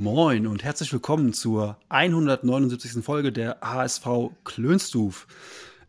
Moin 0.00 0.46
und 0.46 0.62
herzlich 0.62 0.92
willkommen 0.92 1.32
zur 1.32 1.76
179. 1.88 3.02
Folge 3.02 3.32
der 3.32 3.58
HSV 3.60 4.30
Klönstuf. 4.44 5.26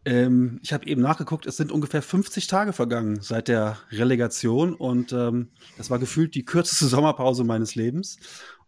Ähm, 0.03 0.59
ich 0.63 0.73
habe 0.73 0.87
eben 0.87 0.99
nachgeguckt, 0.99 1.45
es 1.45 1.57
sind 1.57 1.71
ungefähr 1.71 2.01
50 2.01 2.47
Tage 2.47 2.73
vergangen 2.73 3.21
seit 3.21 3.47
der 3.47 3.77
Relegation 3.91 4.73
und 4.73 5.13
ähm, 5.13 5.49
das 5.77 5.91
war 5.91 5.99
gefühlt 5.99 6.33
die 6.33 6.43
kürzeste 6.43 6.85
Sommerpause 6.87 7.43
meines 7.43 7.75
Lebens. 7.75 8.17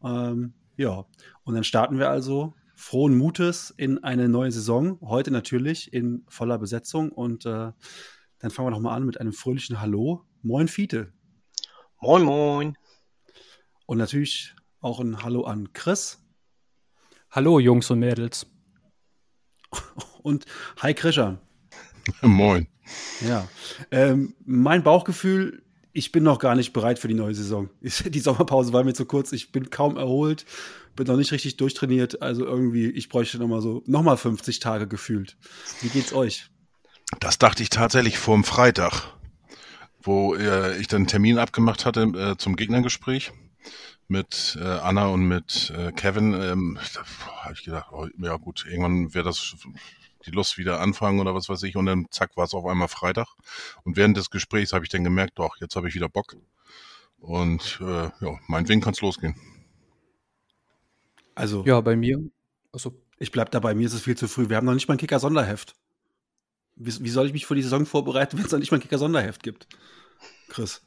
Ähm, 0.03 0.53
ja, 0.77 1.05
und 1.44 1.55
dann 1.55 1.63
starten 1.63 1.97
wir 1.97 2.11
also 2.11 2.53
frohen 2.75 3.17
Mutes 3.17 3.73
in 3.75 4.03
eine 4.03 4.30
neue 4.30 4.52
Saison. 4.52 4.99
Heute 5.02 5.31
natürlich 5.31 5.91
in 5.91 6.23
voller 6.27 6.59
Besetzung 6.59 7.11
und 7.11 7.47
äh, 7.47 7.71
dann 8.38 8.52
fangen 8.52 8.67
wir 8.67 8.71
noch 8.71 8.80
mal 8.80 8.95
an 8.95 9.05
mit 9.05 9.19
einem 9.19 9.33
fröhlichen 9.33 9.81
Hallo. 9.81 10.23
Moin 10.44 10.67
Fiete. 10.67 11.11
Moin, 11.99 12.21
moin. 12.21 12.77
Und 13.88 13.97
natürlich 13.97 14.53
auch 14.81 14.99
ein 14.99 15.23
Hallo 15.23 15.44
an 15.44 15.73
Chris. 15.73 16.20
Hallo 17.30 17.59
Jungs 17.59 17.89
und 17.89 17.99
Mädels. 17.99 18.48
Und 20.22 20.45
hi 20.81 20.94
Krischer. 20.94 21.39
Moin. 22.22 22.67
Ja. 23.22 23.47
Ähm, 23.89 24.36
mein 24.44 24.83
Bauchgefühl, 24.83 25.64
ich 25.94 26.11
bin 26.11 26.23
noch 26.23 26.39
gar 26.39 26.55
nicht 26.55 26.73
bereit 26.73 27.00
für 27.00 27.08
die 27.08 27.14
neue 27.14 27.33
Saison. 27.33 27.70
Die 27.81 28.20
Sommerpause 28.20 28.73
war 28.73 28.83
mir 28.83 28.94
zu 28.94 29.05
kurz. 29.05 29.31
Ich 29.31 29.52
bin 29.52 29.70
kaum 29.70 29.97
erholt, 29.97 30.45
bin 30.95 31.08
noch 31.08 31.16
nicht 31.16 31.31
richtig 31.31 31.58
durchtrainiert. 31.58 32.22
Also 32.22 32.45
irgendwie, 32.45 32.89
ich 32.89 33.09
bräuchte 33.09 33.39
noch 33.39 33.48
mal 33.48 33.61
so, 33.61 33.81
noch 33.86 34.03
mal 34.03 34.17
50 34.17 34.59
Tage 34.59 34.88
gefühlt. 34.88 35.38
Wie 35.81 35.89
geht's 35.89 36.14
euch? 36.14 36.50
Das 37.20 37.38
dachte 37.38 37.64
ich 37.64 37.70
tatsächlich 37.70 38.17
vor 38.17 38.36
dem 38.36 38.44
Freitag, 38.44 39.14
wo 40.02 40.36
äh, 40.36 40.77
ich 40.80 40.88
dann 40.88 40.98
einen 40.98 41.08
Termin 41.08 41.38
abgemacht 41.38 41.86
hatte 41.86 42.02
äh, 42.02 42.38
zum 42.38 42.55
Gegnergespräch 42.55 43.31
mit 44.12 44.58
äh, 44.62 44.66
Anna 44.66 45.08
und 45.08 45.26
mit 45.26 45.73
äh, 45.76 45.92
Kevin. 45.94 46.34
Ähm, 46.34 46.80
da 46.94 47.02
habe 47.44 47.54
ich 47.54 47.64
gedacht, 47.64 47.88
oh, 47.92 48.08
ja 48.20 48.36
gut, 48.36 48.66
irgendwann 48.70 49.14
wäre 49.14 49.23
das 49.23 49.56
die 50.26 50.31
Lust 50.31 50.58
wieder 50.58 50.81
anfangen 50.81 51.20
oder 51.20 51.34
was 51.34 51.50
weiß 51.50 51.64
ich. 51.64 51.78
Und 51.78 51.86
dann 51.88 52.06
zack 52.12 52.38
war 52.38 52.44
es 52.44 52.54
auf 52.54 52.66
einmal 52.66 52.89
Freitag. 52.89 53.28
Und 53.84 53.98
während 53.98 54.17
des 54.17 54.30
Gesprächs 54.30 54.73
habe 54.73 54.84
ich 54.84 54.89
dann 54.89 55.04
gemerkt, 55.04 55.39
doch, 55.39 55.58
jetzt 55.59 55.76
habe 55.76 55.88
ich 55.88 55.95
wieder 55.95 56.09
Bock. 56.09 56.36
Und 57.20 57.80
äh, 57.82 58.09
ja, 58.20 58.39
meinetwegen 58.48 58.82
kann 58.82 58.94
es 58.94 59.02
losgehen. 59.02 59.36
Also, 61.34 61.64
Ja, 61.66 61.80
bei 61.82 61.95
mir. 61.95 62.20
Also, 62.73 62.94
ich 63.17 63.32
bleib 63.32 63.52
dabei, 63.52 63.73
mir 63.73 63.86
ist 63.86 63.94
es 63.94 64.02
viel 64.02 64.17
zu 64.17 64.28
früh. 64.28 64.50
Wir 64.50 64.58
haben 64.58 64.66
noch 64.66 64.73
nicht 64.73 64.88
mal 64.88 64.95
ein 64.95 65.00
Kicker-Sonderheft. 65.00 65.73
Wie, 66.76 67.04
wie 67.04 67.09
soll 67.09 67.28
ich 67.28 67.34
mich 67.34 67.45
für 67.45 67.56
die 67.56 67.64
Saison 67.64 67.86
vorbereiten, 67.86 68.38
wenn 68.38 68.45
es 68.45 68.52
noch 68.52 68.59
nicht 68.59 68.72
mal 68.72 68.78
ein 68.78 68.82
Kicker-Sonderheft 68.82 69.42
gibt? 69.42 69.67
Chris. 70.50 70.82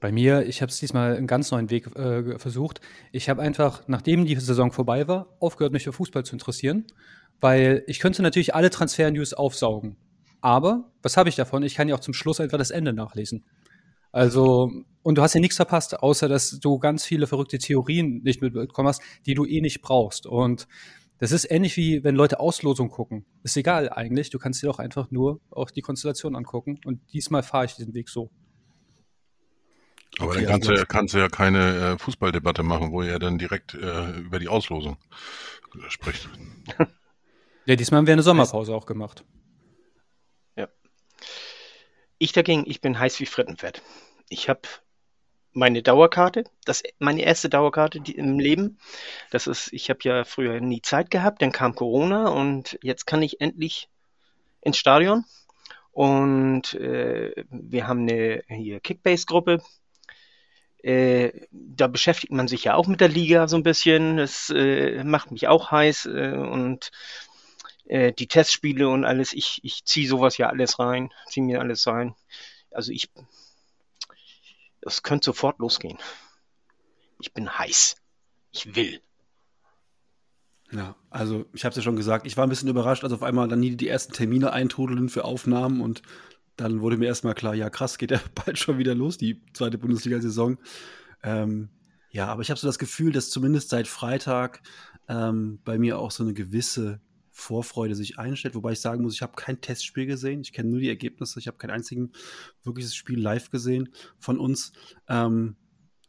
Bei 0.00 0.10
mir, 0.10 0.46
ich 0.46 0.62
habe 0.62 0.70
es 0.70 0.78
diesmal 0.78 1.16
einen 1.16 1.26
ganz 1.26 1.50
neuen 1.50 1.70
Weg 1.70 1.94
äh, 1.96 2.38
versucht. 2.38 2.80
Ich 3.12 3.28
habe 3.28 3.42
einfach, 3.42 3.82
nachdem 3.86 4.24
die 4.24 4.34
Saison 4.36 4.72
vorbei 4.72 5.06
war, 5.06 5.36
aufgehört, 5.38 5.72
mich 5.72 5.84
für 5.84 5.92
Fußball 5.92 6.24
zu 6.24 6.34
interessieren, 6.34 6.86
weil 7.40 7.84
ich 7.86 8.00
könnte 8.00 8.22
natürlich 8.22 8.54
alle 8.54 8.70
Transfer-News 8.70 9.34
aufsaugen. 9.34 9.96
Aber 10.40 10.90
was 11.02 11.16
habe 11.16 11.28
ich 11.28 11.36
davon? 11.36 11.62
Ich 11.62 11.74
kann 11.74 11.88
ja 11.88 11.94
auch 11.94 12.00
zum 12.00 12.14
Schluss 12.14 12.40
einfach 12.40 12.58
das 12.58 12.70
Ende 12.70 12.92
nachlesen. 12.94 13.44
Also, 14.10 14.72
und 15.02 15.18
du 15.18 15.22
hast 15.22 15.34
ja 15.34 15.40
nichts 15.40 15.56
verpasst, 15.56 16.02
außer 16.02 16.28
dass 16.28 16.58
du 16.58 16.78
ganz 16.78 17.04
viele 17.04 17.26
verrückte 17.26 17.58
Theorien 17.58 18.22
nicht 18.22 18.40
mitbekommen 18.40 18.88
hast, 18.88 19.02
die 19.26 19.34
du 19.34 19.44
eh 19.44 19.60
nicht 19.60 19.82
brauchst. 19.82 20.26
Und 20.26 20.66
das 21.18 21.32
ist 21.32 21.50
ähnlich 21.50 21.76
wie 21.76 22.02
wenn 22.02 22.16
Leute 22.16 22.40
Auslosung 22.40 22.88
gucken. 22.88 23.26
Ist 23.42 23.56
egal 23.56 23.90
eigentlich, 23.90 24.30
du 24.30 24.38
kannst 24.38 24.62
dir 24.62 24.68
doch 24.68 24.78
einfach 24.78 25.10
nur 25.10 25.40
auch 25.50 25.70
die 25.70 25.82
Konstellation 25.82 26.34
angucken. 26.34 26.80
Und 26.86 27.00
diesmal 27.12 27.42
fahre 27.42 27.66
ich 27.66 27.74
diesen 27.74 27.92
Weg 27.92 28.08
so. 28.08 28.30
Aber 30.18 30.30
Okay, 30.30 30.40
dann 30.40 30.50
kannst, 30.50 30.68
also- 30.68 30.82
du, 30.82 30.86
kannst 30.86 31.14
du 31.14 31.18
ja 31.18 31.28
keine 31.28 31.92
äh, 31.92 31.98
Fußballdebatte 31.98 32.62
machen, 32.62 32.92
wo 32.92 33.02
ihr 33.02 33.18
dann 33.18 33.38
direkt 33.38 33.74
äh, 33.74 34.10
über 34.18 34.38
die 34.38 34.48
Auslosung 34.48 34.96
äh, 35.74 35.90
spricht. 35.90 36.28
Ja, 37.66 37.76
diesmal 37.76 37.98
haben 37.98 38.06
wir 38.06 38.14
eine 38.14 38.22
Sommerpause 38.22 38.74
auch 38.74 38.86
gemacht. 38.86 39.22
Ich 42.22 42.32
dagegen, 42.32 42.64
ich 42.66 42.82
bin 42.82 42.98
heiß 42.98 43.18
wie 43.20 43.26
Frittenfett. 43.26 43.80
Ich 44.28 44.50
habe 44.50 44.60
meine 45.52 45.82
Dauerkarte, 45.82 46.44
das 46.66 46.82
meine 46.98 47.22
erste 47.22 47.48
Dauerkarte 47.48 48.02
die, 48.02 48.14
im 48.14 48.38
Leben. 48.38 48.78
Das 49.30 49.46
ist, 49.46 49.72
ich 49.72 49.88
habe 49.88 50.00
ja 50.02 50.24
früher 50.24 50.60
nie 50.60 50.82
Zeit 50.82 51.10
gehabt, 51.10 51.40
dann 51.40 51.50
kam 51.50 51.74
Corona 51.74 52.28
und 52.28 52.78
jetzt 52.82 53.06
kann 53.06 53.22
ich 53.22 53.40
endlich 53.40 53.88
ins 54.60 54.76
Stadion. 54.76 55.24
Und 55.92 56.74
äh, 56.74 57.42
wir 57.48 57.88
haben 57.88 58.02
eine 58.02 58.44
hier 58.48 58.80
Kickbase-Gruppe. 58.80 59.62
Äh, 60.82 61.46
da 61.50 61.86
beschäftigt 61.86 62.32
man 62.32 62.48
sich 62.48 62.64
ja 62.64 62.74
auch 62.74 62.86
mit 62.86 63.00
der 63.00 63.08
Liga 63.08 63.48
so 63.48 63.56
ein 63.56 63.62
bisschen. 63.62 64.16
Das 64.16 64.50
äh, 64.54 65.04
macht 65.04 65.30
mich 65.30 65.48
auch 65.48 65.70
heiß 65.70 66.06
äh, 66.06 66.32
und 66.32 66.90
äh, 67.84 68.12
die 68.12 68.28
Testspiele 68.28 68.88
und 68.88 69.04
alles, 69.04 69.32
ich, 69.32 69.60
ich 69.62 69.84
ziehe 69.84 70.08
sowas 70.08 70.38
ja 70.38 70.48
alles 70.48 70.78
rein, 70.78 71.12
ziehe 71.28 71.44
mir 71.44 71.60
alles 71.60 71.86
rein. 71.86 72.14
Also 72.70 72.92
ich, 72.92 73.10
das 74.80 75.02
könnte 75.02 75.26
sofort 75.26 75.58
losgehen. 75.58 75.98
Ich 77.20 77.32
bin 77.34 77.58
heiß. 77.58 77.96
Ich 78.52 78.74
will. 78.74 79.00
Ja, 80.72 80.94
also 81.10 81.46
ich 81.52 81.64
habe 81.64 81.70
es 81.70 81.76
ja 81.76 81.82
schon 81.82 81.96
gesagt, 81.96 82.26
ich 82.26 82.36
war 82.36 82.46
ein 82.46 82.48
bisschen 82.48 82.68
überrascht, 82.68 83.02
als 83.02 83.12
auf 83.12 83.24
einmal 83.24 83.48
dann 83.48 83.60
die 83.60 83.88
ersten 83.88 84.12
Termine 84.12 84.52
eintrudeln 84.52 85.08
für 85.08 85.24
Aufnahmen 85.24 85.80
und 85.80 86.02
dann 86.60 86.82
wurde 86.82 86.98
mir 86.98 87.06
erstmal 87.06 87.34
klar, 87.34 87.54
ja 87.54 87.70
krass, 87.70 87.96
geht 87.96 88.10
ja 88.10 88.20
bald 88.34 88.58
schon 88.58 88.78
wieder 88.78 88.94
los, 88.94 89.16
die 89.16 89.40
zweite 89.54 89.78
Bundesliga-Saison. 89.78 90.58
Ähm, 91.22 91.70
ja, 92.10 92.26
aber 92.26 92.42
ich 92.42 92.50
habe 92.50 92.60
so 92.60 92.66
das 92.66 92.78
Gefühl, 92.78 93.12
dass 93.12 93.30
zumindest 93.30 93.70
seit 93.70 93.88
Freitag 93.88 94.60
ähm, 95.08 95.60
bei 95.64 95.78
mir 95.78 95.98
auch 95.98 96.10
so 96.10 96.22
eine 96.22 96.34
gewisse 96.34 97.00
Vorfreude 97.30 97.94
sich 97.94 98.18
einstellt, 98.18 98.54
wobei 98.54 98.72
ich 98.72 98.80
sagen 98.80 99.02
muss, 99.02 99.14
ich 99.14 99.22
habe 99.22 99.32
kein 99.36 99.62
Testspiel 99.62 100.04
gesehen, 100.04 100.42
ich 100.42 100.52
kenne 100.52 100.68
nur 100.68 100.80
die 100.80 100.88
Ergebnisse, 100.88 101.38
ich 101.38 101.46
habe 101.46 101.56
kein 101.56 101.70
einzigen 101.70 102.12
wirkliches 102.62 102.94
Spiel 102.94 103.18
live 103.18 103.50
gesehen 103.50 103.88
von 104.18 104.38
uns. 104.38 104.72
Ähm, 105.08 105.56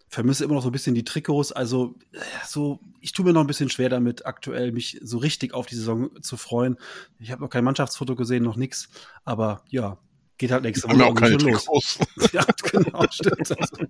vermisse 0.09 0.43
immer 0.43 0.55
noch 0.55 0.63
so 0.63 0.69
ein 0.69 0.73
bisschen 0.73 0.95
die 0.95 1.05
Trikots. 1.05 1.53
Also, 1.53 1.95
äh, 2.11 2.19
so, 2.45 2.81
ich 2.99 3.13
tue 3.13 3.23
mir 3.23 3.31
noch 3.31 3.41
ein 3.41 3.47
bisschen 3.47 3.69
schwer 3.69 3.87
damit, 3.87 4.25
aktuell 4.25 4.73
mich 4.73 4.99
so 5.01 5.17
richtig 5.19 5.53
auf 5.53 5.67
die 5.67 5.75
Saison 5.75 6.21
zu 6.21 6.35
freuen. 6.35 6.75
Ich 7.19 7.31
habe 7.31 7.41
noch 7.41 7.49
kein 7.49 7.63
Mannschaftsfoto 7.63 8.17
gesehen, 8.17 8.43
noch 8.43 8.57
nichts. 8.57 8.89
Aber 9.23 9.63
ja, 9.69 9.97
geht 10.41 10.51
halt 10.51 10.63
nächste 10.63 10.87
ja 10.87 11.05
auch 11.05 11.13
keine 11.13 11.39
schon 11.39 11.51
los. 11.51 11.65
Trikots. 11.65 11.99
Ja, 12.33 12.43
genau, 12.71 13.05
stimmt. 13.11 13.59
Also, 13.59 13.85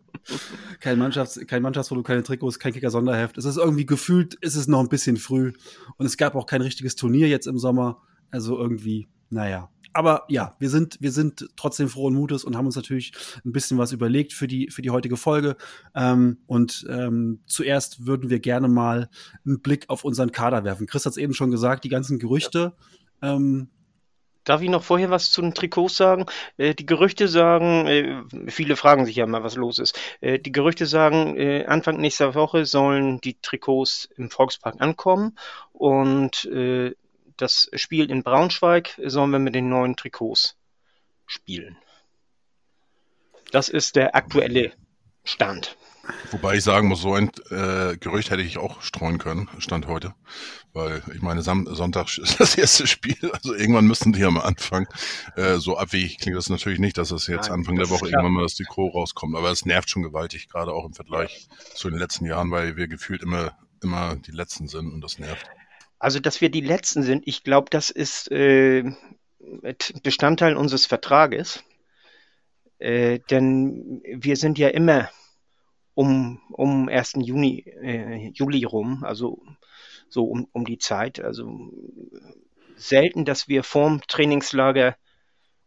kein, 0.81 0.99
Mannschafts-, 0.99 1.45
kein 1.45 1.61
Mannschaftsfoto, 1.61 2.03
keine 2.03 2.23
Trikots, 2.23 2.59
kein 2.59 2.73
Kicker-Sonderheft. 2.73 3.37
Es 3.37 3.45
ist 3.45 3.57
irgendwie 3.57 3.85
gefühlt, 3.85 4.33
ist 4.35 4.55
es 4.55 4.67
noch 4.67 4.81
ein 4.81 4.89
bisschen 4.89 5.15
früh. 5.15 5.53
Und 5.97 6.05
es 6.05 6.17
gab 6.17 6.35
auch 6.35 6.45
kein 6.45 6.61
richtiges 6.61 6.97
Turnier 6.97 7.29
jetzt 7.29 7.47
im 7.47 7.57
Sommer. 7.57 8.01
Also 8.31 8.59
irgendwie, 8.59 9.07
naja. 9.29 9.69
Aber 9.93 10.25
ja, 10.27 10.55
wir 10.59 10.69
sind, 10.69 10.97
wir 10.99 11.13
sind 11.13 11.47
trotzdem 11.55 11.87
frohen 11.87 12.15
Mutes 12.15 12.43
und 12.43 12.57
haben 12.57 12.65
uns 12.65 12.75
natürlich 12.75 13.13
ein 13.45 13.53
bisschen 13.53 13.77
was 13.77 13.93
überlegt 13.93 14.33
für 14.33 14.47
die, 14.47 14.69
für 14.71 14.81
die 14.81 14.89
heutige 14.89 15.15
Folge. 15.15 15.55
Ähm, 15.95 16.39
und 16.47 16.85
ähm, 16.89 17.39
zuerst 17.45 18.05
würden 18.05 18.29
wir 18.29 18.41
gerne 18.41 18.67
mal 18.67 19.09
einen 19.45 19.61
Blick 19.61 19.85
auf 19.89 20.03
unseren 20.03 20.33
Kader 20.33 20.65
werfen. 20.65 20.85
Chris 20.85 21.05
hat 21.05 21.11
es 21.11 21.17
eben 21.17 21.33
schon 21.33 21.49
gesagt, 21.51 21.85
die 21.85 21.89
ganzen 21.89 22.19
Gerüchte. 22.19 22.73
Ähm, 23.21 23.69
Darf 24.43 24.61
ich 24.61 24.69
noch 24.69 24.83
vorher 24.83 25.09
was 25.09 25.31
zu 25.31 25.41
den 25.41 25.53
Trikots 25.53 25.97
sagen? 25.97 26.25
Äh, 26.57 26.73
die 26.73 26.85
Gerüchte 26.85 27.27
sagen, 27.27 27.87
äh, 27.87 28.23
viele 28.49 28.75
fragen 28.75 29.05
sich 29.05 29.15
ja 29.15 29.25
mal, 29.27 29.43
was 29.43 29.55
los 29.55 29.79
ist. 29.79 29.97
Äh, 30.19 30.39
die 30.39 30.51
Gerüchte 30.51 30.85
sagen, 30.85 31.37
äh, 31.37 31.65
Anfang 31.65 31.97
nächster 31.97 32.33
Woche 32.33 32.65
sollen 32.65 33.21
die 33.21 33.39
Trikots 33.41 34.09
im 34.17 34.29
Volkspark 34.29 34.81
ankommen 34.81 35.37
und 35.73 36.45
äh, 36.45 36.95
das 37.37 37.69
Spiel 37.73 38.09
in 38.11 38.23
Braunschweig 38.23 38.99
sollen 39.03 39.31
wir 39.31 39.39
mit 39.39 39.55
den 39.55 39.69
neuen 39.69 39.95
Trikots 39.95 40.57
spielen. 41.25 41.77
Das 43.51 43.69
ist 43.69 43.95
der 43.95 44.15
aktuelle 44.15 44.71
Stand. 45.23 45.75
Wobei 46.31 46.55
ich 46.55 46.63
sagen 46.63 46.87
muss, 46.87 47.01
so 47.01 47.13
ein 47.13 47.29
äh, 47.49 47.97
Gerücht 47.97 48.31
hätte 48.31 48.41
ich 48.41 48.57
auch 48.57 48.81
streuen 48.81 49.17
können, 49.17 49.49
Stand 49.59 49.87
heute. 49.87 50.13
Weil 50.73 51.03
ich 51.13 51.21
meine, 51.21 51.41
Sam 51.41 51.67
Sonntag 51.69 52.17
ist 52.17 52.39
das 52.39 52.55
erste 52.55 52.87
Spiel, 52.87 53.31
also 53.33 53.53
irgendwann 53.53 53.85
müssten 53.85 54.13
die 54.13 54.21
ja 54.21 54.31
mal 54.31 54.41
anfangen. 54.41 54.87
Äh, 55.35 55.57
so 55.57 55.77
abwegig 55.77 56.19
klingt 56.19 56.37
das 56.37 56.49
natürlich 56.49 56.79
nicht, 56.79 56.97
dass 56.97 57.09
das 57.09 57.27
jetzt 57.27 57.49
Nein, 57.49 57.59
Anfang 57.59 57.75
der 57.75 57.89
Woche 57.89 58.05
irgendwann 58.05 58.33
mal 58.33 58.43
das 58.43 58.55
Trikot 58.55 58.89
rauskommt. 58.89 59.35
Aber 59.35 59.51
es 59.51 59.65
nervt 59.65 59.89
schon 59.89 60.03
gewaltig, 60.03 60.49
gerade 60.49 60.73
auch 60.73 60.85
im 60.85 60.93
Vergleich 60.93 61.47
zu 61.75 61.89
den 61.89 61.99
letzten 61.99 62.25
Jahren, 62.25 62.51
weil 62.51 62.77
wir 62.77 62.87
gefühlt 62.87 63.21
immer, 63.21 63.57
immer 63.83 64.15
die 64.15 64.31
Letzten 64.31 64.67
sind 64.67 64.91
und 64.91 65.01
das 65.01 65.19
nervt. 65.19 65.45
Also, 65.99 66.19
dass 66.19 66.41
wir 66.41 66.49
die 66.49 66.61
Letzten 66.61 67.03
sind, 67.03 67.27
ich 67.27 67.43
glaube, 67.43 67.69
das 67.69 67.91
ist 67.91 68.31
äh, 68.31 68.91
Bestandteil 70.01 70.55
unseres 70.55 70.85
Vertrages. 70.85 71.63
Äh, 72.79 73.19
denn 73.29 74.01
wir 74.03 74.37
sind 74.37 74.57
ja 74.57 74.69
immer 74.69 75.09
um, 76.01 76.39
um 76.49 76.89
1. 76.89 77.13
Juni, 77.17 77.59
äh, 77.59 78.31
Juli 78.33 78.63
rum, 78.63 79.03
also 79.03 79.41
so 80.09 80.23
um, 80.23 80.47
um 80.51 80.65
die 80.65 80.79
Zeit. 80.79 81.19
Also 81.19 81.71
selten, 82.75 83.23
dass 83.23 83.47
wir 83.47 83.63
vorm 83.63 84.01
Trainingslager 84.07 84.95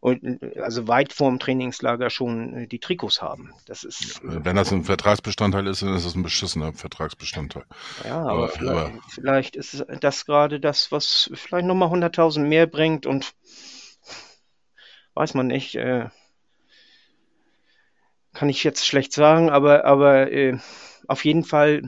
und 0.01 0.43
also 0.57 0.87
weit 0.87 1.13
vorm 1.13 1.39
Trainingslager 1.39 2.09
schon 2.09 2.53
äh, 2.53 2.67
die 2.67 2.79
Trikots 2.79 3.21
haben. 3.21 3.53
Das 3.65 3.85
ist. 3.85 4.19
Wenn 4.23 4.57
das 4.57 4.73
ein 4.73 4.83
Vertragsbestandteil 4.83 5.65
ist, 5.67 5.81
dann 5.81 5.95
ist 5.95 6.05
das 6.05 6.15
ein 6.15 6.23
beschissener 6.23 6.73
Vertragsbestandteil. 6.73 7.63
Ja, 8.03 8.19
aber, 8.19 8.31
aber, 8.31 8.47
vielleicht, 8.49 8.71
aber 8.71 9.01
vielleicht, 9.09 9.55
ist 9.55 9.85
das 10.01 10.25
gerade 10.25 10.59
das, 10.59 10.91
was 10.91 11.31
vielleicht 11.33 11.65
nochmal 11.65 11.89
100.000 11.89 12.39
mehr 12.41 12.67
bringt 12.67 13.05
und 13.05 13.33
weiß 15.13 15.33
man 15.33 15.47
nicht. 15.47 15.75
Äh, 15.75 16.09
kann 18.35 18.49
ich 18.49 18.63
jetzt 18.63 18.85
schlecht 18.85 19.13
sagen, 19.13 19.49
aber, 19.49 19.85
aber 19.85 20.31
äh, 20.31 20.59
auf 21.07 21.25
jeden 21.25 21.43
Fall 21.43 21.81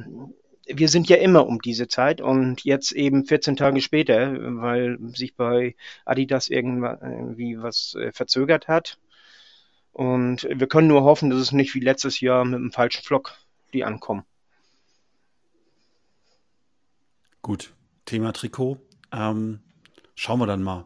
wir 0.68 0.90
sind 0.90 1.08
ja 1.10 1.18
immer 1.18 1.48
um 1.48 1.62
diese 1.62 1.88
Zeit 1.88 2.22
und 2.22 2.64
jetzt 2.64 2.92
eben 2.92 3.26
14 3.26 3.56
Tage 3.56 3.82
später, 3.82 4.34
weil 4.62 4.98
sich 5.14 5.36
bei 5.36 5.76
Adidas 6.06 6.50
irgendwie 6.50 7.58
was 7.62 7.96
äh, 7.96 8.12
verzögert 8.12 8.68
hat. 8.68 9.00
Und 9.92 10.44
wir 10.44 10.68
können 10.68 10.88
nur 10.88 11.04
hoffen, 11.04 11.30
dass 11.30 11.40
es 11.40 11.52
nicht 11.52 11.74
wie 11.74 11.80
letztes 11.80 12.20
Jahr 12.20 12.46
mit 12.46 12.60
dem 12.60 12.72
falschen 12.72 13.04
Flock 13.04 13.34
die 13.74 13.84
ankommen. 13.84 14.24
Gut, 17.42 17.74
Thema 18.06 18.34
Trikot. 18.34 18.78
Ähm, 19.12 19.62
schauen 20.16 20.40
wir 20.40 20.48
dann 20.48 20.64
mal. 20.64 20.86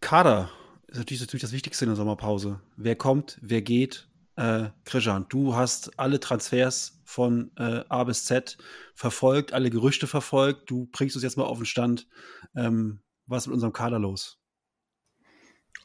Kader 0.00 0.50
ist 0.88 0.98
natürlich, 0.98 1.20
natürlich 1.22 1.42
das 1.42 1.52
Wichtigste 1.52 1.84
in 1.84 1.90
der 1.90 1.96
Sommerpause. 1.96 2.60
Wer 2.76 2.96
kommt, 2.96 3.38
wer 3.40 3.62
geht, 3.62 4.08
äh, 4.36 4.70
Krijan, 4.84 5.26
du 5.28 5.54
hast 5.54 5.98
alle 5.98 6.20
Transfers 6.20 7.00
von 7.04 7.50
äh, 7.56 7.84
A 7.88 8.04
bis 8.04 8.24
Z 8.24 8.56
verfolgt, 8.94 9.52
alle 9.52 9.70
Gerüchte 9.70 10.06
verfolgt. 10.06 10.70
Du 10.70 10.86
bringst 10.92 11.16
uns 11.16 11.22
jetzt 11.22 11.36
mal 11.36 11.44
auf 11.44 11.58
den 11.58 11.66
Stand. 11.66 12.08
Ähm, 12.56 13.00
was 13.26 13.44
ist 13.44 13.46
mit 13.48 13.54
unserem 13.54 13.72
Kader 13.72 13.98
los? 13.98 14.38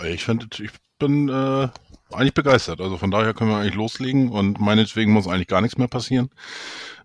Ich 0.04 0.24
finde, 0.24 0.48
ich 0.64 0.72
bin 0.98 1.30
äh, 1.30 1.70
eigentlich 2.12 2.34
begeistert. 2.34 2.82
Also 2.82 2.98
von 2.98 3.12
daher 3.12 3.34
können 3.34 3.50
wir 3.50 3.58
eigentlich 3.58 3.76
loslegen 3.76 4.30
und 4.30 4.60
meinetwegen 4.60 5.12
muss 5.12 5.28
eigentlich 5.28 5.48
gar 5.48 5.62
nichts 5.62 5.78
mehr 5.78 5.88
passieren. 5.88 6.30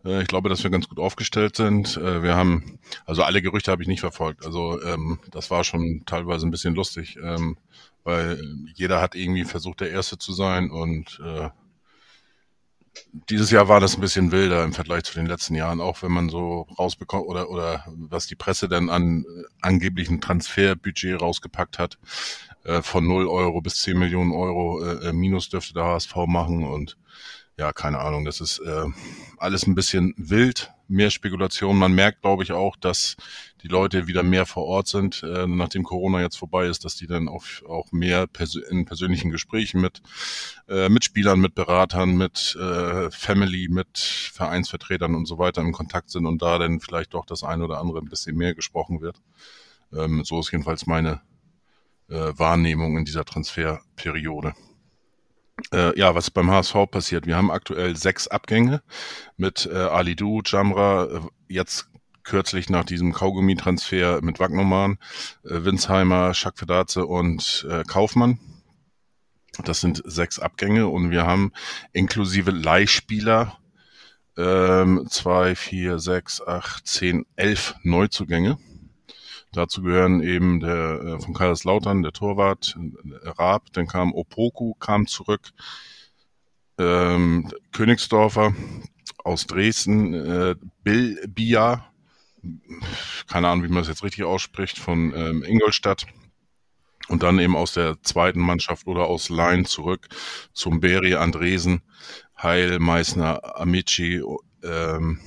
Äh, 0.05 0.23
ich 0.23 0.29
glaube, 0.29 0.49
dass 0.49 0.63
wir 0.63 0.71
ganz 0.71 0.89
gut 0.89 0.99
aufgestellt 0.99 1.57
sind. 1.57 1.97
Äh, 1.97 2.23
wir 2.23 2.37
haben, 2.37 2.79
also 3.05 3.23
alle 3.23 3.43
Gerüchte 3.43 3.71
habe 3.71 3.83
ich 3.83 3.89
nicht 3.89 4.01
verfolgt. 4.01 4.45
Also 4.45 4.81
ähm, 4.83 5.21
das 5.31 5.51
war 5.51 5.65
schon 5.65 6.03
teilweise 6.07 6.47
ein 6.47 6.51
bisschen 6.51 6.75
lustig. 6.75 7.17
Ähm, 7.23 7.57
weil 8.05 8.41
jeder 8.75 9.01
hat 9.01 9.15
irgendwie 9.15 9.45
versucht, 9.45 9.81
der 9.81 9.91
Erste 9.91 10.19
zu 10.19 10.33
sein 10.33 10.71
und 10.71 11.21
äh, 11.25 11.49
dieses 13.29 13.51
Jahr 13.51 13.69
war 13.69 13.81
das 13.81 13.97
ein 13.97 14.01
bisschen 14.01 14.31
wilder 14.31 14.63
im 14.65 14.73
Vergleich 14.73 15.05
zu 15.05 15.15
den 15.15 15.27
letzten 15.27 15.55
Jahren, 15.55 15.81
auch 15.81 16.03
wenn 16.03 16.13
man 16.13 16.29
so 16.29 16.67
rausbekommt 16.79 17.27
oder 17.27 17.51
oder 17.51 17.85
was 17.89 18.27
die 18.27 18.37
Presse 18.37 18.69
dann 18.69 18.91
an 18.91 19.25
äh, 19.25 19.45
angeblichen 19.63 20.21
Transferbudget 20.21 21.21
rausgepackt 21.21 21.79
hat, 21.79 21.99
äh, 22.65 22.83
von 22.83 23.07
0 23.07 23.27
Euro 23.27 23.61
bis 23.61 23.77
10 23.83 23.99
Millionen 23.99 24.33
Euro 24.33 24.83
äh, 24.85 25.09
äh 25.09 25.13
Minus 25.13 25.49
dürfte 25.49 25.75
der 25.75 25.85
HSV 25.85 26.15
machen 26.27 26.65
und 26.65 26.97
ja, 27.57 27.73
keine 27.73 28.01
Ahnung, 28.01 28.25
das 28.25 28.41
ist 28.41 28.59
äh, 28.59 28.87
alles 29.39 29.67
ein 29.67 29.77
bisschen 29.77 30.13
wild, 30.17 30.74
mehr 30.89 31.11
Spekulation. 31.11 31.79
Man 31.79 31.93
merkt, 31.93 32.23
glaube 32.23 32.43
ich, 32.43 32.53
auch, 32.53 32.77
dass 32.77 33.17
die 33.63 33.69
Leute 33.69 34.07
wieder 34.07 34.23
mehr 34.23 34.47
vor 34.47 34.65
Ort 34.65 34.89
sind, 34.89 35.23
äh, 35.23 35.47
nachdem 35.47 35.85
Corona 35.85 36.21
jetzt 36.21 36.37
vorbei 36.37 36.67
ist, 36.67 36.85
dass 36.85 36.97
die 36.97 37.07
dann 37.07 37.29
auch, 37.29 37.45
auch 37.67 37.93
mehr 37.93 38.27
pers 38.27 38.57
in 38.57 38.85
persönlichen 38.85 39.31
Gesprächen 39.31 39.81
mit 39.81 40.03
äh, 40.69 40.89
Mitspielern, 40.89 41.41
mit 41.41 41.55
Beratern, 41.55 42.17
mit 42.17 42.57
äh, 42.61 43.11
Family, 43.11 43.69
mit 43.71 43.99
Vereinsvertretern 43.99 45.15
und 45.15 45.27
so 45.27 45.39
weiter 45.39 45.63
in 45.63 45.73
Kontakt 45.73 46.11
sind 46.11 46.27
und 46.27 46.43
da 46.43 46.59
dann 46.59 46.81
vielleicht 46.81 47.15
doch 47.15 47.25
das 47.25 47.43
eine 47.43 47.65
oder 47.65 47.79
andere 47.79 47.99
ein 47.99 48.09
bisschen 48.09 48.37
mehr 48.37 48.55
gesprochen 48.55 49.01
wird. 49.01 49.21
Ähm, 49.93 50.25
so 50.25 50.41
ist 50.41 50.53
jedenfalls 50.53 50.87
meine 50.87 51.23
äh, 52.09 52.33
Wahrnehmung 52.37 52.99
in 52.99 53.05
dieser 53.05 53.25
Transferperiode. 53.25 54.55
Äh, 55.73 55.99
ja, 55.99 56.15
was 56.15 56.31
beim 56.31 56.51
HSV 56.51 56.75
passiert. 56.91 57.27
Wir 57.27 57.37
haben 57.37 57.51
aktuell 57.51 57.97
sechs 57.97 58.29
Abgänge 58.29 58.83
mit 59.37 59.67
äh, 59.67 59.77
Alidu, 59.77 60.43
Jamra, 60.45 61.05
äh, 61.05 61.21
jetzt 61.49 61.89
kürzlich 62.25 62.71
nach 62.71 62.85
diesem 62.85 63.13
Kaugummi-Transfer 63.13 64.21
mit 64.23 64.41
Wagnoman, 64.41 64.99
äh, 65.45 65.65
Winsheimer, 65.65 66.35
Schakvedaze 66.35 67.07
und 67.07 67.67
äh, 67.71 67.85
Kaufmann. 67.85 68.41
Das 69.63 69.81
sind 69.81 70.03
sechs 70.05 70.41
Abgänge 70.41 70.89
und 70.89 71.11
wir 71.11 71.25
haben 71.25 71.53
inklusive 71.93 72.51
Leihspieler 72.51 73.57
ähm, 74.37 75.07
zwei, 75.09 75.55
vier, 75.55 76.01
sechs, 76.01 76.43
acht, 76.43 76.87
zehn, 76.89 77.25
elf 77.37 77.77
Neuzugänge. 77.83 78.59
Dazu 79.55 79.83
gehören 79.83 80.21
eben 80.21 80.61
der 80.61 81.01
äh, 81.01 81.21
von 81.21 81.33
Kaiserslautern, 81.33 82.03
der 82.03 82.13
Torwart, 82.13 82.77
äh, 82.79 83.29
Raab, 83.29 83.73
dann 83.73 83.87
kam 83.87 84.13
Opoku, 84.13 84.75
kam 84.75 85.07
zurück, 85.07 85.53
ähm, 86.79 87.51
Königsdorfer 87.73 88.55
aus 89.23 89.47
Dresden, 89.47 90.13
äh, 90.13 90.57
Bill 90.83 91.25
Bia, 91.29 91.87
keine 93.29 93.49
Ahnung, 93.49 93.65
wie 93.65 93.69
man 93.69 93.79
das 93.79 93.89
jetzt 93.89 94.03
richtig 94.03 94.25
ausspricht, 94.25 94.79
von 94.79 95.15
ähm, 95.15 95.43
Ingolstadt. 95.45 96.07
Und 97.09 97.23
dann 97.23 97.39
eben 97.39 97.55
aus 97.55 97.75
der 97.75 98.03
zweiten 98.03 98.41
Mannschaft 98.41 98.87
oder 98.87 99.05
aus 99.05 99.29
Laien 99.29 99.67
zurück 99.67 100.09
zum 100.55 100.81
Beri, 100.81 101.15
Andresen, 101.15 101.83
Heil, 102.43 102.79
Meißner, 102.79 103.61
Amici, 103.61 104.23
ähm, 104.63 105.19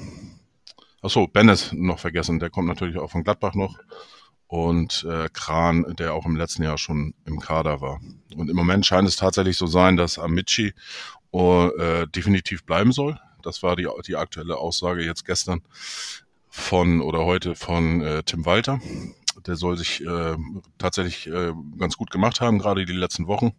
achso, 1.01 1.27
Bennett 1.27 1.71
noch 1.73 1.99
vergessen, 1.99 2.39
der 2.39 2.49
kommt 2.49 2.67
natürlich 2.67 2.97
auch 2.97 3.11
von 3.11 3.23
Gladbach 3.23 3.53
noch 3.53 3.77
und 4.47 5.05
äh, 5.09 5.29
Kran, 5.31 5.95
der 5.97 6.13
auch 6.13 6.25
im 6.25 6.35
letzten 6.35 6.63
Jahr 6.63 6.77
schon 6.77 7.13
im 7.25 7.39
Kader 7.39 7.81
war. 7.81 7.99
Und 8.35 8.49
im 8.49 8.55
Moment 8.55 8.85
scheint 8.85 9.07
es 9.07 9.17
tatsächlich 9.17 9.57
so 9.57 9.67
sein, 9.67 9.97
dass 9.97 10.19
Amici 10.19 10.73
äh, 11.33 12.07
definitiv 12.07 12.63
bleiben 12.63 12.91
soll. 12.91 13.19
Das 13.43 13.61
war 13.61 13.75
die, 13.75 13.87
die 14.07 14.15
aktuelle 14.15 14.57
Aussage 14.57 15.03
jetzt 15.03 15.25
gestern 15.25 15.61
von 16.49 17.01
oder 17.01 17.25
heute 17.25 17.55
von 17.55 18.01
äh, 18.01 18.23
Tim 18.23 18.45
Walter. 18.45 18.79
Der 19.45 19.55
soll 19.55 19.77
sich 19.77 20.03
äh, 20.03 20.35
tatsächlich 20.77 21.27
äh, 21.27 21.53
ganz 21.77 21.95
gut 21.97 22.09
gemacht 22.09 22.41
haben, 22.41 22.57
gerade 22.57 22.85
die 22.85 22.93
letzten 22.93 23.27
Wochen. 23.27 23.53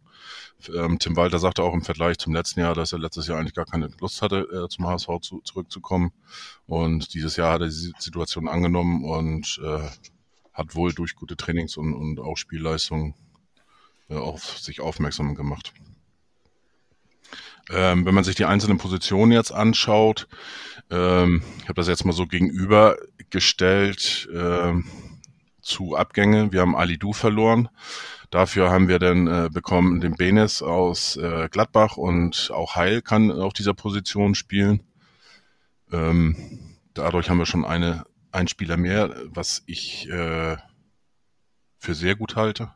Ähm, 0.75 0.99
Tim 0.99 1.17
Walter 1.17 1.39
sagte 1.39 1.63
auch 1.63 1.73
im 1.73 1.83
Vergleich 1.83 2.19
zum 2.19 2.35
letzten 2.35 2.61
Jahr, 2.61 2.75
dass 2.75 2.93
er 2.93 2.99
letztes 2.99 3.29
Jahr 3.29 3.39
eigentlich 3.39 3.55
gar 3.55 3.65
keine 3.65 3.89
Lust 4.01 4.21
hatte, 4.23 4.41
äh, 4.53 4.69
zum 4.69 4.87
HSV 4.87 5.09
zu, 5.21 5.41
zurückzukommen. 5.45 6.13
Und 6.67 7.15
dieses 7.15 7.37
Jahr 7.37 7.53
hat 7.53 7.61
er 7.61 7.69
die 7.69 7.93
Situation 7.99 8.49
angenommen 8.49 9.05
und 9.05 9.61
äh, 9.65 9.89
hat 10.59 10.75
wohl 10.75 10.93
durch 10.93 11.15
gute 11.15 11.37
Trainings 11.37 11.77
und, 11.77 11.95
und 11.95 12.19
auch 12.19 12.37
Spielleistungen 12.37 13.15
äh, 14.11 14.17
auf 14.17 14.59
sich 14.59 14.81
aufmerksam 14.81 15.37
gemacht. 15.37 15.73
Ähm, 17.71 18.05
wenn 18.05 18.15
man 18.15 18.25
sich 18.25 18.35
die 18.35 18.47
einzelnen 18.47 18.79
Positionen 18.79 19.31
jetzt 19.31 19.53
anschaut, 19.53 20.27
ähm, 20.91 21.43
ich 21.59 21.65
habe 21.65 21.75
das 21.75 21.87
jetzt 21.87 22.05
mal 22.05 22.13
so 22.13 22.27
gegenübergestellt 22.27 24.29
äh, 24.35 24.73
zu 25.63 25.95
Abgänge. 25.95 26.51
Wir 26.51 26.63
haben 26.63 26.75
Ali 26.75 26.99
Du 26.99 27.13
verloren. 27.13 27.69
Dafür 28.31 28.71
haben 28.71 28.89
wir 28.89 28.99
dann 28.99 29.27
äh, 29.27 29.49
bekommen 29.53 30.01
den 30.01 30.17
Benes 30.17 30.63
aus 30.63 31.17
äh, 31.17 31.49
Gladbach 31.51 31.97
und 31.97 32.51
auch 32.53 32.75
Heil 32.75 33.01
kann 33.01 33.31
auf 33.31 33.53
dieser 33.53 33.75
Position 33.75 34.35
spielen. 34.35 34.83
Ähm, 35.93 36.37
dadurch 36.95 37.31
haben 37.31 37.39
wir 37.39 37.47
schon 37.47 37.65
eine 37.65 38.05
ein 38.33 38.49
Spieler 38.49 38.77
mehr, 38.77 39.15
was 39.27 39.63
ich 39.67 40.09
äh, 40.09 40.57
für 41.79 41.95
sehr 41.95 42.17
gut 42.17 42.37
halte. 42.37 42.73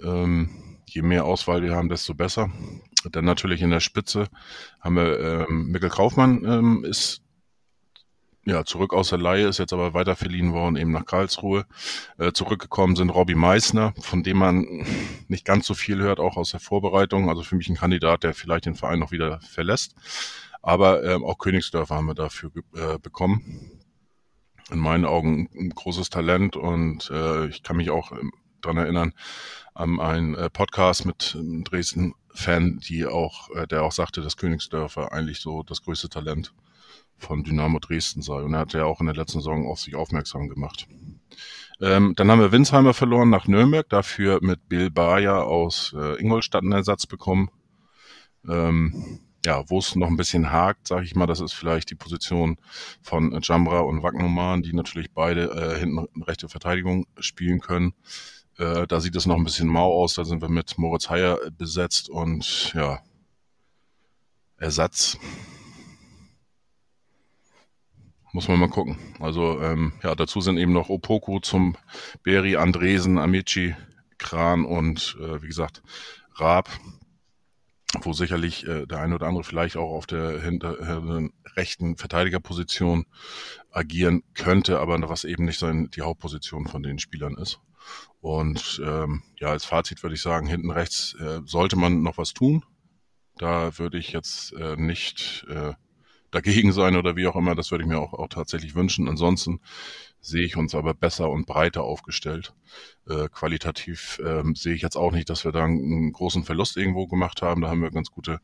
Ähm, 0.00 0.78
je 0.86 1.02
mehr 1.02 1.24
Auswahl 1.24 1.62
wir 1.62 1.74
haben, 1.74 1.88
desto 1.88 2.14
besser. 2.14 2.50
Dann 3.10 3.24
natürlich 3.24 3.62
in 3.62 3.70
der 3.70 3.80
Spitze 3.80 4.28
haben 4.80 4.96
wir 4.96 5.48
ähm, 5.48 5.68
Mikkel 5.68 5.90
Kaufmann 5.90 6.44
ähm, 6.44 6.84
ist 6.84 7.22
ja 8.44 8.64
zurück 8.64 8.92
aus 8.92 9.10
der 9.10 9.18
Laie, 9.18 9.46
ist 9.46 9.58
jetzt 9.58 9.72
aber 9.72 9.94
weiter 9.94 10.16
verliehen 10.16 10.52
worden 10.52 10.76
eben 10.76 10.92
nach 10.92 11.06
Karlsruhe. 11.06 11.64
Äh, 12.18 12.32
zurückgekommen 12.32 12.96
sind 12.96 13.10
Robbie 13.10 13.36
Meissner, 13.36 13.94
von 14.00 14.22
dem 14.22 14.38
man 14.38 14.84
nicht 15.28 15.44
ganz 15.44 15.66
so 15.66 15.74
viel 15.74 15.98
hört, 16.00 16.18
auch 16.18 16.36
aus 16.36 16.50
der 16.50 16.60
Vorbereitung. 16.60 17.28
Also 17.28 17.42
für 17.42 17.56
mich 17.56 17.68
ein 17.68 17.76
Kandidat, 17.76 18.24
der 18.24 18.34
vielleicht 18.34 18.66
den 18.66 18.74
Verein 18.74 18.98
noch 18.98 19.12
wieder 19.12 19.40
verlässt. 19.40 19.94
Aber 20.60 21.04
ähm, 21.04 21.24
auch 21.24 21.38
Königsdörfer 21.38 21.96
haben 21.96 22.06
wir 22.06 22.14
dafür 22.14 22.50
äh, 22.74 22.98
bekommen 22.98 23.81
in 24.70 24.78
meinen 24.78 25.04
Augen 25.04 25.48
ein 25.54 25.70
großes 25.70 26.10
Talent 26.10 26.56
und 26.56 27.10
äh, 27.10 27.46
ich 27.46 27.62
kann 27.62 27.76
mich 27.76 27.90
auch 27.90 28.12
ähm, 28.12 28.32
dran 28.60 28.76
erinnern 28.76 29.12
an 29.74 30.00
einen 30.00 30.34
äh, 30.34 30.50
Podcast 30.50 31.04
mit 31.06 31.34
einem 31.36 31.64
Dresden-Fan, 31.64 32.78
die 32.78 33.06
auch, 33.06 33.50
äh, 33.50 33.66
der 33.66 33.82
auch 33.82 33.92
sagte, 33.92 34.20
dass 34.20 34.36
Königsdörfer 34.36 35.12
eigentlich 35.12 35.40
so 35.40 35.62
das 35.62 35.82
größte 35.82 36.08
Talent 36.08 36.52
von 37.18 37.44
Dynamo 37.44 37.78
Dresden 37.78 38.22
sei. 38.22 38.42
Und 38.42 38.54
er 38.54 38.60
hat 38.60 38.72
ja 38.72 38.84
auch 38.84 39.00
in 39.00 39.06
der 39.06 39.14
letzten 39.14 39.38
Saison 39.38 39.66
auf 39.66 39.80
sich 39.80 39.94
aufmerksam 39.94 40.48
gemacht. 40.48 40.86
Ähm, 41.80 42.14
dann 42.16 42.30
haben 42.30 42.40
wir 42.40 42.52
Winsheimer 42.52 42.94
verloren 42.94 43.30
nach 43.30 43.46
Nürnberg, 43.46 43.88
dafür 43.88 44.40
mit 44.42 44.68
Bill 44.68 44.90
Bayer 44.90 45.44
aus 45.46 45.94
äh, 45.96 46.20
Ingolstadt 46.20 46.62
einen 46.62 46.72
Ersatz 46.72 47.06
bekommen. 47.06 47.50
Ähm, 48.48 49.20
ja, 49.44 49.68
wo 49.68 49.78
es 49.78 49.96
noch 49.96 50.08
ein 50.08 50.16
bisschen 50.16 50.52
hakt, 50.52 50.86
sage 50.86 51.04
ich 51.04 51.16
mal, 51.16 51.26
das 51.26 51.40
ist 51.40 51.52
vielleicht 51.52 51.90
die 51.90 51.96
Position 51.96 52.58
von 53.02 53.38
Jambra 53.42 53.80
und 53.80 54.02
Wagnumann, 54.02 54.62
die 54.62 54.72
natürlich 54.72 55.12
beide 55.12 55.50
äh, 55.50 55.78
hinten 55.78 56.22
rechte 56.22 56.48
Verteidigung 56.48 57.06
spielen 57.18 57.60
können. 57.60 57.94
Äh, 58.58 58.86
da 58.86 59.00
sieht 59.00 59.16
es 59.16 59.26
noch 59.26 59.36
ein 59.36 59.44
bisschen 59.44 59.68
mau 59.68 59.92
aus. 59.92 60.14
Da 60.14 60.24
sind 60.24 60.42
wir 60.42 60.48
mit 60.48 60.78
Moritz 60.78 61.10
Heyer 61.10 61.38
besetzt 61.56 62.08
und 62.08 62.72
ja, 62.74 63.00
Ersatz. 64.58 65.18
Muss 68.32 68.48
man 68.48 68.60
mal 68.60 68.70
gucken. 68.70 68.96
Also 69.20 69.60
ähm, 69.60 69.92
ja, 70.02 70.14
dazu 70.14 70.40
sind 70.40 70.56
eben 70.56 70.72
noch 70.72 70.88
Opoku 70.88 71.40
zum 71.40 71.76
Beri, 72.22 72.56
Andresen, 72.56 73.18
Amici, 73.18 73.74
Kran 74.18 74.64
und 74.64 75.16
äh, 75.20 75.42
wie 75.42 75.48
gesagt 75.48 75.82
Raab, 76.36 76.70
wo 78.00 78.12
sicherlich 78.12 78.66
äh, 78.66 78.86
der 78.86 79.00
eine 79.00 79.14
oder 79.14 79.26
andere 79.26 79.44
vielleicht 79.44 79.76
auch 79.76 79.90
auf 79.90 80.06
der 80.06 80.40
hinter, 80.40 80.78
rechten 81.56 81.96
Verteidigerposition 81.96 83.06
agieren 83.70 84.22
könnte, 84.34 84.80
aber 84.80 85.08
was 85.08 85.24
eben 85.24 85.44
nicht 85.44 85.58
sein, 85.58 85.90
die 85.90 86.02
Hauptposition 86.02 86.66
von 86.66 86.82
den 86.82 86.98
Spielern 86.98 87.36
ist. 87.36 87.60
Und 88.20 88.80
ähm, 88.84 89.22
ja, 89.38 89.48
als 89.48 89.64
Fazit 89.64 90.02
würde 90.02 90.14
ich 90.14 90.22
sagen, 90.22 90.46
hinten 90.46 90.70
rechts 90.70 91.14
äh, 91.14 91.40
sollte 91.44 91.76
man 91.76 92.02
noch 92.02 92.18
was 92.18 92.32
tun. 92.32 92.64
Da 93.36 93.78
würde 93.78 93.98
ich 93.98 94.12
jetzt 94.12 94.52
äh, 94.52 94.76
nicht 94.76 95.46
äh, 95.48 95.72
dagegen 96.32 96.72
sein 96.72 96.96
oder 96.96 97.14
wie 97.14 97.28
auch 97.28 97.36
immer. 97.36 97.54
Das 97.54 97.70
würde 97.70 97.84
ich 97.84 97.88
mir 97.88 97.98
auch, 97.98 98.12
auch 98.14 98.28
tatsächlich 98.28 98.74
wünschen. 98.74 99.08
Ansonsten 99.08 99.60
sehe 100.20 100.44
ich 100.44 100.56
uns 100.56 100.74
aber 100.74 100.94
besser 100.94 101.30
und 101.30 101.46
breiter 101.46 101.84
aufgestellt. 101.84 102.54
Äh, 103.08 103.28
qualitativ 103.28 104.20
ähm, 104.24 104.56
sehe 104.56 104.74
ich 104.74 104.82
jetzt 104.82 104.96
auch 104.96 105.12
nicht, 105.12 105.30
dass 105.30 105.44
wir 105.44 105.52
da 105.52 105.64
einen, 105.64 106.12
großen 106.12 106.44
Verlust 106.44 106.76
irgendwo 106.76 107.06
gemacht 107.06 107.42
haben. 107.42 107.60
Da 107.60 107.68
haben 107.68 107.82
wir 107.82 107.90
ganz 107.90 108.10
gute 108.10 108.40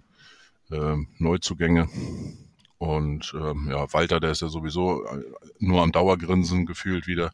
äh, 0.71 0.97
Neuzugänge. 1.19 1.89
Und 2.79 3.35
ähm, 3.35 3.69
ja, 3.71 3.93
Walter, 3.93 4.21
der 4.21 4.31
ist 4.31 4.43
ja 4.43 4.49
sowieso 4.49 5.05
äh, 5.05 5.25
nur 5.59 5.83
am 5.83 5.91
Dauergrinsen 5.91 6.67
gefühlt 6.67 7.07
wieder. 7.07 7.33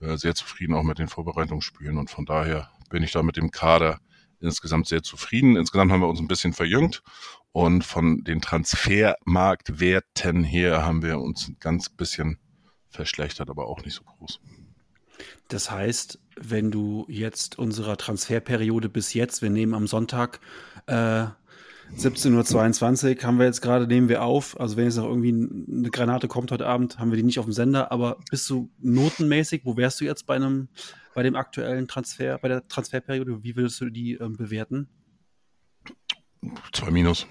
Äh, 0.00 0.16
sehr 0.16 0.34
zufrieden 0.34 0.74
auch 0.74 0.84
mit 0.84 0.98
den 0.98 1.08
Vorbereitungsspielen. 1.08 1.98
Und 1.98 2.10
von 2.10 2.24
daher 2.24 2.70
bin 2.90 3.02
ich 3.02 3.12
da 3.12 3.22
mit 3.22 3.36
dem 3.36 3.50
Kader 3.50 3.98
insgesamt 4.40 4.86
sehr 4.86 5.02
zufrieden. 5.02 5.56
Insgesamt 5.56 5.90
haben 5.90 6.00
wir 6.00 6.08
uns 6.08 6.20
ein 6.20 6.28
bisschen 6.28 6.52
verjüngt 6.52 7.02
und 7.54 7.84
von 7.84 8.24
den 8.24 8.40
Transfermarktwerten 8.40 10.42
her 10.42 10.84
haben 10.84 11.04
wir 11.04 11.20
uns 11.20 11.46
ein 11.46 11.56
ganz 11.60 11.88
bisschen 11.88 12.40
verschlechtert, 12.90 13.48
aber 13.48 13.68
auch 13.68 13.84
nicht 13.84 13.94
so 13.94 14.02
groß. 14.02 14.40
Das 15.46 15.70
heißt, 15.70 16.18
wenn 16.36 16.72
du 16.72 17.06
jetzt 17.08 17.56
unserer 17.56 17.96
Transferperiode 17.96 18.88
bis 18.88 19.14
jetzt, 19.14 19.40
wir 19.40 19.50
nehmen 19.50 19.74
am 19.74 19.86
Sonntag 19.86 20.40
äh, 20.86 21.26
17.22 21.96 23.18
Uhr 23.18 23.22
haben 23.22 23.38
wir 23.38 23.46
jetzt 23.46 23.60
gerade, 23.60 23.86
nehmen 23.86 24.08
wir 24.08 24.24
auf. 24.24 24.58
Also 24.58 24.76
wenn 24.76 24.86
jetzt 24.86 24.96
noch 24.96 25.06
irgendwie 25.06 25.48
eine 25.70 25.90
Granate 25.90 26.26
kommt 26.26 26.50
heute 26.50 26.66
Abend, 26.66 26.98
haben 26.98 27.12
wir 27.12 27.16
die 27.16 27.22
nicht 27.22 27.38
auf 27.38 27.44
dem 27.44 27.52
Sender. 27.52 27.92
Aber 27.92 28.18
bist 28.32 28.50
du 28.50 28.68
notenmäßig, 28.80 29.64
wo 29.64 29.76
wärst 29.76 30.00
du 30.00 30.04
jetzt 30.04 30.26
bei 30.26 30.34
einem, 30.34 30.70
bei 31.14 31.22
dem 31.22 31.36
aktuellen 31.36 31.86
Transfer, 31.86 32.36
bei 32.38 32.48
der 32.48 32.66
Transferperiode? 32.66 33.44
Wie 33.44 33.54
würdest 33.54 33.80
du 33.80 33.90
die 33.90 34.14
ähm, 34.14 34.36
bewerten? 34.36 34.88
Zwei 36.72 36.90
Minus. 36.90 37.26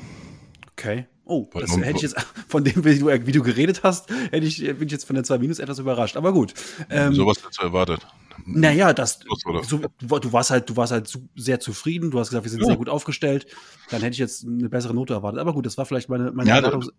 Okay. 0.72 1.08
Oh, 1.26 1.48
das 1.54 1.78
hätte 1.78 1.96
ich 1.96 2.02
jetzt 2.02 2.20
von 2.48 2.64
dem, 2.64 2.84
wie 2.84 3.00
du, 3.00 3.08
wie 3.08 3.32
du 3.32 3.42
geredet 3.42 3.84
hast, 3.84 4.10
hätte 4.10 4.46
ich, 4.46 4.58
bin 4.58 4.88
ich 4.88 4.92
jetzt 4.92 5.06
von 5.06 5.16
der 5.16 5.24
2 5.24 5.38
Minus 5.38 5.60
etwas 5.60 5.80
überrascht. 5.80 6.18
Aber 6.18 6.34
gut. 6.34 6.54
Ähm, 6.90 7.14
Sowas 7.14 7.38
hättest 7.38 7.62
du 7.62 7.66
erwartet. 7.66 8.06
Naja, 8.46 8.94
das, 8.94 9.20
so, 9.68 9.80
du 9.80 10.34
warst 10.34 10.50
halt, 10.50 10.70
du 10.70 10.76
warst 10.76 10.92
halt 10.92 11.18
sehr 11.36 11.60
zufrieden. 11.60 12.12
Du 12.12 12.20
hast 12.20 12.30
gesagt, 12.30 12.44
wir 12.44 12.52
sind 12.52 12.62
ja. 12.62 12.68
sehr 12.68 12.76
gut 12.76 12.90
aufgestellt. 12.90 13.48
Dann 13.90 14.02
hätte 14.02 14.14
ich 14.14 14.20
jetzt 14.20 14.46
eine 14.46 14.70
bessere 14.70 14.94
Note 14.94 15.14
erwartet. 15.14 15.40
Aber 15.40 15.54
gut, 15.54 15.66
das 15.66 15.78
war 15.78 15.86
vielleicht 15.86 16.10
meine, 16.10 16.32
meine 16.32 16.50
ja, 16.50 16.58
Erwartung. 16.58 16.90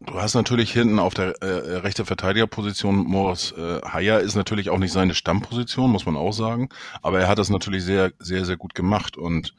Du 0.00 0.14
hast 0.14 0.34
natürlich 0.34 0.72
hinten 0.72 0.98
auf 0.98 1.14
der 1.14 1.42
äh, 1.42 1.76
rechte 1.78 2.04
Verteidigerposition 2.04 2.96
Morris 2.96 3.52
äh, 3.52 3.80
Heyer 3.86 4.20
ist 4.20 4.34
natürlich 4.34 4.68
auch 4.70 4.78
nicht 4.78 4.92
seine 4.92 5.14
Stammposition, 5.14 5.90
muss 5.90 6.04
man 6.04 6.16
auch 6.16 6.32
sagen. 6.32 6.68
Aber 7.02 7.20
er 7.20 7.28
hat 7.28 7.38
das 7.38 7.48
natürlich 7.48 7.84
sehr, 7.84 8.12
sehr, 8.18 8.44
sehr 8.44 8.56
gut 8.56 8.74
gemacht 8.74 9.16
und 9.16 9.54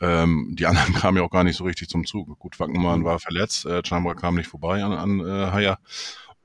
ähm, 0.00 0.54
die 0.58 0.66
anderen 0.66 0.94
kamen 0.94 1.18
ja 1.18 1.22
auch 1.22 1.30
gar 1.30 1.44
nicht 1.44 1.56
so 1.56 1.64
richtig 1.64 1.88
zum 1.88 2.06
Zug. 2.06 2.38
Gut, 2.38 2.58
Wackenmann 2.60 3.04
war 3.04 3.18
verletzt, 3.18 3.66
äh, 3.66 3.82
Chambra 3.84 4.14
kam 4.14 4.34
nicht 4.34 4.48
vorbei 4.48 4.82
an, 4.82 4.92
an 4.92 5.20
äh, 5.20 5.52
Heyer. 5.52 5.78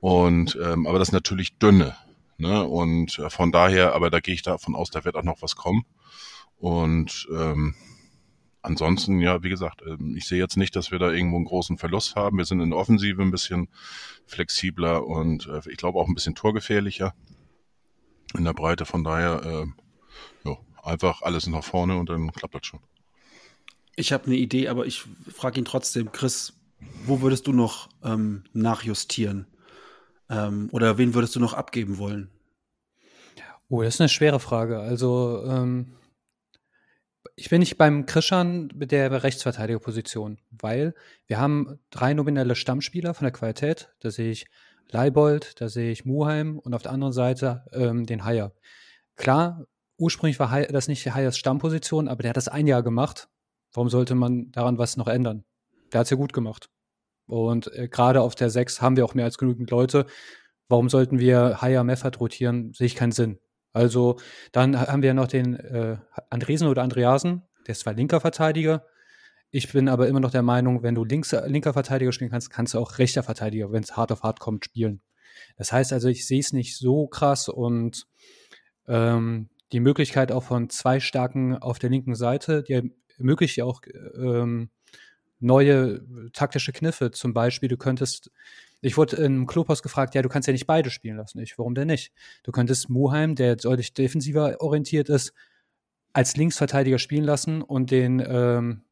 Und 0.00 0.58
ähm, 0.62 0.86
aber 0.86 0.98
das 0.98 1.08
ist 1.08 1.12
natürlich 1.12 1.58
dünne. 1.58 1.96
Ne? 2.38 2.64
Und 2.66 3.18
äh, 3.18 3.30
von 3.30 3.52
daher, 3.52 3.94
aber 3.94 4.10
da 4.10 4.20
gehe 4.20 4.34
ich 4.34 4.42
davon 4.42 4.74
aus, 4.74 4.90
da 4.90 5.04
wird 5.04 5.14
auch 5.14 5.22
noch 5.22 5.42
was 5.42 5.54
kommen. 5.54 5.84
Und 6.58 7.28
ähm, 7.32 7.74
ansonsten, 8.62 9.20
ja, 9.20 9.42
wie 9.42 9.48
gesagt, 9.48 9.82
ähm, 9.86 10.16
ich 10.16 10.26
sehe 10.26 10.38
jetzt 10.38 10.56
nicht, 10.56 10.74
dass 10.74 10.90
wir 10.90 10.98
da 10.98 11.10
irgendwo 11.10 11.36
einen 11.36 11.44
großen 11.44 11.78
Verlust 11.78 12.16
haben. 12.16 12.38
Wir 12.38 12.44
sind 12.44 12.60
in 12.60 12.70
der 12.70 12.78
Offensive 12.78 13.22
ein 13.22 13.30
bisschen 13.30 13.68
flexibler 14.26 15.06
und 15.06 15.46
äh, 15.46 15.60
ich 15.70 15.76
glaube 15.76 15.98
auch 15.98 16.08
ein 16.08 16.14
bisschen 16.14 16.34
torgefährlicher 16.34 17.14
in 18.36 18.44
der 18.44 18.54
Breite. 18.54 18.86
Von 18.86 19.04
daher, 19.04 19.42
äh, 19.44 20.48
ja, 20.48 20.56
einfach 20.82 21.22
alles 21.22 21.46
nach 21.46 21.64
vorne 21.64 21.96
und 21.96 22.08
dann 22.08 22.32
klappt 22.32 22.54
das 22.54 22.66
schon. 22.66 22.80
Ich 23.96 24.12
habe 24.12 24.26
eine 24.26 24.36
Idee, 24.36 24.68
aber 24.68 24.86
ich 24.86 25.04
frage 25.32 25.58
ihn 25.58 25.64
trotzdem, 25.64 26.12
Chris, 26.12 26.54
wo 27.04 27.20
würdest 27.20 27.46
du 27.46 27.52
noch 27.52 27.88
ähm, 28.02 28.44
nachjustieren? 28.52 29.46
Ähm, 30.30 30.68
oder 30.72 30.98
wen 30.98 31.14
würdest 31.14 31.36
du 31.36 31.40
noch 31.40 31.52
abgeben 31.52 31.98
wollen? 31.98 32.30
Oh, 33.68 33.82
das 33.82 33.94
ist 33.94 34.00
eine 34.00 34.08
schwere 34.08 34.40
Frage. 34.40 34.80
Also, 34.80 35.44
ähm, 35.46 35.96
ich 37.36 37.48
bin 37.48 37.60
nicht 37.60 37.78
beim 37.78 38.06
Krischan 38.06 38.68
mit 38.74 38.92
der 38.92 39.22
Rechtsverteidigerposition, 39.22 40.38
weil 40.50 40.94
wir 41.26 41.38
haben 41.38 41.78
drei 41.90 42.14
nominelle 42.14 42.54
Stammspieler 42.54 43.14
von 43.14 43.24
der 43.24 43.32
Qualität. 43.32 43.94
Da 44.00 44.10
sehe 44.10 44.30
ich 44.30 44.46
Leibold, 44.90 45.60
da 45.60 45.68
sehe 45.68 45.90
ich 45.90 46.04
Muheim 46.04 46.58
und 46.58 46.74
auf 46.74 46.82
der 46.82 46.92
anderen 46.92 47.12
Seite 47.12 47.64
ähm, 47.72 48.04
den 48.04 48.24
Haier. 48.24 48.52
Klar, 49.16 49.66
ursprünglich 49.96 50.38
war 50.38 50.62
das 50.66 50.88
nicht 50.88 51.06
Haiers 51.14 51.38
Stammposition, 51.38 52.08
aber 52.08 52.22
der 52.22 52.30
hat 52.30 52.36
das 52.36 52.48
ein 52.48 52.66
Jahr 52.66 52.82
gemacht. 52.82 53.28
Warum 53.72 53.88
sollte 53.88 54.14
man 54.14 54.50
daran 54.52 54.78
was 54.78 54.96
noch 54.96 55.08
ändern? 55.08 55.44
Der 55.92 56.00
hat 56.00 56.06
es 56.06 56.10
ja 56.10 56.16
gut 56.16 56.32
gemacht. 56.32 56.68
Und 57.26 57.72
äh, 57.74 57.88
gerade 57.88 58.20
auf 58.20 58.34
der 58.34 58.50
6 58.50 58.82
haben 58.82 58.96
wir 58.96 59.04
auch 59.04 59.14
mehr 59.14 59.24
als 59.24 59.38
genügend 59.38 59.70
Leute. 59.70 60.06
Warum 60.68 60.88
sollten 60.88 61.18
wir 61.18 61.60
Haya 61.60 61.84
Meffert 61.84 62.20
rotieren? 62.20 62.72
Sehe 62.72 62.86
ich 62.86 62.94
keinen 62.96 63.12
Sinn. 63.12 63.38
Also 63.72 64.18
dann 64.52 64.78
haben 64.78 65.02
wir 65.02 65.14
noch 65.14 65.28
den 65.28 65.54
äh, 65.56 65.96
Andresen 66.30 66.68
oder 66.68 66.82
Andreasen, 66.82 67.42
der 67.66 67.72
ist 67.72 67.80
zwar 67.80 67.94
linker 67.94 68.20
Verteidiger. 68.20 68.84
Ich 69.50 69.72
bin 69.72 69.88
aber 69.88 70.08
immer 70.08 70.20
noch 70.20 70.30
der 70.30 70.42
Meinung, 70.42 70.82
wenn 70.82 70.94
du 70.94 71.04
links, 71.04 71.32
linker 71.32 71.72
Verteidiger 71.72 72.12
spielen 72.12 72.30
kannst, 72.30 72.50
kannst 72.50 72.74
du 72.74 72.78
auch 72.78 72.98
rechter 72.98 73.22
Verteidiger, 73.22 73.72
wenn 73.72 73.82
es 73.82 73.96
hart 73.96 74.12
auf 74.12 74.22
hart 74.22 74.40
kommt, 74.40 74.64
spielen. 74.64 75.02
Das 75.56 75.72
heißt 75.72 75.92
also, 75.92 76.08
ich 76.08 76.26
sehe 76.26 76.40
es 76.40 76.52
nicht 76.52 76.76
so 76.76 77.06
krass 77.06 77.48
und 77.48 78.06
ähm, 78.86 79.48
die 79.72 79.80
Möglichkeit 79.80 80.32
auch 80.32 80.42
von 80.42 80.68
zwei 80.68 81.00
Starken 81.00 81.56
auf 81.56 81.78
der 81.78 81.90
linken 81.90 82.14
Seite, 82.14 82.62
die 82.62 82.92
ermöglicht 83.18 83.56
ja 83.56 83.64
auch 83.64 83.82
ähm, 84.14 84.70
neue 85.40 85.72
äh, 85.72 86.30
taktische 86.32 86.72
Kniffe. 86.72 87.10
Zum 87.10 87.34
Beispiel, 87.34 87.68
du 87.68 87.76
könntest, 87.76 88.30
ich 88.80 88.96
wurde 88.96 89.16
im 89.16 89.46
Klopaus 89.46 89.82
gefragt, 89.82 90.14
ja, 90.14 90.22
du 90.22 90.28
kannst 90.28 90.46
ja 90.46 90.52
nicht 90.52 90.66
beide 90.66 90.90
spielen 90.90 91.16
lassen. 91.16 91.40
Ich, 91.40 91.58
warum 91.58 91.74
denn 91.74 91.88
nicht? 91.88 92.12
Du 92.42 92.52
könntest 92.52 92.88
Muheim, 92.88 93.34
der 93.34 93.56
deutlich 93.56 93.92
defensiver 93.92 94.60
orientiert 94.60 95.08
ist, 95.08 95.32
als 96.12 96.36
Linksverteidiger 96.36 96.98
spielen 96.98 97.24
lassen 97.24 97.62
und 97.62 97.90
den 97.90 98.22
ähm, 98.26 98.82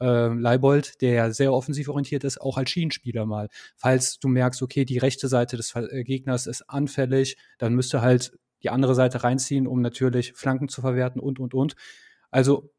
äh, 0.00 0.28
Leibold, 0.28 1.00
der 1.00 1.12
ja 1.12 1.30
sehr 1.30 1.52
offensiv 1.52 1.88
orientiert 1.88 2.24
ist, 2.24 2.40
auch 2.40 2.56
als 2.56 2.70
Schienenspieler 2.70 3.26
mal. 3.26 3.48
Falls 3.76 4.18
du 4.18 4.28
merkst, 4.28 4.62
okay, 4.62 4.84
die 4.84 4.98
rechte 4.98 5.28
Seite 5.28 5.56
des 5.56 5.74
äh, 5.74 6.04
Gegners 6.04 6.46
ist 6.46 6.62
anfällig, 6.68 7.36
dann 7.58 7.74
müsste 7.74 8.00
halt 8.00 8.32
die 8.62 8.70
andere 8.70 8.94
Seite 8.94 9.22
reinziehen, 9.22 9.66
um 9.66 9.82
natürlich 9.82 10.32
Flanken 10.32 10.68
zu 10.68 10.80
verwerten 10.80 11.20
und, 11.20 11.38
und, 11.38 11.54
und. 11.54 11.76
Also, 12.30 12.72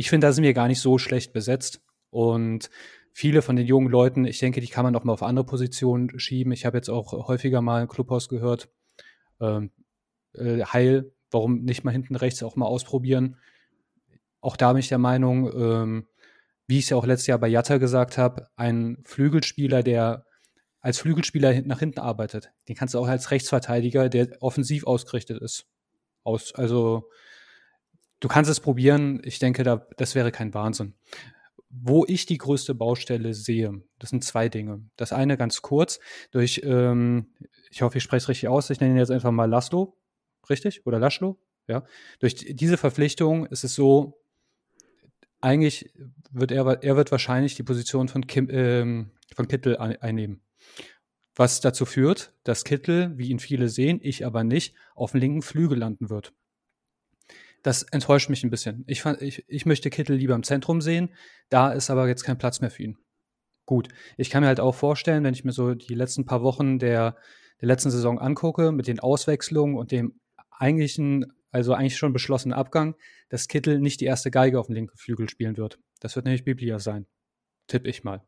ich 0.00 0.08
finde, 0.08 0.26
da 0.26 0.32
sind 0.32 0.44
wir 0.44 0.54
gar 0.54 0.66
nicht 0.66 0.80
so 0.80 0.96
schlecht 0.96 1.34
besetzt. 1.34 1.82
Und 2.08 2.70
viele 3.12 3.42
von 3.42 3.54
den 3.54 3.66
jungen 3.66 3.90
Leuten, 3.90 4.24
ich 4.24 4.38
denke, 4.38 4.62
die 4.62 4.68
kann 4.68 4.82
man 4.82 4.96
auch 4.96 5.04
mal 5.04 5.12
auf 5.12 5.22
andere 5.22 5.44
Positionen 5.44 6.18
schieben. 6.18 6.52
Ich 6.52 6.64
habe 6.64 6.78
jetzt 6.78 6.88
auch 6.88 7.12
häufiger 7.28 7.60
mal 7.60 7.86
Clubhaus 7.86 8.30
gehört, 8.30 8.70
ähm, 9.42 9.70
äh, 10.32 10.64
Heil, 10.64 11.12
warum 11.30 11.64
nicht 11.64 11.84
mal 11.84 11.90
hinten 11.90 12.16
rechts 12.16 12.42
auch 12.42 12.56
mal 12.56 12.64
ausprobieren. 12.64 13.36
Auch 14.40 14.56
da 14.56 14.72
bin 14.72 14.80
ich 14.80 14.88
der 14.88 14.96
Meinung, 14.96 15.52
ähm, 15.52 16.06
wie 16.66 16.78
ich 16.78 16.84
es 16.84 16.90
ja 16.90 16.96
auch 16.96 17.04
letztes 17.04 17.26
Jahr 17.26 17.38
bei 17.38 17.48
Jatta 17.48 17.76
gesagt 17.76 18.16
habe, 18.16 18.48
ein 18.56 19.02
Flügelspieler, 19.04 19.82
der 19.82 20.24
als 20.80 20.98
Flügelspieler 20.98 21.60
nach 21.66 21.80
hinten 21.80 22.00
arbeitet, 22.00 22.50
den 22.68 22.74
kannst 22.74 22.94
du 22.94 23.00
auch 23.00 23.06
als 23.06 23.30
Rechtsverteidiger, 23.30 24.08
der 24.08 24.28
offensiv 24.40 24.86
ausgerichtet 24.86 25.42
ist. 25.42 25.66
Aus, 26.24 26.54
also 26.54 27.10
du 28.20 28.28
kannst 28.28 28.50
es 28.50 28.60
probieren. 28.60 29.20
Ich 29.24 29.38
denke, 29.38 29.62
da, 29.64 29.86
das 29.96 30.14
wäre 30.14 30.30
kein 30.32 30.54
Wahnsinn. 30.54 30.94
wo 31.70 32.04
ich 32.06 32.26
die 32.26 32.38
größte 32.38 32.74
Baustelle 32.74 33.32
sehe, 33.32 33.82
das 34.00 34.10
sind 34.10 34.24
zwei 34.24 34.48
Dinge. 34.48 34.82
Das 34.96 35.12
eine 35.12 35.36
ganz 35.36 35.62
kurz, 35.62 36.00
durch, 36.32 36.62
ähm, 36.64 37.28
ich 37.70 37.82
hoffe, 37.82 37.98
ich 37.98 38.04
spreche 38.04 38.24
es 38.24 38.28
richtig 38.28 38.48
aus, 38.48 38.70
ich 38.70 38.80
nenne 38.80 38.94
ihn 38.94 38.98
jetzt 38.98 39.12
einfach 39.12 39.30
mal 39.30 39.44
Laszlo, 39.44 39.96
richtig? 40.48 40.84
Oder 40.84 40.98
Laszlo? 40.98 41.38
Ja. 41.68 41.84
Durch 42.18 42.34
diese 42.34 42.76
Verpflichtung 42.76 43.46
ist 43.46 43.62
es 43.62 43.74
so, 43.76 44.20
eigentlich 45.40 45.92
wird 46.32 46.50
er, 46.50 46.82
er 46.82 46.96
wird 46.96 47.12
wahrscheinlich 47.12 47.54
die 47.54 47.62
Position 47.62 48.08
von, 48.08 48.26
Kim, 48.26 48.48
ähm, 48.50 49.12
von 49.34 49.46
Kittel 49.46 49.76
einnehmen. 49.76 50.42
Was 51.36 51.60
dazu 51.60 51.86
führt, 51.86 52.34
dass 52.42 52.64
Kittel, 52.64 53.16
wie 53.16 53.30
ihn 53.30 53.38
viele 53.38 53.68
sehen, 53.68 54.00
ich 54.02 54.26
aber 54.26 54.42
nicht, 54.42 54.74
auf 54.96 55.12
dem 55.12 55.20
linken 55.20 55.42
Flügel 55.42 55.78
landen 55.78 56.10
wird. 56.10 56.34
Das 57.62 57.82
enttäuscht 57.82 58.30
mich 58.30 58.42
ein 58.42 58.50
bisschen. 58.50 58.84
Ich, 58.86 59.02
fand, 59.02 59.20
ich, 59.20 59.44
ich 59.48 59.66
möchte 59.66 59.90
Kittel 59.90 60.16
lieber 60.16 60.34
im 60.34 60.42
Zentrum 60.42 60.80
sehen. 60.80 61.10
Da 61.48 61.72
ist 61.72 61.90
aber 61.90 62.08
jetzt 62.08 62.24
kein 62.24 62.38
Platz 62.38 62.60
mehr 62.60 62.70
für 62.70 62.82
ihn. 62.82 62.98
Gut, 63.66 63.88
ich 64.16 64.30
kann 64.30 64.42
mir 64.42 64.48
halt 64.48 64.60
auch 64.60 64.74
vorstellen, 64.74 65.22
wenn 65.24 65.34
ich 65.34 65.44
mir 65.44 65.52
so 65.52 65.74
die 65.74 65.94
letzten 65.94 66.24
paar 66.24 66.42
Wochen 66.42 66.78
der, 66.78 67.16
der 67.60 67.68
letzten 67.68 67.90
Saison 67.90 68.18
angucke, 68.18 68.72
mit 68.72 68.86
den 68.86 68.98
Auswechslungen 68.98 69.76
und 69.76 69.92
dem 69.92 70.18
eigentlichen, 70.50 71.32
also 71.52 71.74
eigentlich 71.74 71.96
schon 71.96 72.12
beschlossenen 72.12 72.52
Abgang, 72.52 72.96
dass 73.28 73.46
Kittel 73.46 73.78
nicht 73.78 74.00
die 74.00 74.06
erste 74.06 74.30
Geige 74.30 74.58
auf 74.58 74.66
dem 74.66 74.74
linken 74.74 74.96
Flügel 74.96 75.28
spielen 75.28 75.56
wird. 75.56 75.78
Das 76.00 76.16
wird 76.16 76.24
nämlich 76.24 76.44
Biblia 76.44 76.78
sein. 76.78 77.06
Tipp 77.66 77.86
ich 77.86 78.02
mal. 78.02 78.22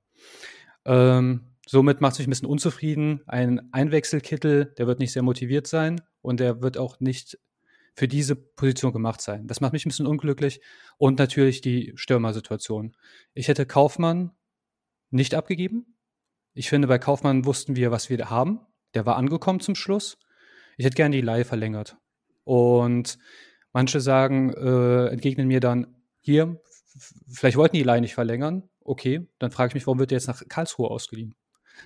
Ähm, 0.85 1.57
somit 1.67 2.01
macht 2.01 2.15
sich 2.15 2.27
ein 2.27 2.31
bisschen 2.31 2.49
unzufrieden. 2.49 3.23
Ein 3.27 3.73
Einwechselkittel, 3.73 4.75
der 4.79 4.87
wird 4.87 4.99
nicht 4.99 5.13
sehr 5.13 5.23
motiviert 5.23 5.67
sein 5.67 6.01
und 6.21 6.39
der 6.39 6.63
wird 6.63 6.79
auch 6.79 7.01
nicht 7.01 7.39
für 7.95 8.09
diese 8.09 8.37
Position 8.37 8.93
gemacht 8.93 9.21
sein. 9.21 9.47
Das 9.47 9.61
macht 9.61 9.73
mich 9.73 9.85
ein 9.85 9.91
bisschen 9.91 10.07
unglücklich. 10.07 10.61
Und 10.97 11.19
natürlich 11.19 11.61
die 11.61 11.93
Stürmersituation. 11.95 12.97
Ich 13.35 13.49
hätte 13.49 13.67
Kaufmann 13.67 14.33
nicht 15.11 15.35
abgegeben. 15.35 15.97
Ich 16.55 16.69
finde, 16.69 16.89
bei 16.89 16.99
Kaufmann 16.99 17.45
wussten 17.45 17.77
wir, 17.77 17.91
was 17.91 18.11
wir 18.11 18.31
haben. 18.31 18.61
Der 18.95 19.07
war 19.07 19.17
angekommen 19.17 19.61
zum 19.61 19.75
Schluss. 19.75 20.19
Ich 20.77 20.85
hätte 20.85 20.97
gerne 20.97 21.17
die 21.17 21.23
Leihe 21.23 21.45
verlängert. 21.45 21.97
Und 22.45 23.19
manche 23.73 24.01
sagen, 24.01 24.53
äh, 24.55 25.09
entgegnen 25.09 25.49
mir 25.49 25.61
dann, 25.61 25.97
hier, 26.21 26.61
vielleicht 27.31 27.57
wollten 27.57 27.77
die 27.77 27.83
Leihe 27.83 28.01
nicht 28.01 28.15
verlängern. 28.15 28.69
Okay, 28.81 29.29
dann 29.39 29.51
frage 29.51 29.69
ich 29.71 29.75
mich, 29.75 29.87
warum 29.87 29.99
wird 29.99 30.11
der 30.11 30.19
jetzt 30.19 30.29
nach 30.29 30.43
Karlsruhe 30.49 30.91
ausgeliehen? 30.91 31.35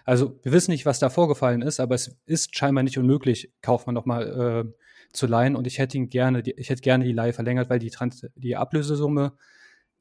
Also 0.04 0.38
wir 0.42 0.52
wissen 0.52 0.70
nicht, 0.70 0.86
was 0.86 0.98
da 0.98 1.10
vorgefallen 1.10 1.62
ist, 1.62 1.80
aber 1.80 1.94
es 1.94 2.16
ist 2.26 2.56
scheinbar 2.56 2.84
nicht 2.84 2.98
unmöglich, 2.98 3.52
Kaufmann 3.62 3.94
nochmal 3.94 4.66
äh, 4.66 4.72
zu 5.12 5.26
leihen 5.26 5.56
und 5.56 5.66
ich 5.66 5.78
hätte 5.78 5.96
ihn 5.96 6.08
gerne, 6.08 6.42
ich 6.44 6.70
hätte 6.70 6.82
gerne 6.82 7.04
die 7.04 7.12
Leihe 7.12 7.32
verlängert, 7.32 7.70
weil 7.70 7.78
die, 7.78 7.90
Trans 7.90 8.26
die 8.34 8.56
Ablösesumme, 8.56 9.36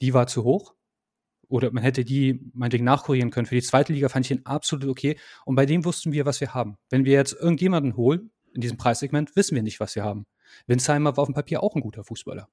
die 0.01 0.13
war 0.13 0.27
zu 0.27 0.43
hoch. 0.43 0.73
Oder 1.47 1.71
man 1.71 1.83
hätte 1.83 2.03
die 2.03 2.41
meinetwegen 2.53 2.85
nachkurieren 2.85 3.29
können. 3.29 3.45
Für 3.45 3.55
die 3.55 3.61
zweite 3.61 3.93
Liga 3.93 4.09
fand 4.09 4.25
ich 4.25 4.31
ihn 4.31 4.45
absolut 4.45 4.89
okay. 4.89 5.17
Und 5.45 5.55
bei 5.55 5.67
dem 5.67 5.85
wussten 5.85 6.11
wir, 6.11 6.25
was 6.25 6.41
wir 6.41 6.55
haben. 6.55 6.77
Wenn 6.89 7.05
wir 7.05 7.13
jetzt 7.13 7.33
irgendjemanden 7.33 7.95
holen, 7.95 8.31
in 8.55 8.61
diesem 8.61 8.77
Preissegment, 8.77 9.35
wissen 9.35 9.53
wir 9.53 9.61
nicht, 9.61 9.79
was 9.79 9.95
wir 9.95 10.03
haben. 10.03 10.25
Winsheimer 10.65 11.15
war 11.15 11.21
auf 11.21 11.27
dem 11.27 11.35
Papier 11.35 11.61
auch 11.61 11.75
ein 11.75 11.81
guter 11.81 12.03
Fußballer. 12.03 12.49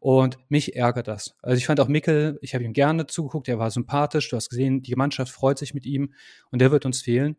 Und 0.00 0.38
mich 0.48 0.76
ärgert 0.76 1.08
das. 1.08 1.34
Also 1.42 1.58
ich 1.58 1.66
fand 1.66 1.80
auch 1.80 1.88
Mickel, 1.88 2.38
ich 2.42 2.54
habe 2.54 2.64
ihm 2.64 2.72
gerne 2.72 3.06
zugeguckt, 3.06 3.48
er 3.48 3.58
war 3.58 3.70
sympathisch, 3.70 4.28
du 4.28 4.36
hast 4.36 4.48
gesehen, 4.48 4.82
die 4.82 4.94
Mannschaft 4.96 5.32
freut 5.32 5.58
sich 5.58 5.74
mit 5.74 5.86
ihm 5.86 6.14
und 6.50 6.60
der 6.60 6.70
wird 6.70 6.86
uns 6.86 7.02
fehlen. 7.02 7.36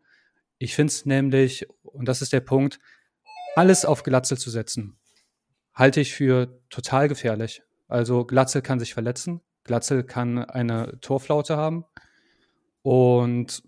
Ich 0.58 0.76
finde 0.76 0.92
es 0.92 1.06
nämlich, 1.06 1.68
und 1.84 2.08
das 2.08 2.22
ist 2.22 2.34
der 2.34 2.40
Punkt, 2.42 2.80
alles 3.58 3.86
auf 3.86 4.04
Glatzel 4.04 4.38
zu 4.38 4.52
setzen, 4.52 5.00
halte 5.74 6.00
ich 6.00 6.14
für 6.14 6.62
total 6.70 7.08
gefährlich. 7.08 7.64
Also 7.88 8.24
Glatzel 8.24 8.62
kann 8.62 8.80
sich 8.80 8.94
verletzen, 8.94 9.42
Glatzel 9.64 10.04
kann 10.04 10.38
eine 10.46 11.00
Torflaute 11.02 11.58
haben 11.58 11.84
und 12.84 13.64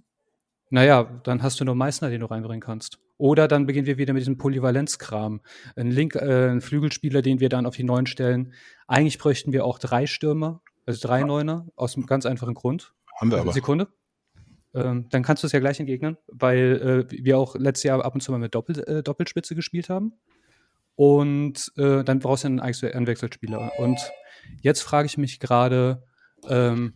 naja, 0.69 1.03
dann 1.23 1.41
hast 1.41 1.59
du 1.59 1.65
nur 1.65 1.73
Meißner, 1.73 2.11
den 2.11 2.21
du 2.21 2.27
reinbringen 2.27 2.61
kannst. 2.61 2.99
Oder 3.17 3.47
dann 3.47 3.65
beginnen 3.65 3.87
wir 3.87 3.97
wieder 3.97 4.13
mit 4.13 4.21
diesem 4.21 4.37
Polyvalenzkram. 4.37 5.41
Ein, 5.75 5.89
Link, 5.89 6.15
äh, 6.15 6.51
ein 6.51 6.61
Flügelspieler, 6.61 7.23
den 7.23 7.39
wir 7.39 7.49
dann 7.49 7.65
auf 7.65 7.75
die 7.75 7.83
Neuen 7.83 8.05
stellen. 8.05 8.53
Eigentlich 8.87 9.17
bräuchten 9.17 9.51
wir 9.51 9.65
auch 9.65 9.79
drei 9.79 10.05
Stürmer, 10.05 10.61
also 10.85 11.05
drei 11.05 11.23
Neuner, 11.23 11.67
aus 11.75 11.95
einem 11.95 12.05
ganz 12.05 12.27
einfachen 12.27 12.53
Grund. 12.53 12.93
Haben 13.19 13.31
wir 13.31 13.39
aber. 13.39 13.51
Sekunde. 13.51 13.87
Ähm, 14.73 15.07
dann 15.09 15.23
kannst 15.23 15.43
du 15.43 15.47
es 15.47 15.53
ja 15.53 15.59
gleich 15.59 15.79
entgegnen, 15.79 16.17
weil 16.27 17.07
äh, 17.11 17.23
wir 17.23 17.37
auch 17.37 17.55
letztes 17.55 17.83
Jahr 17.83 18.03
ab 18.03 18.13
und 18.13 18.21
zu 18.21 18.31
mal 18.31 18.37
mit 18.37 18.53
Doppel, 18.53 18.83
äh, 18.87 19.03
Doppelspitze 19.03 19.55
gespielt 19.55 19.89
haben. 19.89 20.13
Und 20.95 21.71
äh, 21.77 22.03
dann 22.03 22.19
brauchst 22.19 22.43
du 22.43 22.47
einen 22.47 22.59
Einwechselspieler. 22.59 23.71
Und 23.79 23.99
jetzt 24.61 24.81
frage 24.81 25.05
ich 25.05 25.17
mich 25.17 25.39
gerade, 25.39 26.03
ähm, 26.47 26.93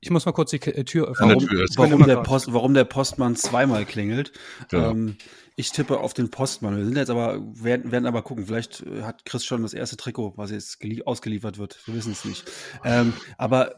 ich 0.00 0.10
muss 0.10 0.24
mal 0.24 0.32
kurz 0.32 0.50
die 0.50 0.62
äh, 0.62 0.84
Tür 0.84 1.08
öffnen. 1.08 1.30
Warum, 1.30 1.90
warum, 1.90 2.06
der, 2.06 2.16
Post, 2.16 2.52
warum 2.52 2.74
der 2.74 2.84
Postmann 2.84 3.36
zweimal 3.36 3.84
klingelt. 3.84 4.32
Ja. 4.72 4.90
Ähm, 4.90 5.16
ich 5.56 5.70
tippe 5.70 6.00
auf 6.00 6.14
den 6.14 6.30
Postmann. 6.30 6.76
Wir 6.76 6.84
sind 6.84 6.96
jetzt 6.96 7.10
aber, 7.10 7.40
werden, 7.54 7.92
werden 7.92 8.06
aber 8.06 8.22
gucken. 8.22 8.46
Vielleicht 8.46 8.82
äh, 8.82 9.02
hat 9.02 9.24
Chris 9.24 9.44
schon 9.44 9.62
das 9.62 9.74
erste 9.74 9.96
Trikot, 9.96 10.34
was 10.36 10.50
jetzt 10.50 10.78
ausgeliefert 11.04 11.58
wird. 11.58 11.78
Wir 11.86 11.94
wissen 11.94 12.12
es 12.12 12.24
nicht. 12.24 12.50
Ähm, 12.84 13.12
aber 13.38 13.74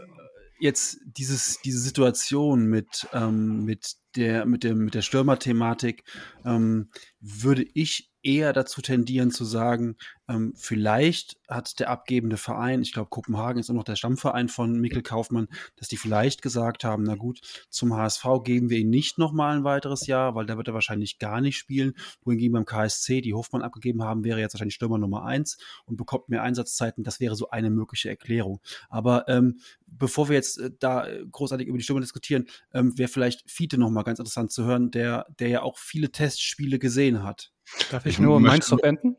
jetzt 0.58 0.98
dieses, 1.04 1.60
diese 1.64 1.80
Situation 1.80 2.66
mit, 2.66 3.06
ähm, 3.12 3.64
mit 3.64 3.96
der, 4.14 4.46
mit 4.46 4.64
dem, 4.64 4.84
mit 4.84 4.94
der 4.94 5.02
Stürmer-Thematik, 5.02 6.04
ähm, 6.44 6.90
würde 7.20 7.66
ich 7.74 8.10
eher 8.26 8.52
dazu 8.52 8.82
tendieren 8.82 9.30
zu 9.30 9.44
sagen, 9.44 9.96
ähm, 10.28 10.52
vielleicht 10.56 11.36
hat 11.48 11.78
der 11.78 11.88
abgebende 11.90 12.36
Verein, 12.36 12.82
ich 12.82 12.92
glaube 12.92 13.08
Kopenhagen 13.08 13.60
ist 13.60 13.70
auch 13.70 13.74
noch 13.74 13.84
der 13.84 13.94
Stammverein 13.94 14.48
von 14.48 14.80
Mikkel 14.80 15.02
Kaufmann, 15.02 15.46
dass 15.76 15.86
die 15.86 15.96
vielleicht 15.96 16.42
gesagt 16.42 16.82
haben, 16.82 17.04
na 17.04 17.14
gut, 17.14 17.40
zum 17.70 17.94
HSV 17.94 18.24
geben 18.42 18.68
wir 18.68 18.78
ihn 18.78 18.90
nicht 18.90 19.18
nochmal 19.18 19.56
ein 19.56 19.64
weiteres 19.64 20.08
Jahr, 20.08 20.34
weil 20.34 20.46
da 20.46 20.56
wird 20.56 20.66
er 20.66 20.74
wahrscheinlich 20.74 21.20
gar 21.20 21.40
nicht 21.40 21.56
spielen. 21.56 21.94
Wohingegen 22.24 22.52
beim 22.52 22.64
KSC, 22.64 23.20
die 23.20 23.34
Hofmann 23.34 23.62
abgegeben 23.62 24.02
haben, 24.02 24.24
wäre 24.24 24.40
jetzt 24.40 24.54
wahrscheinlich 24.54 24.74
Stürmer 24.74 24.98
Nummer 24.98 25.24
eins 25.24 25.56
und 25.84 25.96
bekommt 25.96 26.28
mehr 26.28 26.42
Einsatzzeiten. 26.42 27.04
Das 27.04 27.20
wäre 27.20 27.36
so 27.36 27.50
eine 27.50 27.70
mögliche 27.70 28.08
Erklärung. 28.08 28.60
Aber 28.88 29.28
ähm, 29.28 29.60
bevor 29.86 30.28
wir 30.28 30.34
jetzt 30.34 30.58
äh, 30.58 30.72
da 30.80 31.06
großartig 31.30 31.68
über 31.68 31.78
die 31.78 31.84
Stürmer 31.84 32.00
diskutieren, 32.00 32.46
ähm, 32.74 32.98
wäre 32.98 33.08
vielleicht 33.08 33.48
Fiete 33.48 33.78
nochmal 33.78 34.02
ganz 34.02 34.18
interessant 34.18 34.50
zu 34.50 34.64
hören, 34.64 34.90
der, 34.90 35.26
der 35.38 35.48
ja 35.48 35.62
auch 35.62 35.78
viele 35.78 36.10
Testspiele 36.10 36.80
gesehen 36.80 37.22
hat. 37.22 37.52
Darf 37.90 38.06
ich, 38.06 38.14
ich 38.14 38.18
nur 38.18 38.40
meins 38.40 38.70
noch 38.70 38.80
beenden? 38.80 39.16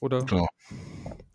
Oder? 0.00 0.24
Klar. 0.24 0.48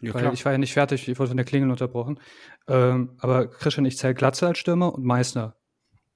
Ja, 0.02 0.14
Weil 0.14 0.34
ich 0.34 0.44
war 0.46 0.52
ja 0.52 0.58
nicht 0.58 0.74
fertig, 0.74 1.08
ich 1.08 1.18
wurde 1.18 1.30
von 1.30 1.38
der 1.38 1.46
Klingel 1.46 1.72
unterbrochen. 1.72 2.20
Ähm, 2.68 3.16
aber 3.20 3.48
Christian, 3.48 3.86
ich 3.86 3.98
zähle 3.98 4.14
Glatze 4.14 4.48
als 4.48 4.58
Stürmer 4.58 4.94
und 4.94 5.06
Meißner. 5.06 5.56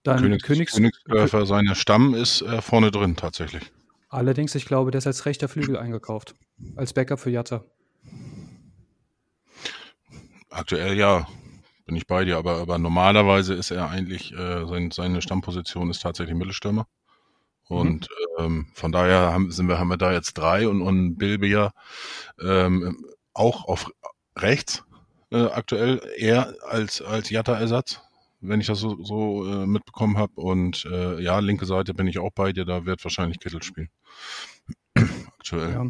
Dann 0.03 0.21
Königs, 0.21 0.43
Königs 0.43 0.73
Königsdörfer, 0.73 1.45
seine 1.45 1.75
Stamm 1.75 2.13
ist 2.13 2.41
äh, 2.41 2.61
vorne 2.61 2.91
drin 2.91 3.15
tatsächlich. 3.15 3.71
Allerdings, 4.09 4.55
ich 4.55 4.65
glaube, 4.65 4.91
der 4.91 4.99
ist 4.99 5.07
als 5.07 5.25
rechter 5.25 5.49
Flügel 5.49 5.77
eingekauft. 5.77 6.35
Als 6.75 6.93
Backup 6.93 7.19
für 7.19 7.29
Jatta. 7.29 7.63
Aktuell 10.49 10.97
ja, 10.97 11.27
bin 11.85 11.95
ich 11.95 12.07
bei 12.07 12.23
dir, 12.23 12.37
aber, 12.37 12.57
aber 12.57 12.77
normalerweise 12.77 13.53
ist 13.53 13.71
er 13.71 13.89
eigentlich, 13.89 14.33
äh, 14.33 14.65
sein, 14.65 14.91
seine 14.91 15.21
Stammposition 15.21 15.89
ist 15.89 16.01
tatsächlich 16.01 16.35
Mittelstürmer. 16.35 16.87
Und 17.67 18.09
mhm. 18.37 18.43
ähm, 18.43 18.67
von 18.73 18.91
daher 18.91 19.33
haben, 19.33 19.51
sind 19.51 19.67
wir, 19.67 19.79
haben 19.79 19.89
wir 19.89 19.97
da 19.97 20.13
jetzt 20.13 20.33
drei 20.33 20.67
und, 20.67 20.81
und 20.81 21.17
Bilbia 21.17 21.71
ähm, 22.41 23.05
auch 23.33 23.65
auf 23.65 23.91
rechts 24.37 24.83
äh, 25.31 25.45
aktuell 25.45 26.01
eher 26.15 26.55
als, 26.67 27.01
als 27.01 27.29
Jatta-Ersatz, 27.29 28.01
wenn 28.39 28.61
ich 28.61 28.67
das 28.67 28.79
so, 28.79 29.03
so 29.03 29.45
äh, 29.45 29.67
mitbekommen 29.67 30.17
habe. 30.17 30.33
Und 30.35 30.85
äh, 30.85 31.21
ja, 31.21 31.39
linke 31.39 31.65
Seite 31.65 31.93
bin 31.93 32.07
ich 32.07 32.19
auch 32.19 32.31
bei 32.33 32.53
dir, 32.53 32.65
da 32.65 32.85
wird 32.85 33.03
wahrscheinlich 33.03 33.39
Kittel 33.39 33.61
spielen. 33.61 33.89
aktuell. 35.39 35.71
Ja 35.71 35.85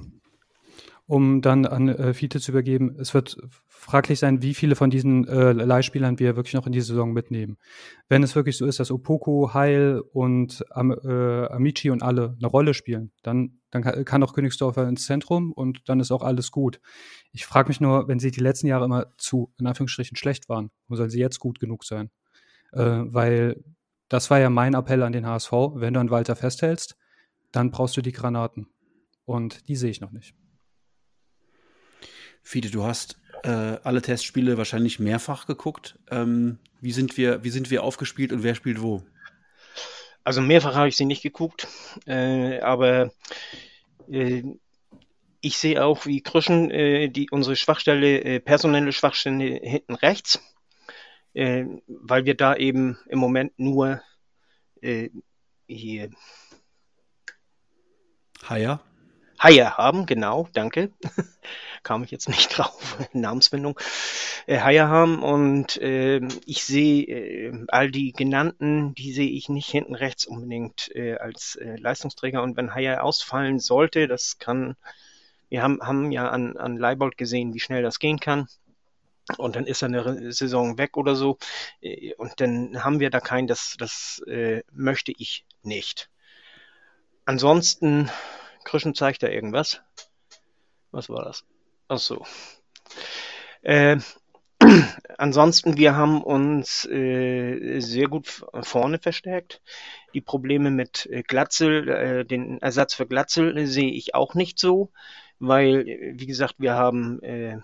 um 1.07 1.41
dann 1.41 1.65
an 1.65 1.87
äh, 1.87 2.13
Fiete 2.13 2.39
zu 2.39 2.51
übergeben. 2.51 2.97
Es 2.99 3.13
wird 3.13 3.37
fraglich 3.87 4.19
sein, 4.19 4.41
wie 4.41 4.53
viele 4.53 4.75
von 4.75 4.89
diesen 4.89 5.25
äh, 5.29 5.53
Leihspielern 5.53 6.19
wir 6.19 6.35
wirklich 6.35 6.55
noch 6.55 6.65
in 6.65 6.73
die 6.73 6.81
Saison 6.81 7.13
mitnehmen. 7.13 7.57
Wenn 8.09 8.21
es 8.21 8.35
wirklich 8.35 8.57
so 8.57 8.65
ist, 8.65 8.81
dass 8.81 8.91
Opoko, 8.91 9.53
Heil 9.53 10.01
und 10.11 10.65
Am, 10.71 10.91
äh, 10.91 11.47
Amici 11.47 11.89
und 11.89 12.03
alle 12.03 12.35
eine 12.37 12.47
Rolle 12.47 12.73
spielen, 12.73 13.13
dann, 13.23 13.61
dann 13.71 13.83
kann, 14.03 14.23
auch 14.23 14.33
Königsdorfer 14.33 14.89
ins 14.89 15.05
Zentrum 15.05 15.53
und 15.53 15.87
dann 15.87 16.01
ist 16.01 16.11
auch 16.11 16.21
alles 16.21 16.51
gut. 16.51 16.81
Ich 17.31 17.45
frage 17.45 17.69
mich 17.69 17.79
nur, 17.79 18.09
wenn 18.09 18.19
sie 18.19 18.29
die 18.29 18.41
letzten 18.41 18.67
Jahre 18.67 18.83
immer 18.83 19.05
zu, 19.17 19.53
in 19.57 19.67
Anführungsstrichen, 19.67 20.17
schlecht 20.17 20.49
waren, 20.49 20.69
wo 20.89 20.97
soll 20.97 21.09
sie 21.09 21.19
jetzt 21.19 21.39
gut 21.39 21.61
genug 21.61 21.85
sein? 21.85 22.09
Äh, 22.73 22.81
weil 23.05 23.63
das 24.09 24.29
war 24.29 24.39
ja 24.39 24.49
mein 24.49 24.73
Appell 24.73 25.01
an 25.01 25.13
den 25.13 25.25
HSV, 25.25 25.51
wenn 25.75 25.93
du 25.93 26.01
an 26.01 26.09
Walter 26.09 26.35
festhältst, 26.35 26.97
dann 27.53 27.71
brauchst 27.71 27.95
du 27.95 28.01
die 28.01 28.11
Granaten. 28.11 28.67
Und 29.23 29.69
die 29.69 29.77
sehe 29.77 29.91
ich 29.91 30.01
noch 30.01 30.11
nicht. 30.11 30.35
Fide, 32.43 32.69
du 32.69 32.83
hast 32.83 33.17
äh, 33.43 33.77
alle 33.83 34.01
Testspiele 34.01 34.57
wahrscheinlich 34.57 34.99
mehrfach 34.99 35.45
geguckt. 35.47 35.97
Ähm, 36.09 36.59
wie, 36.81 36.91
sind 36.91 37.17
wir, 37.17 37.43
wie 37.43 37.49
sind 37.49 37.69
wir 37.69 37.83
aufgespielt 37.83 38.31
und 38.31 38.43
wer 38.43 38.55
spielt 38.55 38.81
wo? 38.81 39.03
Also 40.23 40.41
mehrfach 40.41 40.75
habe 40.75 40.89
ich 40.89 40.97
sie 40.97 41.05
nicht 41.05 41.23
geguckt, 41.23 41.67
äh, 42.05 42.59
aber 42.59 43.11
äh, 44.09 44.43
ich 45.39 45.57
sehe 45.57 45.83
auch 45.83 46.05
wie 46.05 46.21
Krüschen 46.21 46.69
äh, 46.69 47.07
die, 47.09 47.29
unsere 47.29 47.55
Schwachstelle, 47.55 48.23
äh, 48.23 48.39
personelle 48.39 48.91
Schwachstelle 48.91 49.59
hinten 49.63 49.95
rechts. 49.95 50.41
äh, 51.33 51.65
weil 51.87 52.25
wir 52.25 52.35
da 52.35 52.55
eben 52.55 52.97
im 53.07 53.19
Moment 53.19 53.57
nur 53.57 54.01
hier 55.67 56.09
Haya. 58.43 58.79
Haie 59.41 59.77
haben, 59.77 60.05
genau, 60.05 60.47
danke. 60.53 60.91
Kam 61.83 62.03
ich 62.03 62.11
jetzt 62.11 62.29
nicht 62.29 62.57
drauf, 62.57 62.97
Namensfindung. 63.13 63.79
Äh, 64.45 64.59
Haie 64.59 64.87
haben 64.87 65.23
und 65.23 65.77
äh, 65.77 66.21
ich 66.45 66.63
sehe 66.63 67.03
äh, 67.03 67.65
all 67.67 67.91
die 67.91 68.11
genannten, 68.13 68.93
die 68.95 69.11
sehe 69.13 69.29
ich 69.29 69.49
nicht 69.49 69.69
hinten 69.69 69.95
rechts 69.95 70.25
unbedingt 70.25 70.89
äh, 70.95 71.15
als 71.17 71.55
äh, 71.55 71.75
Leistungsträger. 71.77 72.41
Und 72.43 72.57
wenn 72.57 72.73
Haie 72.73 73.01
ausfallen 73.03 73.59
sollte, 73.59 74.07
das 74.07 74.37
kann, 74.39 74.75
wir 75.49 75.61
haben, 75.63 75.81
haben 75.81 76.11
ja 76.11 76.29
an, 76.29 76.57
an 76.57 76.77
Leibold 76.77 77.17
gesehen, 77.17 77.53
wie 77.53 77.59
schnell 77.59 77.83
das 77.83 77.99
gehen 77.99 78.19
kann. 78.19 78.47
Und 79.37 79.57
dann 79.57 79.65
ist 79.65 79.81
er 79.81 79.89
eine 79.89 80.31
Saison 80.31 80.77
weg 80.77 80.95
oder 80.95 81.15
so. 81.15 81.37
Äh, 81.81 82.13
Und 82.15 82.39
dann 82.39 82.83
haben 82.83 82.99
wir 82.99 83.09
da 83.09 83.19
keinen, 83.19 83.47
das, 83.47 83.75
das 83.77 84.21
äh, 84.27 84.63
möchte 84.71 85.11
ich 85.17 85.45
nicht. 85.63 86.09
Ansonsten, 87.25 88.09
Krischen 88.63 88.95
zeigt 88.95 89.21
da 89.23 89.27
irgendwas. 89.27 89.81
Was 90.91 91.09
war 91.09 91.25
das? 91.25 91.43
Ach 91.89 91.99
so. 91.99 92.25
Äh, 93.61 93.97
ansonsten, 95.17 95.77
wir 95.77 95.95
haben 95.95 96.21
uns 96.21 96.85
äh, 96.85 97.79
sehr 97.79 98.07
gut 98.07 98.45
vorne 98.61 98.99
verstärkt. 98.99 99.61
Die 100.13 100.21
Probleme 100.21 100.71
mit 100.71 101.05
äh, 101.05 101.23
Glatzel, 101.23 101.87
äh, 101.89 102.25
den 102.25 102.61
Ersatz 102.61 102.93
für 102.93 103.07
Glatzel 103.07 103.67
sehe 103.67 103.91
ich 103.91 104.15
auch 104.15 104.33
nicht 104.33 104.59
so, 104.59 104.91
weil, 105.39 105.85
wie 106.15 106.25
gesagt, 106.25 106.55
wir 106.57 106.73
haben 106.73 107.21
äh, 107.21 107.59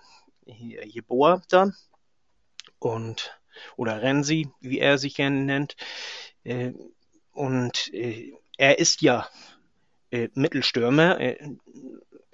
hier 0.46 0.86
Jeboa 0.86 1.42
da 1.48 1.70
und 2.78 3.38
oder 3.76 4.02
Renzi, 4.02 4.48
wie 4.60 4.78
er 4.78 4.98
sich 4.98 5.16
gerne 5.16 5.40
nennt. 5.40 5.76
Äh, 6.44 6.72
und 7.32 7.92
äh, 7.92 8.32
er 8.56 8.78
ist 8.78 9.02
ja 9.02 9.28
Mittelstürmer. 10.34 11.18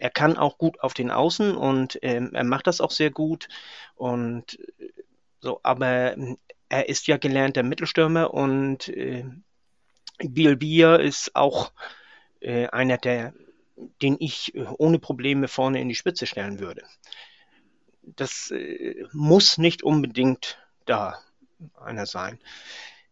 Er 0.00 0.10
kann 0.10 0.36
auch 0.38 0.56
gut 0.58 0.80
auf 0.80 0.94
den 0.94 1.10
Außen 1.10 1.54
und 1.54 1.98
ähm, 2.02 2.30
er 2.32 2.44
macht 2.44 2.66
das 2.66 2.80
auch 2.80 2.90
sehr 2.90 3.10
gut. 3.10 3.48
Und 3.94 4.58
äh, 4.78 4.88
so, 5.40 5.60
aber 5.62 6.14
ähm, 6.14 6.38
er 6.70 6.88
ist 6.88 7.06
ja 7.06 7.18
gelernter 7.18 7.62
Mittelstürmer 7.62 8.32
und 8.32 8.88
äh, 8.88 9.24
Bielbia 10.18 10.96
ist 10.96 11.36
auch 11.36 11.72
äh, 12.40 12.66
einer 12.68 12.96
der, 12.96 13.34
den 14.00 14.16
ich 14.20 14.54
äh, 14.54 14.64
ohne 14.78 14.98
Probleme 14.98 15.48
vorne 15.48 15.80
in 15.80 15.88
die 15.88 15.94
Spitze 15.94 16.26
stellen 16.26 16.60
würde. 16.60 16.82
Das 18.02 18.50
äh, 18.50 19.04
muss 19.12 19.58
nicht 19.58 19.82
unbedingt 19.82 20.58
da 20.86 21.18
einer 21.78 22.06
sein. 22.06 22.38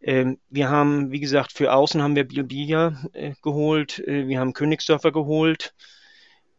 Ähm, 0.00 0.38
wir 0.48 0.70
haben, 0.70 1.10
wie 1.10 1.20
gesagt, 1.20 1.52
für 1.52 1.72
Außen 1.72 2.00
haben 2.00 2.16
wir 2.16 2.26
Bielbia 2.26 3.04
äh, 3.12 3.34
geholt, 3.42 4.02
wir 4.06 4.38
haben 4.40 4.54
Königsdörfer 4.54 5.12
geholt. 5.12 5.74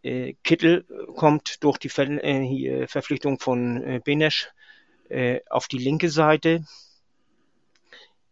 Äh, 0.02 0.36
Kittel 0.44 0.86
kommt 1.16 1.64
durch 1.64 1.78
die 1.78 1.90
Ver 1.90 2.10
äh, 2.10 2.46
hier, 2.46 2.88
Verpflichtung 2.88 3.40
von 3.40 3.84
äh, 3.84 4.02
Benesch 4.04 4.50
äh, 5.10 5.42
auf 5.50 5.68
die 5.68 5.78
linke 5.78 6.10
Seite. 6.10 6.66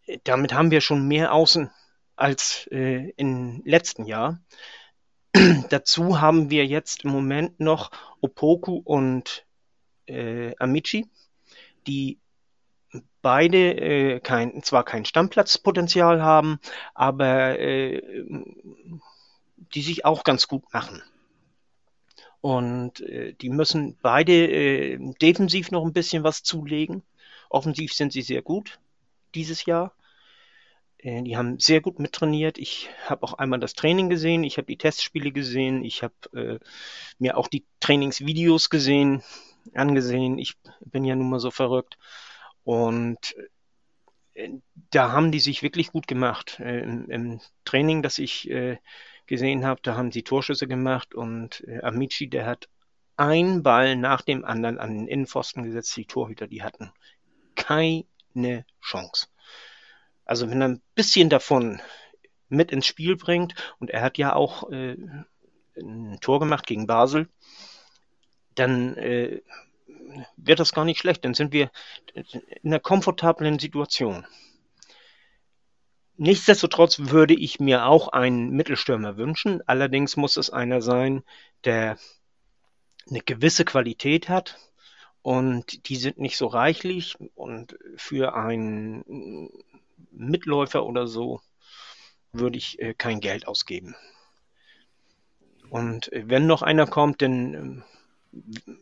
Äh, 0.06 0.20
Damit 0.24 0.54
haben 0.54 0.72
wir 0.72 0.82
schon 0.82 1.08
mehr 1.08 1.34
Außen 1.34 1.70
als 2.16 2.68
äh, 2.72 3.12
im 3.18 3.62
letzten 3.66 4.06
Jahr. 4.06 4.40
Dazu 5.70 6.22
haben 6.22 6.50
wir 6.50 6.66
jetzt 6.66 7.04
im 7.04 7.12
Moment 7.12 7.60
noch 7.60 7.92
Opoku 8.22 8.82
und 8.84 9.46
äh, 10.08 10.56
Amici, 10.58 11.10
die 11.86 12.20
beide 13.22 13.74
äh, 13.76 14.20
kein, 14.20 14.64
zwar 14.64 14.84
kein 14.84 15.06
Stammplatzpotenzial 15.06 16.22
haben, 16.22 16.60
aber 16.94 17.60
äh, 17.60 18.02
die 19.74 19.82
sich 19.82 20.06
auch 20.06 20.24
ganz 20.24 20.48
gut 20.48 20.64
machen. 20.74 21.04
Und 22.42 23.02
äh, 23.02 23.34
die 23.34 23.50
müssen 23.50 23.98
beide 24.02 24.34
äh, 24.34 25.00
defensiv 25.22 25.72
noch 25.72 25.86
ein 25.86 25.94
bisschen 25.94 26.24
was 26.24 26.44
zulegen. 26.44 27.04
Offensiv 27.50 27.94
sind 27.94 28.14
sie 28.14 28.22
sehr 28.22 28.42
gut 28.42 28.80
dieses 29.34 29.66
Jahr. 29.66 29.94
Äh, 30.98 31.24
die 31.24 31.38
haben 31.38 31.60
sehr 31.60 31.82
gut 31.82 32.00
mittrainiert. 32.00 32.58
Ich 32.58 32.90
habe 33.06 33.24
auch 33.24 33.34
einmal 33.34 33.60
das 33.60 33.74
Training 33.74 34.10
gesehen, 34.10 34.44
ich 34.44 34.58
habe 34.58 34.68
die 34.68 34.78
Testspiele 34.78 35.32
gesehen, 35.32 35.84
ich 35.84 36.04
habe 36.04 36.14
äh, 36.34 36.60
mir 37.20 37.38
auch 37.38 37.48
die 37.48 37.66
Trainingsvideos 37.80 38.70
gesehen, 38.70 39.24
angesehen. 39.74 40.38
Ich 40.38 40.56
bin 40.86 41.04
ja 41.04 41.16
nun 41.16 41.30
mal 41.30 41.40
so 41.40 41.52
verrückt. 41.52 41.98
Und 42.64 43.36
äh, 44.36 44.50
da 44.92 45.12
haben 45.12 45.32
die 45.32 45.40
sich 45.40 45.64
wirklich 45.64 45.92
gut 45.92 46.08
gemacht. 46.08 46.60
Im, 46.60 47.10
Im 47.10 47.42
Training, 47.66 48.04
das 48.04 48.20
ich 48.20 48.50
gesehen 49.28 49.66
habe, 49.66 49.82
da 49.84 49.96
haben 49.96 50.12
sie 50.12 50.24
Torschüsse 50.24 50.68
gemacht 50.68 51.14
und 51.14 51.64
äh, 51.68 51.82
Amici, 51.82 52.30
der 52.30 52.46
hat 52.46 52.70
einen 53.18 53.64
Ball 53.64 53.96
nach 53.96 54.22
dem 54.22 54.46
anderen 54.46 54.78
an 54.80 54.96
den 54.96 55.08
Innenpfosten 55.08 55.64
gesetzt. 55.64 55.96
Die 55.98 56.06
Torhüter, 56.06 56.48
die 56.48 56.64
hatten 56.64 56.92
keine 57.56 58.66
Chance. 58.82 59.28
Also 60.24 60.50
wenn 60.50 60.62
er 60.62 60.70
ein 60.70 60.82
bisschen 60.96 61.30
davon 61.30 61.82
mit 62.50 62.72
ins 62.72 62.86
Spiel 62.86 63.16
bringt 63.16 63.56
und 63.80 63.90
er 63.90 64.02
hat 64.02 64.18
ja 64.18 64.34
auch 64.34 64.70
äh, 64.72 64.96
ein 65.80 66.18
Tor 66.22 66.40
gemacht 66.40 66.66
gegen 66.68 66.88
Basel, 66.88 67.28
dann 68.56 68.96
äh, 68.98 69.42
wird 70.38 70.60
das 70.60 70.74
gar 70.74 70.86
nicht 70.86 71.00
schlecht. 71.00 71.26
Dann 71.26 71.34
sind 71.34 71.52
wir 71.54 71.72
in 72.14 72.72
einer 72.72 72.80
komfortablen 72.80 73.60
Situation. 73.60 74.26
Nichtsdestotrotz 76.18 77.00
würde 77.00 77.36
ich 77.36 77.60
mir 77.60 77.86
auch 77.86 78.08
einen 78.08 78.50
Mittelstürmer 78.50 79.18
wünschen. 79.18 79.62
Allerdings 79.68 80.18
muss 80.18 80.36
es 80.36 80.50
einer 80.50 80.82
sein, 80.82 81.24
der 81.64 81.98
eine 83.10 83.22
gewisse 83.22 83.66
Qualität 83.66 84.28
hat 84.28 84.58
und 85.22 85.88
die 85.90 85.96
sind 85.96 86.18
nicht 86.18 86.38
so 86.38 86.48
reichlich 86.48 87.18
und 87.36 87.78
für 87.96 88.34
einen 88.34 89.50
Mitläufer 90.12 90.86
oder 90.86 91.08
so 91.08 91.40
würde 92.32 92.58
ich 92.58 92.80
äh, 92.80 92.94
kein 92.94 93.20
Geld 93.20 93.48
ausgeben. 93.48 93.96
Und 95.70 96.12
äh, 96.12 96.24
wenn 96.28 96.48
noch 96.48 96.62
einer 96.62 96.88
kommt, 96.88 97.22
dann 97.22 97.54
ähm, 97.54 97.84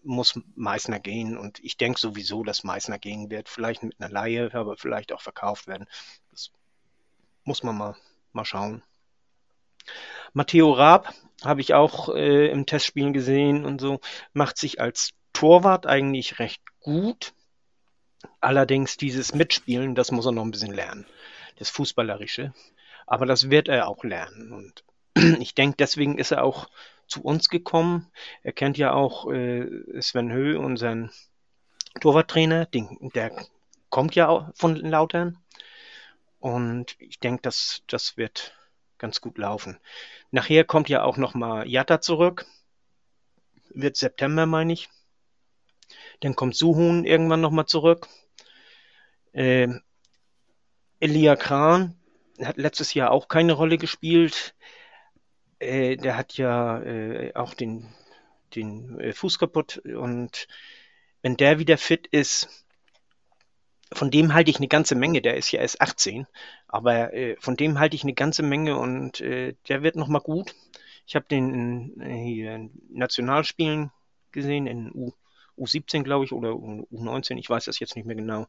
muss 0.03 0.39
Meißner 0.55 0.99
gehen 0.99 1.37
und 1.37 1.59
ich 1.63 1.77
denke 1.77 1.99
sowieso, 1.99 2.43
dass 2.43 2.63
Meißner 2.63 2.99
gehen 2.99 3.29
wird. 3.29 3.49
Vielleicht 3.49 3.83
mit 3.83 3.99
einer 3.99 4.11
Laie, 4.11 4.53
aber 4.53 4.77
vielleicht 4.77 5.13
auch 5.13 5.21
verkauft 5.21 5.67
werden. 5.67 5.87
Muss 7.45 7.63
man 7.63 7.77
mal, 7.77 7.95
mal 8.33 8.43
schauen. 8.45 8.83
Matteo 10.33 10.71
Raab 10.73 11.13
habe 11.43 11.61
ich 11.61 11.73
auch 11.73 12.09
äh, 12.13 12.47
im 12.47 12.65
Testspielen 12.65 13.13
gesehen 13.13 13.65
und 13.65 13.79
so, 13.79 13.99
macht 14.33 14.57
sich 14.57 14.81
als 14.81 15.11
Torwart 15.31 15.85
eigentlich 15.85 16.39
recht 16.39 16.61
gut. 16.79 17.33
Allerdings 18.41 18.97
dieses 18.97 19.33
Mitspielen, 19.33 19.95
das 19.95 20.11
muss 20.11 20.25
er 20.25 20.31
noch 20.31 20.43
ein 20.43 20.51
bisschen 20.51 20.73
lernen. 20.73 21.05
Das 21.57 21.69
Fußballerische. 21.69 22.53
Aber 23.05 23.25
das 23.25 23.49
wird 23.49 23.67
er 23.67 23.87
auch 23.87 24.03
lernen. 24.03 24.51
Und 24.51 24.83
ich 25.41 25.53
denke, 25.53 25.77
deswegen 25.77 26.17
ist 26.17 26.31
er 26.31 26.43
auch 26.43 26.67
zu 27.07 27.21
uns 27.21 27.49
gekommen. 27.49 28.11
Er 28.41 28.53
kennt 28.53 28.77
ja 28.77 28.93
auch 28.93 29.31
äh, 29.31 30.01
Sven 30.01 30.31
Höh, 30.31 30.57
unseren 30.57 31.11
Torwarttrainer. 32.01 32.65
Den, 32.65 33.11
der 33.13 33.31
kommt 33.89 34.15
ja 34.15 34.27
auch 34.27 34.49
von 34.55 34.75
Lautern. 34.75 35.37
Und 36.45 36.95
ich 36.99 37.19
denke, 37.19 37.41
das, 37.41 37.81
das 37.87 38.17
wird 38.17 38.55
ganz 38.99 39.19
gut 39.19 39.39
laufen. 39.39 39.79
Nachher 40.29 40.63
kommt 40.63 40.89
ja 40.89 41.01
auch 41.01 41.17
nochmal 41.17 41.67
Jatta 41.67 42.01
zurück. 42.01 42.45
Wird 43.69 43.97
September, 43.97 44.45
meine 44.45 44.73
ich. 44.73 44.87
Dann 46.19 46.35
kommt 46.35 46.55
Suhun 46.55 47.03
irgendwann 47.03 47.41
nochmal 47.41 47.65
zurück. 47.65 48.07
Äh, 49.33 49.69
Elia 50.99 51.35
Kran 51.35 51.97
hat 52.39 52.57
letztes 52.57 52.93
Jahr 52.93 53.09
auch 53.09 53.27
keine 53.27 53.53
Rolle 53.53 53.79
gespielt. 53.79 54.53
Äh, 55.57 55.97
der 55.97 56.15
hat 56.15 56.37
ja 56.37 56.79
äh, 56.83 57.33
auch 57.33 57.55
den, 57.55 57.91
den 58.53 58.99
äh, 58.99 59.13
Fuß 59.13 59.39
kaputt. 59.39 59.79
Und 59.79 60.47
wenn 61.23 61.37
der 61.37 61.57
wieder 61.57 61.79
fit 61.79 62.05
ist, 62.05 62.64
von 63.95 64.11
dem 64.11 64.33
halte 64.33 64.51
ich 64.51 64.57
eine 64.57 64.67
ganze 64.67 64.95
Menge. 64.95 65.21
Der 65.21 65.37
ist 65.37 65.51
ja 65.51 65.61
erst 65.61 65.81
18, 65.81 66.27
aber 66.67 67.13
äh, 67.13 67.35
von 67.39 67.55
dem 67.55 67.79
halte 67.79 67.95
ich 67.95 68.03
eine 68.03 68.13
ganze 68.13 68.43
Menge 68.43 68.77
und 68.77 69.21
äh, 69.21 69.55
der 69.67 69.83
wird 69.83 69.95
nochmal 69.95 70.21
gut. 70.21 70.53
Ich 71.07 71.15
habe 71.15 71.25
den 71.29 71.53
in, 71.53 72.01
äh, 72.01 72.23
hier 72.23 72.55
in 72.55 72.71
Nationalspielen 72.89 73.91
gesehen, 74.31 74.67
in 74.67 74.91
U, 74.93 75.11
U17, 75.57 76.03
glaube 76.03 76.25
ich, 76.25 76.33
oder 76.33 76.49
U19, 76.49 77.37
ich 77.37 77.49
weiß 77.49 77.65
das 77.65 77.79
jetzt 77.79 77.95
nicht 77.95 78.05
mehr 78.05 78.15
genau. 78.15 78.47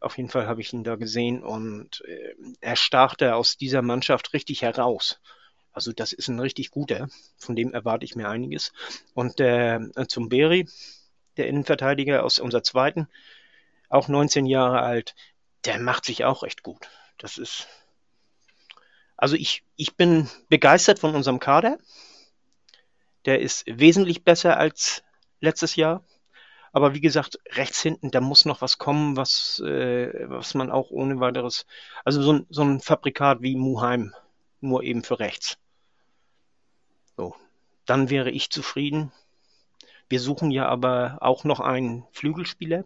Auf 0.00 0.16
jeden 0.16 0.28
Fall 0.28 0.48
habe 0.48 0.60
ich 0.60 0.72
ihn 0.72 0.82
da 0.82 0.96
gesehen 0.96 1.44
und 1.44 2.02
äh, 2.06 2.34
er 2.60 2.76
stach 2.76 3.14
da 3.14 3.34
aus 3.34 3.56
dieser 3.56 3.82
Mannschaft 3.82 4.32
richtig 4.32 4.62
heraus. 4.62 5.20
Also 5.72 5.92
das 5.92 6.12
ist 6.12 6.28
ein 6.28 6.40
richtig 6.40 6.70
guter, 6.70 7.08
von 7.38 7.56
dem 7.56 7.72
erwarte 7.72 8.04
ich 8.04 8.16
mir 8.16 8.28
einiges. 8.28 8.72
Und 9.14 9.40
äh, 9.40 9.78
zum 10.08 10.28
Beri, 10.28 10.68
der 11.36 11.46
Innenverteidiger 11.46 12.24
aus 12.24 12.40
unserer 12.40 12.62
zweiten, 12.62 13.08
auch 13.92 14.08
19 14.08 14.46
Jahre 14.46 14.80
alt, 14.80 15.14
der 15.64 15.78
macht 15.78 16.04
sich 16.04 16.24
auch 16.24 16.42
recht 16.42 16.62
gut. 16.62 16.88
Das 17.18 17.38
ist, 17.38 17.68
also 19.16 19.36
ich, 19.36 19.62
ich 19.76 19.96
bin 19.96 20.28
begeistert 20.48 20.98
von 20.98 21.14
unserem 21.14 21.38
Kader. 21.38 21.78
Der 23.24 23.40
ist 23.40 23.64
wesentlich 23.66 24.24
besser 24.24 24.56
als 24.56 25.04
letztes 25.40 25.76
Jahr. 25.76 26.02
Aber 26.72 26.94
wie 26.94 27.02
gesagt, 27.02 27.38
rechts 27.50 27.82
hinten, 27.82 28.10
da 28.10 28.22
muss 28.22 28.46
noch 28.46 28.62
was 28.62 28.78
kommen, 28.78 29.16
was, 29.16 29.60
äh, 29.60 30.28
was 30.28 30.54
man 30.54 30.70
auch 30.70 30.90
ohne 30.90 31.20
weiteres, 31.20 31.66
also 32.02 32.22
so 32.22 32.32
ein, 32.32 32.46
so 32.48 32.62
ein 32.62 32.80
Fabrikat 32.80 33.42
wie 33.42 33.56
Muheim, 33.56 34.14
nur 34.60 34.82
eben 34.82 35.02
für 35.04 35.18
rechts. 35.18 35.58
So, 37.16 37.36
dann 37.84 38.08
wäre 38.08 38.30
ich 38.30 38.48
zufrieden. 38.48 39.12
Wir 40.08 40.18
suchen 40.18 40.50
ja 40.50 40.66
aber 40.66 41.18
auch 41.20 41.44
noch 41.44 41.60
einen 41.60 42.06
Flügelspieler. 42.12 42.84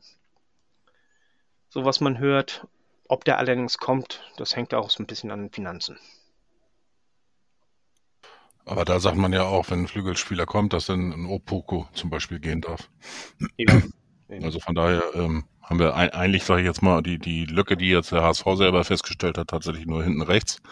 So 1.76 1.84
was 1.84 2.00
man 2.00 2.16
hört. 2.16 2.66
Ob 3.06 3.26
der 3.26 3.36
allerdings 3.36 3.76
kommt, 3.76 4.22
das 4.38 4.56
hängt 4.56 4.72
auch 4.72 4.88
so 4.88 5.02
ein 5.02 5.06
bisschen 5.06 5.30
an 5.30 5.40
den 5.40 5.50
Finanzen. 5.50 5.98
Aber 8.64 8.86
da 8.86 8.98
sagt 8.98 9.18
man 9.18 9.34
ja 9.34 9.42
auch, 9.42 9.68
wenn 9.68 9.80
ein 9.80 9.86
Flügelspieler 9.86 10.46
kommt, 10.46 10.72
dass 10.72 10.86
dann 10.86 11.12
ein 11.12 11.26
Opoko 11.26 11.86
zum 11.92 12.08
Beispiel 12.08 12.40
gehen 12.40 12.62
darf. 12.62 12.88
Ja, 13.58 13.82
Also 14.42 14.58
von 14.58 14.74
daher 14.74 15.02
ähm, 15.14 15.44
haben 15.62 15.78
wir 15.78 15.94
ein, 15.94 16.08
eigentlich, 16.14 16.44
sage 16.44 16.62
ich 16.62 16.66
jetzt 16.66 16.80
mal, 16.80 17.02
die, 17.02 17.18
die 17.18 17.44
Lücke, 17.44 17.76
die 17.76 17.90
jetzt 17.90 18.10
der 18.10 18.22
HSV 18.22 18.44
selber 18.54 18.82
festgestellt 18.82 19.36
hat, 19.36 19.48
tatsächlich 19.48 19.84
nur 19.84 20.02
hinten 20.02 20.22
rechts. 20.22 20.62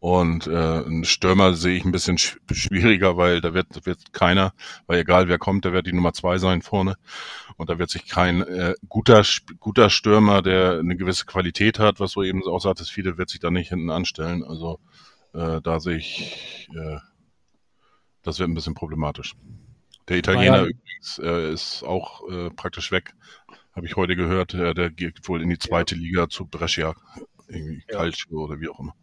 Und 0.00 0.46
äh, 0.46 0.50
einen 0.56 1.04
Stürmer 1.04 1.52
sehe 1.52 1.76
ich 1.76 1.84
ein 1.84 1.92
bisschen 1.92 2.16
sch 2.16 2.38
schwieriger, 2.50 3.18
weil 3.18 3.42
da 3.42 3.52
wird, 3.52 3.84
wird 3.84 4.14
keiner, 4.14 4.54
weil 4.86 5.00
egal 5.00 5.28
wer 5.28 5.38
kommt, 5.38 5.66
der 5.66 5.74
wird 5.74 5.86
die 5.86 5.92
Nummer 5.92 6.14
zwei 6.14 6.38
sein 6.38 6.62
vorne. 6.62 6.96
Und 7.58 7.68
da 7.68 7.78
wird 7.78 7.90
sich 7.90 8.06
kein 8.06 8.40
äh, 8.40 8.74
guter, 8.88 9.22
guter 9.58 9.90
Stürmer, 9.90 10.40
der 10.40 10.78
eine 10.78 10.96
gewisse 10.96 11.26
Qualität 11.26 11.78
hat, 11.78 12.00
was 12.00 12.12
du 12.12 12.22
eben 12.22 12.42
auch 12.46 12.60
sagtest, 12.60 12.90
viele 12.90 13.18
wird 13.18 13.28
sich 13.28 13.40
da 13.40 13.50
nicht 13.50 13.68
hinten 13.68 13.90
anstellen. 13.90 14.42
Also 14.42 14.80
äh, 15.34 15.60
da 15.60 15.80
sehe 15.80 15.98
ich, 15.98 16.68
äh, 16.74 16.96
das 18.22 18.38
wird 18.38 18.48
ein 18.48 18.54
bisschen 18.54 18.74
problematisch. 18.74 19.34
Der 20.08 20.16
Italiener 20.16 20.62
ja. 20.62 20.64
übrigens 20.64 21.20
äh, 21.22 21.52
ist 21.52 21.82
auch 21.84 22.26
äh, 22.30 22.48
praktisch 22.48 22.90
weg, 22.90 23.12
habe 23.74 23.86
ich 23.86 23.96
heute 23.96 24.16
gehört. 24.16 24.54
Äh, 24.54 24.72
der 24.72 24.88
geht 24.88 25.28
wohl 25.28 25.42
in 25.42 25.50
die 25.50 25.58
zweite 25.58 25.94
Liga 25.94 26.30
zu 26.30 26.46
Brescia, 26.46 26.94
irgendwie 27.48 27.84
Ja. 27.90 27.98
Calcio 27.98 28.44
oder 28.44 28.58
wie 28.60 28.68
auch 28.70 28.80
immer. 28.80 28.94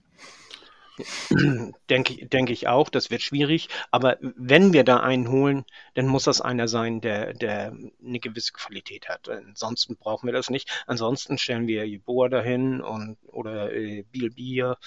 Denke, 1.89 2.13
ich- 2.13 2.29
denke 2.29 2.53
ich 2.53 2.67
auch, 2.67 2.89
das 2.89 3.12
wird 3.12 3.21
schwierig. 3.21 3.69
Aber 3.91 4.17
wenn 4.21 4.73
wir 4.73 4.83
da 4.83 4.99
einen 4.99 5.29
holen, 5.29 5.65
dann 5.93 6.07
muss 6.07 6.23
das 6.23 6.41
einer 6.41 6.67
sein, 6.67 7.01
der, 7.01 7.33
der 7.33 7.75
eine 8.03 8.19
gewisse 8.19 8.53
Qualität 8.53 9.10
hat. 9.10 9.29
Ansonsten 9.29 9.95
brauchen 9.97 10.27
wir 10.27 10.33
das 10.33 10.49
nicht. 10.49 10.83
Ansonsten 10.88 11.38
stellen 11.38 11.67
wir 11.67 11.88
Jeboa 11.88 12.29
dahin 12.29 12.81
und 12.81 13.17
oder 13.27 13.73
äh, 13.73 14.03
Biel 14.12 14.31
Bier 14.31 14.77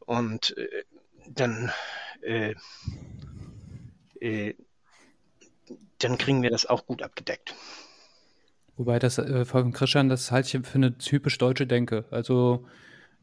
und 0.00 0.56
äh, 0.56 0.84
dann 1.28 1.72
äh, 2.22 2.54
äh, 4.20 4.54
dann 5.98 6.18
kriegen 6.18 6.42
wir 6.42 6.50
das 6.50 6.66
auch 6.66 6.86
gut 6.86 7.02
abgedeckt. 7.02 7.54
Wobei 8.76 8.98
das 8.98 9.18
äh, 9.18 9.44
von 9.44 9.72
Christian, 9.72 10.08
das 10.08 10.30
halte 10.30 10.58
ich 10.58 10.66
für 10.66 10.74
eine 10.74 10.98
typisch 10.98 11.38
deutsche 11.38 11.66
Denke. 11.66 12.04
Also 12.10 12.66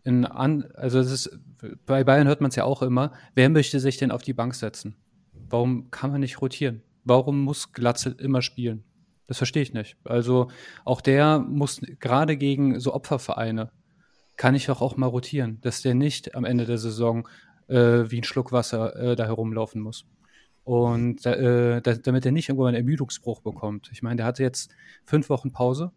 in 0.04 0.26
an, 0.26 0.66
also 0.76 1.00
es 1.00 1.12
ist, 1.12 1.40
bei 1.86 2.04
Bayern 2.04 2.28
hört 2.28 2.42
man 2.42 2.50
es 2.50 2.56
ja 2.56 2.66
auch 2.66 2.82
immer, 2.82 3.12
wer 3.36 3.50
möchte 3.50 3.80
sich 3.80 3.98
denn 3.98 4.12
auf 4.12 4.22
die 4.22 4.34
Bank 4.34 4.56
setzen? 4.56 4.96
Warum 5.50 5.92
kann 5.92 6.12
man 6.12 6.22
nicht 6.22 6.42
rotieren? 6.42 6.82
Warum 7.04 7.42
muss 7.42 7.72
Glatze 7.72 8.16
immer 8.20 8.42
spielen? 8.42 8.84
Das 9.28 9.38
verstehe 9.38 9.64
ich 9.64 9.74
nicht. 9.74 9.98
Also 10.04 10.50
auch 10.84 11.02
der 11.02 11.40
muss 11.40 11.82
gerade 12.00 12.38
gegen 12.38 12.80
so 12.80 12.94
Opfervereine 12.94 13.72
kann 14.36 14.56
ich 14.56 14.66
doch 14.66 14.82
auch 14.82 14.98
mal 14.98 15.08
rotieren, 15.08 15.60
dass 15.62 15.82
der 15.82 15.96
nicht 15.96 16.36
am 16.36 16.44
Ende 16.44 16.66
der 16.66 16.78
Saison 16.78 17.28
äh, 17.68 18.10
wie 18.10 18.20
ein 18.20 18.24
Schluck 18.24 18.52
Wasser 18.52 18.96
äh, 18.96 19.16
da 19.16 19.26
herumlaufen 19.26 19.82
muss. 19.82 20.06
Und 20.64 21.26
äh, 21.26 21.82
da, 21.82 21.94
damit 21.94 22.26
er 22.26 22.32
nicht 22.32 22.50
irgendwo 22.50 22.66
einen 22.66 22.78
Ermüdungsbruch 22.78 23.42
bekommt. 23.42 23.90
Ich 23.92 24.02
meine, 24.02 24.18
der 24.18 24.26
hatte 24.26 24.44
jetzt 24.44 24.72
fünf 25.06 25.30
Wochen 25.30 25.52
Pause 25.52 25.92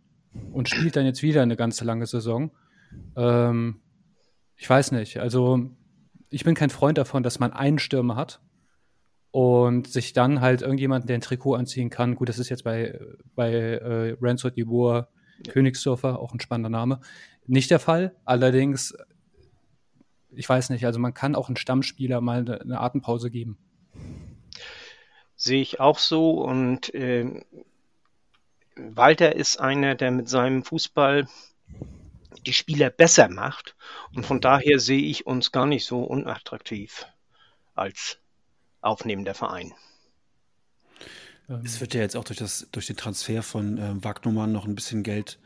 und 0.52 0.68
spielt 0.68 0.96
dann 0.96 1.06
jetzt 1.06 1.22
wieder 1.22 1.42
eine 1.42 1.56
ganze 1.56 1.84
lange 1.84 2.06
Saison. 2.06 2.50
Ähm, 3.16 3.80
ich 4.56 4.68
weiß 4.68 4.92
nicht. 4.92 5.18
Also 5.18 5.70
ich 6.30 6.44
bin 6.44 6.54
kein 6.54 6.70
Freund 6.70 6.98
davon, 6.98 7.22
dass 7.22 7.38
man 7.38 7.52
einen 7.52 7.78
Stürmer 7.78 8.16
hat 8.16 8.40
und 9.30 9.86
sich 9.86 10.12
dann 10.12 10.40
halt 10.40 10.62
irgendjemanden, 10.62 11.06
der 11.06 11.16
ein 11.16 11.20
Trikot 11.20 11.54
anziehen 11.54 11.90
kann. 11.90 12.14
Gut, 12.14 12.28
das 12.28 12.38
ist 12.38 12.48
jetzt 12.48 12.64
bei, 12.64 12.98
bei 13.34 13.52
äh, 13.52 14.16
Renzo 14.20 14.50
Di 14.50 14.64
Boer, 14.64 15.08
Königsdorfer, 15.48 16.18
auch 16.18 16.32
ein 16.32 16.40
spannender 16.40 16.70
Name, 16.70 17.00
nicht 17.46 17.70
der 17.70 17.78
Fall. 17.78 18.16
Allerdings, 18.24 18.96
ich 20.30 20.48
weiß 20.48 20.70
nicht, 20.70 20.86
also 20.86 20.98
man 20.98 21.14
kann 21.14 21.34
auch 21.34 21.48
einen 21.48 21.56
Stammspieler 21.56 22.20
mal 22.20 22.40
eine, 22.40 22.60
eine 22.60 22.80
Atempause 22.80 23.30
geben. 23.30 23.58
Sehe 25.36 25.60
ich 25.60 25.80
auch 25.80 25.98
so. 25.98 26.30
Und 26.42 26.90
ähm, 26.94 27.44
Walter 28.76 29.36
ist 29.36 29.60
einer, 29.60 29.94
der 29.94 30.10
mit 30.10 30.28
seinem 30.28 30.64
Fußball 30.64 31.28
die 32.46 32.52
Spieler 32.52 32.90
besser 32.90 33.28
macht. 33.28 33.76
Und 34.14 34.24
von 34.24 34.40
daher 34.40 34.78
sehe 34.78 35.02
ich 35.02 35.26
uns 35.26 35.52
gar 35.52 35.66
nicht 35.66 35.85
so 35.85 36.02
unattraktiv 36.02 37.06
als 37.74 38.18
aufnehmender 38.80 39.35
Verein. 39.35 39.72
Ähm, 41.48 41.62
Es 41.64 41.80
wird 41.80 41.94
ja 41.94 42.00
jetzt 42.00 42.16
auch 42.16 42.24
durch, 42.24 42.38
das, 42.38 42.68
durch 42.72 42.87
den 42.87 42.96
Transfer 42.96 43.42
von 43.42 43.78
äh, 43.78 44.04
Wagnumann 44.04 44.52
noch 44.52 44.66
ein 44.66 44.74
bisschen 44.74 45.02
Geld 45.02 45.38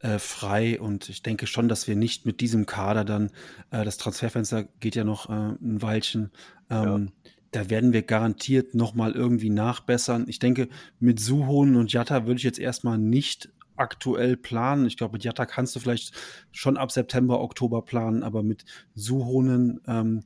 äh, 0.00 0.18
frei 0.18 0.80
und 0.80 1.08
ich 1.08 1.22
denke 1.22 1.46
schon, 1.46 1.68
dass 1.68 1.88
wir 1.88 1.96
nicht 1.96 2.26
mit 2.26 2.40
diesem 2.40 2.66
Kader 2.66 3.04
dann, 3.04 3.30
äh, 3.70 3.84
das 3.84 3.96
Transferfenster 3.96 4.64
geht 4.80 4.94
ja 4.94 5.04
noch 5.04 5.30
äh, 5.30 5.32
ein 5.32 5.80
Weilchen, 5.80 6.32
ähm, 6.68 7.12
da 7.52 7.70
werden 7.70 7.94
wir 7.94 8.02
garantiert 8.02 8.74
nochmal 8.74 9.12
irgendwie 9.12 9.48
nachbessern. 9.48 10.26
Ich 10.28 10.38
denke, 10.38 10.68
mit 11.00 11.20
Suhonen 11.20 11.76
und 11.76 11.90
Jatta 11.90 12.26
würde 12.26 12.36
ich 12.36 12.42
jetzt 12.42 12.58
erstmal 12.58 12.98
nicht 12.98 13.48
aktuell 13.76 14.36
planen. 14.36 14.86
Ich 14.86 14.96
glaube, 14.96 15.14
mit 15.14 15.24
Jatta 15.24 15.46
kannst 15.46 15.74
du 15.76 15.80
vielleicht 15.80 16.12
schon 16.52 16.76
ab 16.76 16.92
September, 16.92 17.40
Oktober 17.40 17.82
planen, 17.82 18.22
aber 18.22 18.42
mit 18.42 18.64
Suhonen, 18.94 19.80
ähm, 19.86 20.24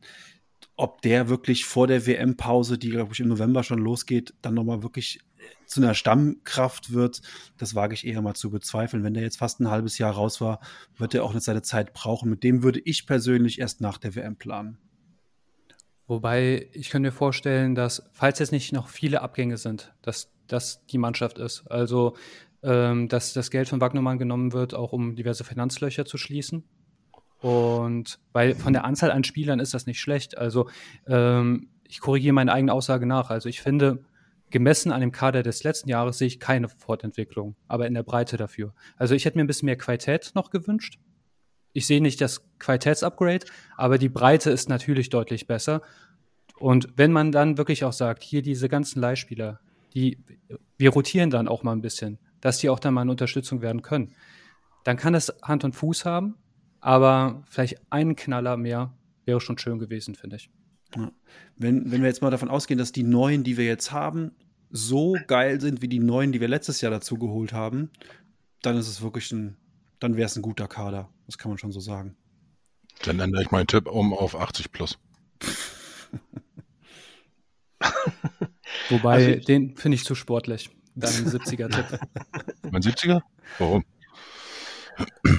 ob 0.77 1.03
der 1.03 1.29
wirklich 1.29 1.67
vor 1.67 1.87
der 1.87 2.07
WM-Pause, 2.07 2.79
die, 2.79 2.91
glaube 2.91 3.13
ich, 3.13 3.21
im 3.21 3.29
November 3.29 3.63
schon 3.63 3.81
losgeht, 3.81 4.35
dann 4.41 4.55
nochmal 4.55 4.83
wirklich 4.83 5.21
zu 5.67 5.81
einer 5.81 5.95
Stammkraft 5.95 6.93
wird, 6.93 7.23
das 7.59 7.75
wage 7.75 7.95
ich 7.95 8.07
eher 8.07 8.23
mal 8.23 8.35
zu 8.35 8.51
bezweifeln. 8.51 9.05
Wenn 9.05 9.15
der 9.15 9.23
jetzt 9.23 9.39
fast 9.39 9.61
ein 9.61 9.71
halbes 9.71 9.99
Jahr 9.99 10.13
raus 10.13 10.41
war, 10.41 10.61
wird 10.97 11.15
er 11.15 11.25
auch 11.25 11.33
nicht 11.33 11.45
seine 11.45 11.63
Zeit 11.63 11.93
brauchen. 11.93 12.31
Mit 12.31 12.43
dem 12.43 12.63
würde 12.63 12.81
ich 12.81 13.07
persönlich 13.07 13.59
erst 13.59 13.81
nach 13.81 13.99
der 13.99 14.15
WM 14.15 14.37
planen. 14.37 14.79
Wobei 16.07 16.69
ich 16.73 16.91
könnte 16.91 17.09
mir 17.09 17.13
vorstellen, 17.13 17.75
dass, 17.75 18.03
falls 18.13 18.41
jetzt 18.41 18.51
nicht 18.51 18.73
noch 18.73 18.89
viele 18.89 19.23
Abgänge 19.23 19.59
sind, 19.59 19.95
dass 20.03 20.33
das 20.49 20.85
die 20.87 20.99
Mannschaft 20.99 21.39
ist. 21.39 21.71
Also, 21.71 22.17
ähm, 22.63 23.09
dass 23.09 23.33
das 23.33 23.51
Geld 23.51 23.69
von 23.69 23.81
Wagnermann 23.81 24.19
genommen 24.19 24.53
wird, 24.53 24.75
auch 24.75 24.93
um 24.93 25.17
diverse 25.17 25.45
Finanzlöcher 25.45 26.05
zu 26.05 26.19
schließen. 26.19 26.65
Und 27.41 28.19
weil 28.33 28.55
von 28.55 28.73
der 28.73 28.85
Anzahl 28.85 29.11
an 29.11 29.25
Spielern 29.25 29.61
ist 29.61 29.73
das 29.73 29.87
nicht 29.87 30.01
schlecht. 30.01 30.37
Also, 30.37 30.69
ähm, 31.07 31.71
ich 31.89 32.01
korrigiere 32.01 32.35
meine 32.35 32.53
eigene 32.53 32.73
Aussage 32.73 33.07
nach. 33.07 33.31
Also, 33.31 33.49
ich 33.49 33.63
finde, 33.63 34.05
gemessen 34.51 34.93
an 34.93 35.01
dem 35.01 35.13
Kader 35.13 35.43
des 35.43 35.65
letzten 35.65 35.89
Jahres 35.89 36.19
sehe 36.19 36.29
ich 36.29 36.39
keine 36.39 36.69
Fortentwicklung, 36.69 37.57
aber 37.67 37.87
in 37.87 37.95
der 37.95 38.03
Breite 38.03 38.37
dafür. 38.37 38.75
Also, 38.97 39.15
ich 39.15 39.25
hätte 39.25 39.39
mir 39.39 39.45
ein 39.45 39.47
bisschen 39.47 39.67
mehr 39.67 39.79
Qualität 39.79 40.33
noch 40.35 40.51
gewünscht. 40.51 40.99
Ich 41.73 41.87
sehe 41.87 42.03
nicht 42.03 42.21
das 42.21 42.45
Qualitätsupgrade, 42.59 43.47
aber 43.77 43.97
die 43.97 44.09
Breite 44.09 44.51
ist 44.51 44.69
natürlich 44.69 45.09
deutlich 45.09 45.47
besser. 45.47 45.83
Und 46.59 46.89
wenn 46.97 47.13
man 47.13 47.33
dann 47.33 47.57
wirklich 47.57 47.85
auch 47.85 47.93
sagt, 47.93 48.23
hier 48.23 48.43
diese 48.43 48.69
ganzen 48.69 49.01
Leihspieler, 49.01 49.61
die, 49.95 50.19
wir 50.77 50.91
rotieren 50.91 51.31
dann 51.31 51.49
auch 51.49 51.63
mal 51.63 51.73
ein 51.73 51.81
bisschen, 51.81 52.19
dass 52.41 52.59
die 52.59 52.69
auch 52.71 52.79
dann 52.79 52.95
mal 52.95 53.03
eine 53.03 53.11
Unterstützung 53.11 53.63
werden 53.63 53.83
können, 53.83 54.15
dann 54.85 54.97
kann 54.97 55.13
das 55.13 55.35
Hand 55.43 55.65
und 55.65 55.75
Fuß 55.75 56.05
haben, 56.05 56.37
aber 56.81 57.43
vielleicht 57.49 57.81
einen 57.91 58.17
Knaller 58.17 58.57
mehr 58.57 58.95
wäre 59.25 59.41
schon 59.41 59.59
schön 59.59 59.79
gewesen, 59.79 60.15
finde 60.15 60.37
ich. 60.37 60.51
Ja. 60.97 61.13
Wenn, 61.57 61.91
wenn 61.93 62.01
wir 62.03 62.09
jetzt 62.09 62.23
mal 62.23 62.31
davon 62.31 62.49
ausgehen, 62.49 62.79
dass 62.79 62.93
die 62.93 63.03
neuen, 63.03 63.45
die 63.45 63.57
wir 63.57 63.65
jetzt 63.67 63.93
haben, 63.93 64.33
so 64.71 65.17
geil 65.27 65.61
sind 65.61 65.83
wie 65.83 65.89
die 65.89 65.99
neuen, 65.99 66.33
die 66.33 66.41
wir 66.41 66.49
letztes 66.49 66.81
Jahr 66.81 66.91
dazu 66.91 67.17
geholt 67.17 67.53
haben, 67.53 67.91
dann 68.63 68.77
ist 68.77 68.89
es 68.89 69.03
wirklich 69.03 69.31
ein, 69.33 69.57
dann 69.99 70.17
wäre 70.17 70.27
es 70.27 70.37
ein 70.37 70.43
guter 70.43 70.69
Kader. 70.69 71.09
Das 71.27 71.39
kann 71.39 71.51
man 71.51 71.59
schon 71.59 71.73
so 71.73 71.81
sagen. 71.81 72.17
Dann 73.05 73.21
ändere 73.21 73.43
ich 73.43 73.51
meinen 73.51 73.67
Tipp 73.67 73.87
um 73.87 74.13
auf 74.15 74.35
80 74.35 74.73
plus. 74.73 74.99
Wobei, 78.91 79.15
Also- 79.35 79.45
den 79.47 79.77
finde 79.77 79.95
ich 79.97 80.05
zu 80.05 80.15
sportlich. 80.15 80.71
Dann 80.95 81.11
70er-Tipp. 81.11 82.01
Mein 82.71 82.83
70er? 82.83 83.21
Warum? 83.59 83.85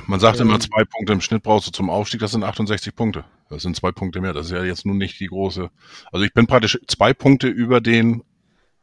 Man 0.07 0.19
sagt 0.19 0.39
Ähm. 0.39 0.47
immer, 0.47 0.59
zwei 0.59 0.83
Punkte 0.85 1.13
im 1.13 1.21
Schnitt 1.21 1.43
brauchst 1.43 1.67
du 1.67 1.71
zum 1.71 1.89
Aufstieg, 1.89 2.19
das 2.19 2.31
sind 2.31 2.43
68 2.43 2.95
Punkte. 2.95 3.25
Das 3.49 3.61
sind 3.63 3.75
zwei 3.75 3.91
Punkte 3.91 4.21
mehr. 4.21 4.33
Das 4.33 4.47
ist 4.47 4.51
ja 4.53 4.63
jetzt 4.63 4.85
nun 4.85 4.97
nicht 4.97 5.19
die 5.19 5.27
große. 5.27 5.69
Also 6.11 6.25
ich 6.25 6.33
bin 6.33 6.47
praktisch 6.47 6.79
zwei 6.87 7.13
Punkte 7.13 7.47
über 7.47 7.81
den 7.81 8.23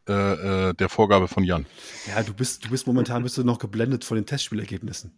äh, 0.09 0.69
äh, 0.71 0.75
der 0.75 0.89
Vorgabe 0.89 1.29
von 1.29 1.45
Jan. 1.45 1.67
Ja, 2.07 2.23
du 2.23 2.33
bist, 2.33 2.65
du 2.65 2.71
bist 2.71 2.87
momentan 2.87 3.23
bist 3.23 3.37
du 3.37 3.45
noch 3.45 3.59
geblendet 3.59 4.05
von 4.05 4.17
den 4.17 4.27
Testspielergebnissen. 4.27 5.13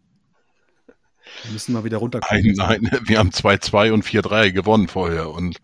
Wir 1.44 1.52
müssen 1.52 1.72
mal 1.72 1.84
wieder 1.84 1.98
runterkommen. 1.98 2.54
Nein, 2.56 2.80
nein, 2.82 3.00
wir 3.04 3.18
haben 3.18 3.30
2-2 3.30 3.92
und 3.92 4.04
4-3 4.04 4.52
gewonnen 4.52 4.88
vorher. 4.88 5.30
Und 5.30 5.58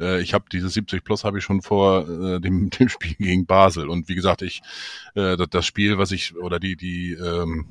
äh, 0.00 0.20
ich 0.20 0.34
habe 0.34 0.46
diese 0.50 0.68
70 0.68 1.04
Plus 1.04 1.24
habe 1.24 1.38
ich 1.38 1.44
schon 1.44 1.62
vor 1.62 2.08
äh, 2.08 2.40
dem, 2.40 2.70
dem 2.78 2.88
Spiel 2.88 3.14
gegen 3.14 3.46
Basel. 3.46 3.88
Und 3.88 4.08
wie 4.08 4.14
gesagt, 4.14 4.42
ich 4.42 4.62
äh, 5.14 5.36
das, 5.36 5.66
Spiel, 5.66 5.98
was 5.98 6.12
ich, 6.12 6.36
oder 6.36 6.58
die, 6.58 6.76
die 6.76 7.12
ähm, 7.12 7.66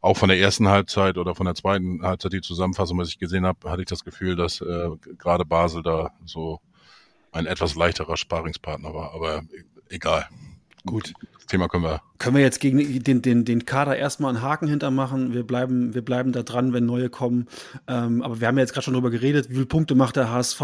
auch 0.00 0.16
von 0.16 0.28
der 0.28 0.38
ersten 0.38 0.68
Halbzeit 0.68 1.18
oder 1.18 1.34
von 1.34 1.46
der 1.46 1.54
zweiten 1.54 2.02
Halbzeit 2.02 2.32
die 2.32 2.40
Zusammenfassung, 2.40 2.98
was 2.98 3.08
ich 3.08 3.18
gesehen 3.18 3.46
habe, 3.46 3.68
hatte 3.70 3.82
ich 3.82 3.88
das 3.88 4.04
Gefühl, 4.04 4.36
dass 4.36 4.60
äh, 4.60 4.90
gerade 5.18 5.44
Basel 5.44 5.82
da 5.82 6.12
so 6.24 6.60
ein 7.32 7.46
etwas 7.46 7.74
leichterer 7.74 8.16
Sparingspartner 8.16 8.94
war. 8.94 9.12
Aber 9.14 9.42
egal. 9.88 10.28
Gut. 10.86 11.12
Thema 11.48 11.68
können 11.68 11.84
wir. 11.84 12.02
Können 12.18 12.36
wir 12.36 12.42
jetzt 12.42 12.60
gegen 12.60 13.02
den, 13.02 13.22
den, 13.22 13.44
den 13.44 13.64
Kader 13.64 13.96
erstmal 13.96 14.34
einen 14.34 14.42
Haken 14.42 14.68
hintermachen? 14.68 15.32
Wir 15.32 15.44
bleiben, 15.44 15.94
wir 15.94 16.04
bleiben 16.04 16.32
da 16.32 16.42
dran, 16.42 16.72
wenn 16.72 16.86
neue 16.86 17.10
kommen. 17.10 17.46
Ähm, 17.86 18.22
aber 18.22 18.40
wir 18.40 18.48
haben 18.48 18.56
ja 18.56 18.62
jetzt 18.62 18.72
gerade 18.72 18.84
schon 18.84 18.94
drüber 18.94 19.10
geredet, 19.10 19.50
wie 19.50 19.54
viele 19.54 19.66
Punkte 19.66 19.94
macht 19.94 20.16
der 20.16 20.30
HSV? 20.30 20.62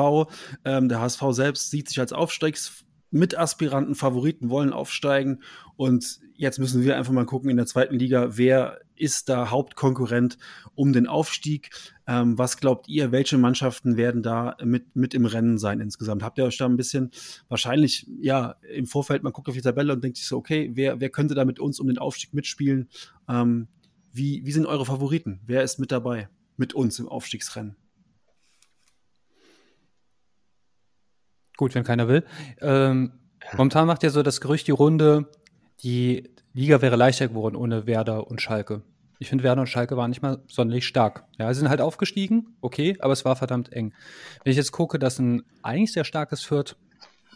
Ähm, 0.65 0.89
der 0.89 1.01
HSV 1.01 1.23
selbst 1.31 1.71
sieht 1.71 1.89
sich 1.89 1.99
als 2.01 2.13
Aufstiegs 2.13 2.85
mit 3.11 3.39
Aspiranten, 3.39 3.95
Favoriten 3.95 4.51
wollen 4.51 4.73
aufsteigen. 4.73 5.43
Und 5.77 6.21
jetzt 6.35 6.59
müssen 6.59 6.83
wir 6.83 6.97
einfach 6.97 7.13
mal 7.13 7.27
gucken 7.27 7.51
in 7.51 7.57
der 7.57 7.67
zweiten 7.67 7.99
Liga, 7.99 8.37
wer 8.37 8.81
ist 8.97 9.29
da 9.29 9.51
Hauptkonkurrent 9.51 10.39
um 10.75 10.93
den 10.93 11.07
Aufstieg? 11.07 11.71
Ähm, 12.07 12.39
was 12.39 12.59
glaubt 12.59 12.89
ihr, 12.89 13.13
welche 13.13 13.39
Mannschaften 13.39 13.97
werden 13.97 14.23
da 14.23 14.57
mit, 14.63 14.97
mit 14.97 15.15
im 15.15 15.27
Rennen 15.27 15.59
sein 15.59 15.81
insgesamt? 15.81 16.23
Habt 16.23 16.39
ihr 16.39 16.45
euch 16.45 16.59
da 16.59 16.67
ein 16.67 16.77
bisschen 16.77 17.11
wahrscheinlich, 17.49 18.07
ja, 18.21 18.57
im 18.75 18.87
Vorfeld, 18.87 19.23
man 19.23 19.33
guckt 19.33 19.49
auf 19.49 19.55
die 19.55 19.61
Tabelle 19.61 19.93
und 19.93 20.05
denkt 20.05 20.17
sich 20.17 20.27
so, 20.27 20.37
okay, 20.37 20.71
wer, 20.75 21.01
wer 21.01 21.11
könnte 21.11 21.35
da 21.35 21.45
mit 21.45 21.61
uns 21.61 21.81
um 21.81 21.87
den 21.87 21.99
Aufstieg 21.99 22.35
mitspielen? 22.35 22.89
Ähm, 23.29 23.69
wie, 24.13 24.45
wie 24.45 24.53
sind 24.53 24.67
eure 24.67 24.87
Favoriten? 24.87 25.41
Wer 25.47 25.63
ist 25.63 25.79
mit 25.79 25.91
dabei? 25.91 26.29
Mit 26.57 26.73
uns 26.75 26.99
im 26.99 27.09
Aufstiegsrennen? 27.09 27.77
Gut, 31.57 31.75
wenn 31.75 31.85
keiner 31.85 32.09
will. 32.09 32.25
Ähm, 32.61 33.13
momentan 33.57 33.87
macht 33.87 34.03
ja 34.03 34.11
so 34.11 34.23
das 34.23 34.41
Gerücht 34.41 34.67
die 34.67 34.73
Runde, 34.73 35.31
die 35.83 36.34
Liga 36.55 36.81
wäre 36.81 36.95
leichter 36.95 37.27
geworden 37.27 37.57
ohne 37.57 37.87
Werder 37.87 38.29
und 38.29 38.41
Schalke. 38.41 38.83
Ich 39.19 39.29
finde, 39.29 39.43
Werder 39.43 39.63
und 39.63 39.67
Schalke 39.67 39.97
waren 39.97 40.11
nicht 40.11 40.23
mal 40.23 40.43
sonderlich 40.47 40.87
stark. 40.87 41.25
Ja, 41.37 41.53
sie 41.53 41.59
sind 41.61 41.69
halt 41.69 41.81
aufgestiegen, 41.81 42.57
okay, 42.61 42.97
aber 43.01 43.13
es 43.13 43.25
war 43.25 43.35
verdammt 43.35 43.73
eng. 43.73 43.93
Wenn 44.45 44.51
ich 44.53 44.57
jetzt 44.57 44.71
gucke, 44.71 45.01
dass 45.01 45.19
ein 45.19 45.43
eigentlich 45.63 45.93
sehr 45.93 46.05
starkes 46.05 46.43
Fürth 46.43 46.77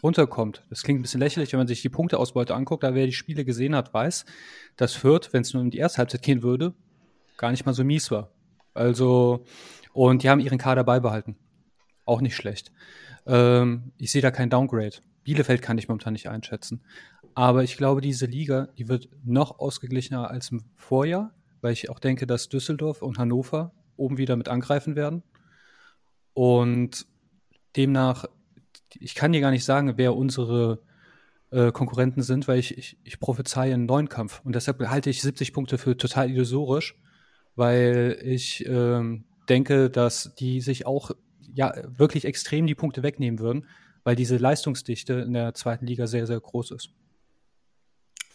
runterkommt, 0.01 0.63
das 0.69 0.83
klingt 0.83 0.99
ein 0.99 1.01
bisschen 1.01 1.19
lächerlich, 1.19 1.51
wenn 1.51 1.59
man 1.59 1.67
sich 1.67 1.81
die 1.81 1.89
Punkteausbeute 1.89 2.55
anguckt, 2.55 2.83
da 2.83 2.95
wer 2.95 3.05
die 3.05 3.13
Spiele 3.13 3.43
gesehen 3.43 3.75
hat, 3.75 3.93
weiß, 3.93 4.25
dass 4.77 4.93
Fürth, 4.93 5.33
wenn 5.33 5.41
es 5.41 5.53
nur 5.53 5.63
um 5.63 5.69
die 5.69 5.79
erste 5.79 5.97
Halbzeit 5.97 6.21
gehen 6.21 6.41
würde, 6.41 6.73
gar 7.37 7.51
nicht 7.51 7.65
mal 7.65 7.73
so 7.73 7.83
mies 7.83 8.11
war. 8.11 8.31
Also, 8.73 9.43
und 9.91 10.23
die 10.23 10.29
haben 10.29 10.39
ihren 10.39 10.57
Kader 10.57 10.85
beibehalten. 10.85 11.35
Auch 12.05 12.21
nicht 12.21 12.37
schlecht. 12.37 12.71
Ähm, 13.25 13.91
ich 13.97 14.11
sehe 14.11 14.21
da 14.21 14.31
kein 14.31 14.49
Downgrade. 14.49 14.97
Bielefeld 15.23 15.61
kann 15.61 15.77
ich 15.77 15.87
momentan 15.87 16.13
nicht 16.13 16.29
einschätzen. 16.29 16.81
Aber 17.35 17.63
ich 17.63 17.77
glaube, 17.77 18.01
diese 18.01 18.25
Liga, 18.25 18.67
die 18.77 18.87
wird 18.87 19.09
noch 19.23 19.59
ausgeglichener 19.59 20.29
als 20.29 20.51
im 20.51 20.63
Vorjahr, 20.75 21.33
weil 21.61 21.73
ich 21.73 21.89
auch 21.89 21.99
denke, 21.99 22.27
dass 22.27 22.49
Düsseldorf 22.49 23.01
und 23.01 23.17
Hannover 23.17 23.73
oben 23.97 24.17
wieder 24.17 24.35
mit 24.35 24.49
angreifen 24.49 24.95
werden. 24.95 25.23
Und 26.33 27.05
demnach, 27.75 28.25
ich 28.99 29.15
kann 29.15 29.31
dir 29.31 29.41
gar 29.41 29.51
nicht 29.51 29.65
sagen, 29.65 29.93
wer 29.97 30.15
unsere 30.15 30.81
äh, 31.51 31.71
Konkurrenten 31.71 32.21
sind, 32.21 32.47
weil 32.47 32.59
ich, 32.59 32.77
ich, 32.77 32.97
ich 33.03 33.19
prophezeie 33.19 33.73
einen 33.73 33.85
neuen 33.85 34.09
Kampf. 34.09 34.41
Und 34.43 34.55
deshalb 34.55 34.79
halte 34.87 35.09
ich 35.09 35.21
70 35.21 35.53
Punkte 35.53 35.77
für 35.77 35.97
total 35.97 36.29
illusorisch, 36.29 36.95
weil 37.55 38.19
ich 38.23 38.65
ähm, 38.67 39.25
denke, 39.49 39.89
dass 39.89 40.35
die 40.35 40.61
sich 40.61 40.85
auch 40.85 41.11
ja 41.53 41.73
wirklich 41.87 42.25
extrem 42.25 42.67
die 42.67 42.75
Punkte 42.75 43.03
wegnehmen 43.03 43.39
würden, 43.39 43.67
weil 44.03 44.15
diese 44.15 44.37
Leistungsdichte 44.37 45.13
in 45.13 45.33
der 45.33 45.53
zweiten 45.53 45.85
Liga 45.85 46.07
sehr, 46.07 46.27
sehr 46.27 46.39
groß 46.39 46.71
ist. 46.71 46.89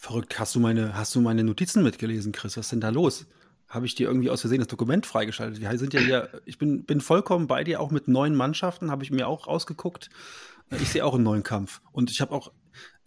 Verrückt. 0.05 0.37
Hast 0.37 0.53
du 0.53 0.59
meine, 0.59 0.95
hast 0.95 1.15
du 1.15 1.19
meine 1.19 1.43
Notizen 1.43 1.81
mitgelesen, 1.81 2.31
Chris? 2.31 2.57
Was 2.57 2.67
ist 2.67 2.71
denn 2.71 2.79
da 2.79 2.89
los? 2.89 3.25
Habe 3.67 3.87
ich 3.87 3.95
dir 3.95 4.05
irgendwie 4.05 4.29
aus 4.29 4.41
Versehen 4.41 4.59
das 4.59 4.67
Dokument 4.67 5.03
freigeschaltet? 5.03 5.59
Wir 5.59 5.77
sind 5.79 5.95
ja 5.95 5.99
hier, 5.99 6.41
ich 6.45 6.59
bin, 6.59 6.83
bin 6.85 7.01
vollkommen 7.01 7.47
bei 7.47 7.63
dir, 7.63 7.81
auch 7.81 7.89
mit 7.89 8.07
neuen 8.07 8.35
Mannschaften, 8.35 8.91
habe 8.91 9.03
ich 9.03 9.09
mir 9.09 9.27
auch 9.27 9.47
rausgeguckt. 9.47 10.11
Ich 10.69 10.89
sehe 10.89 11.03
auch 11.03 11.15
einen 11.15 11.23
neuen 11.23 11.41
Kampf. 11.41 11.81
Und 11.91 12.11
ich 12.11 12.21
habe 12.21 12.33
auch 12.35 12.51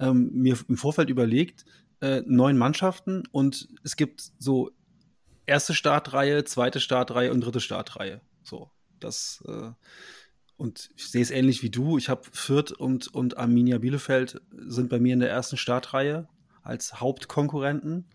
ähm, 0.01 0.33
mir 0.33 0.59
im 0.69 0.77
Vorfeld 0.77 1.09
überlegt, 1.09 1.67
äh, 2.01 2.23
neun 2.27 2.59
Mannschaften 2.59 3.23
und 3.31 3.69
es 3.85 3.95
gibt 3.95 4.33
so 4.41 4.73
erste 5.47 5.75
Startreihe, 5.75 6.43
zweite 6.43 6.81
Startreihe 6.81 7.31
und 7.31 7.43
dritte 7.43 7.61
Startreihe. 7.61 8.23
So. 8.43 8.73
Das, 8.99 9.45
äh, 9.47 9.71
und 10.57 10.91
ich 10.97 11.13
sehe 11.13 11.23
es 11.23 11.31
ähnlich 11.31 11.63
wie 11.63 11.71
du. 11.71 11.97
Ich 11.97 12.09
habe 12.09 12.23
Fürth 12.33 12.73
und, 12.73 13.07
und 13.07 13.37
Arminia 13.37 13.79
Bielefeld 13.79 14.41
sind 14.51 14.89
bei 14.89 14.99
mir 14.99 15.15
in 15.15 15.21
der 15.21 15.31
ersten 15.31 15.57
Startreihe 15.57 16.27
als 16.69 17.01
Hauptkonkurrenten, 17.01 18.07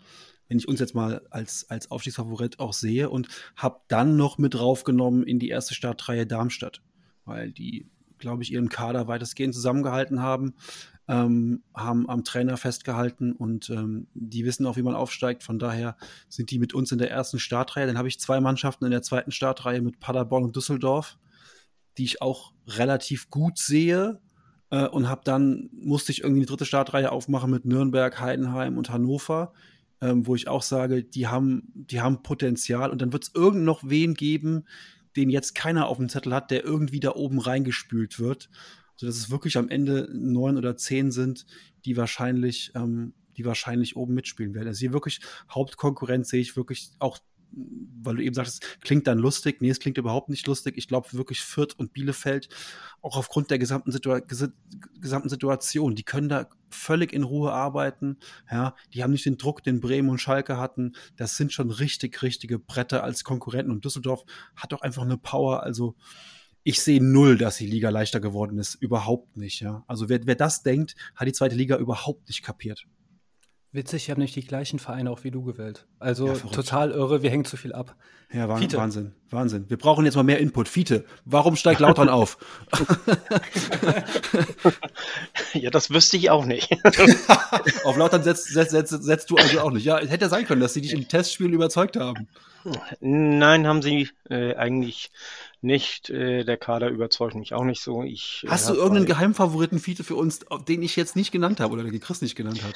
wenn 0.48 0.58
ich 0.58 0.68
uns 0.68 0.80
jetzt 0.80 0.96
mal 0.96 1.26
als, 1.30 1.70
als 1.70 1.90
Aufstiegsfavorit 1.92 2.60
auch 2.60 2.74
sehe 2.74 3.10
und 3.10 3.28
habe 3.56 3.82
dann 3.88 4.16
noch 4.16 4.38
mit 4.38 4.54
draufgenommen 4.54 5.24
in 5.24 5.40
die 5.40 5.50
erste 5.50 5.74
Startreihe 5.74 6.28
Darmstadt, 6.28 6.82
weil 7.26 7.52
die, 7.52 7.90
glaube 8.20 8.44
ich, 8.44 8.52
ihren 8.52 8.70
Kader 8.70 9.08
weitestgehend 9.08 9.54
zusammengehalten 9.54 10.22
haben, 10.22 10.54
ähm, 11.08 11.64
haben 11.76 12.10
am 12.10 12.24
Trainer 12.24 12.56
festgehalten 12.58 13.34
und 13.34 13.70
ähm, 13.70 14.08
die 14.14 14.46
wissen 14.46 14.66
auch, 14.66 14.78
wie 14.78 14.84
man 14.84 14.96
aufsteigt. 14.96 15.44
Von 15.44 15.60
daher 15.60 15.98
sind 16.30 16.52
die 16.52 16.60
mit 16.60 16.74
uns 16.74 16.92
in 16.92 16.98
der 16.98 17.12
ersten 17.12 17.40
Startreihe. 17.40 17.88
Dann 17.88 17.98
habe 17.98 18.08
ich 18.08 18.20
zwei 18.20 18.40
Mannschaften 18.40 18.86
in 18.86 18.92
der 18.92 19.02
zweiten 19.02 19.32
Startreihe 19.32 19.82
mit 19.82 20.00
Paderborn 20.00 20.44
und 20.44 20.56
Düsseldorf, 20.56 21.18
die 21.98 22.06
ich 22.06 22.22
auch 22.22 22.54
relativ 22.68 23.30
gut 23.30 23.58
sehe. 23.58 24.22
Äh, 24.74 24.88
und 24.88 25.08
habe 25.08 25.22
dann, 25.24 25.70
musste 25.72 26.12
ich 26.12 26.24
irgendwie 26.24 26.42
die 26.42 26.48
dritte 26.48 26.66
Startreihe 26.66 27.12
aufmachen 27.12 27.52
mit 27.52 27.66
Nürnberg, 27.66 28.20
Heidenheim 28.20 28.78
und 28.78 28.90
Hannover, 28.90 29.54
ähm, 30.02 30.26
wo 30.26 30.36
ich 30.36 30.48
auch 30.48 30.64
sage, 30.64 31.04
die 31.04 31.28
haben, 31.28 31.72
die 31.76 32.02
haben 32.02 32.24
Potenzial. 32.24 32.90
Und 32.90 33.02
dann 33.02 33.14
wird 33.14 33.26
es 33.26 33.32
irgend 33.36 33.64
noch 33.64 33.84
wen 33.86 34.16
geben, 34.16 34.66
den 35.16 35.30
jetzt 35.30 35.54
keiner 35.54 35.88
auf 35.88 35.98
dem 35.98 36.10
Zettel 36.10 36.34
hat, 36.34 36.50
der 36.50 36.64
irgendwie 36.66 37.00
da 37.00 37.14
oben 37.14 37.40
reingespült 37.40 38.20
wird 38.20 38.50
sodass 38.96 39.18
es 39.18 39.30
wirklich 39.30 39.58
am 39.58 39.70
Ende 39.70 40.10
neun 40.14 40.58
oder 40.58 40.78
zehn 40.78 41.12
sind, 41.12 41.46
die 41.86 41.98
wahrscheinlich, 41.98 42.72
ähm, 42.76 43.14
die 43.38 43.46
wahrscheinlich 43.46 43.96
oben 43.96 44.14
mitspielen 44.14 44.54
werden. 44.54 44.68
Also 44.68 44.80
hier 44.80 44.94
wirklich 44.94 45.20
Hauptkonkurrenz 45.50 46.30
sehe 46.30 46.42
ich 46.42 46.56
wirklich 46.56 46.92
auch 47.00 47.20
weil 47.56 48.16
du 48.18 48.24
eben 48.24 48.34
sagst, 48.34 48.80
klingt 48.82 49.08
dann 49.08 49.18
lustig. 49.18 49.62
Nee, 49.62 49.70
es 49.70 49.80
klingt 49.80 49.98
überhaupt 49.98 50.30
nicht 50.30 50.48
lustig. 50.48 50.78
Ich 50.78 50.88
glaube 50.88 51.14
wirklich 51.14 51.42
Fürth 51.42 51.74
und 51.78 51.94
Bielefeld, 51.94 52.50
auch 53.02 53.18
aufgrund 53.18 53.52
der 53.52 53.60
gesamten, 53.60 53.92
Situa 53.92 54.22
gesamten 55.00 55.30
Situation, 55.30 55.96
die 55.96 56.04
können 56.04 56.30
da 56.30 56.48
völlig 56.70 57.14
in 57.14 57.24
Ruhe 57.24 57.52
arbeiten. 57.52 58.18
Ja, 58.52 58.76
die 58.94 59.04
haben 59.04 59.12
nicht 59.12 59.26
den 59.26 59.38
Druck, 59.38 59.64
den 59.64 59.80
Bremen 59.80 60.10
und 60.10 60.20
Schalke 60.20 60.58
hatten. 60.58 60.94
Das 61.16 61.38
sind 61.38 61.54
schon 61.54 61.72
richtig, 61.72 62.22
richtige 62.22 62.60
Bretter 62.60 63.04
als 63.04 63.24
Konkurrenten. 63.24 63.72
Und 63.72 63.86
Düsseldorf 63.86 64.24
hat 64.56 64.74
auch 64.74 64.82
einfach 64.82 65.04
eine 65.04 65.18
Power. 65.18 65.64
Also, 65.64 65.96
ich 66.64 66.82
sehe 66.82 67.04
null, 67.04 67.38
dass 67.38 67.58
die 67.58 67.68
Liga 67.68 67.90
leichter 67.90 68.20
geworden 68.20 68.58
ist. 68.58 68.76
Überhaupt 68.76 69.38
nicht, 69.38 69.60
ja. 69.60 69.84
Also 69.88 70.08
wer, 70.08 70.26
wer 70.26 70.36
das 70.36 70.64
denkt, 70.64 70.96
hat 71.16 71.28
die 71.28 71.34
zweite 71.34 71.56
Liga 71.56 71.78
überhaupt 71.78 72.28
nicht 72.30 72.42
kapiert. 72.42 72.88
Witzig, 73.74 74.04
ich 74.04 74.10
habe 74.12 74.22
nicht 74.22 74.36
die 74.36 74.46
gleichen 74.46 74.78
Vereine 74.78 75.10
auch 75.10 75.24
wie 75.24 75.32
du 75.32 75.44
gewählt. 75.44 75.88
Also 75.98 76.28
ja, 76.28 76.34
total 76.36 76.92
irre, 76.92 77.24
wir 77.24 77.32
hängen 77.32 77.44
zu 77.44 77.58
viel 77.58 77.74
ab. 77.74 77.96
Ja, 78.32 78.56
Fiete. 78.56 78.78
Wahnsinn, 78.78 79.14
Wahnsinn. 79.32 79.66
Wir 79.68 79.78
brauchen 79.78 80.06
jetzt 80.06 80.16
mal 80.16 80.22
mehr 80.22 80.38
Input. 80.38 80.68
Fiete, 80.68 81.06
warum 81.26 81.56
steigt 81.56 81.80
Lautern 81.80 82.08
auf? 82.08 82.38
ja, 85.54 85.72
das 85.72 85.90
wüsste 85.90 86.18
ich 86.18 86.30
auch 86.30 86.46
nicht. 86.46 86.70
auf 87.84 87.98
Lautern 87.98 88.22
setzt, 88.22 88.46
setzt, 88.46 88.72
setzt, 88.72 89.04
setzt, 89.04 89.32
du 89.32 89.38
also 89.38 89.62
auch 89.62 89.72
nicht. 89.72 89.86
Ja, 89.86 89.98
es 89.98 90.12
hätte 90.12 90.30
sein 90.30 90.46
können, 90.46 90.62
dass 90.62 90.76
sie 90.76 90.82
dich 90.82 90.94
im 90.94 91.08
Testspiel 91.08 91.52
überzeugt 91.52 91.96
haben. 91.96 92.28
Nein, 93.02 93.66
haben 93.66 93.82
sie 93.82 94.10
äh, 94.30 94.56
eigentlich 94.56 95.10
nicht. 95.62 96.12
Äh, 96.12 96.44
der 96.44 96.58
Kader 96.58 96.90
überzeugt 96.90 97.36
mich 97.36 97.54
auch 97.54 97.64
nicht 97.64 97.82
so. 97.82 98.04
Ich, 98.04 98.44
äh, 98.46 98.50
Hast 98.50 98.70
du 98.70 98.76
irgendeinen 98.76 99.06
Geheimfavoriten, 99.06 99.80
Fiete, 99.80 100.04
für 100.04 100.16
uns, 100.16 100.42
den 100.68 100.84
ich 100.84 100.96
jetzt 100.96 101.16
nicht 101.16 101.32
genannt 101.32 101.60
habe 101.60 101.74
oder 101.74 101.84
den 101.84 102.00
Chris 102.00 102.22
nicht 102.22 102.36
genannt 102.36 102.64
hat? 102.64 102.76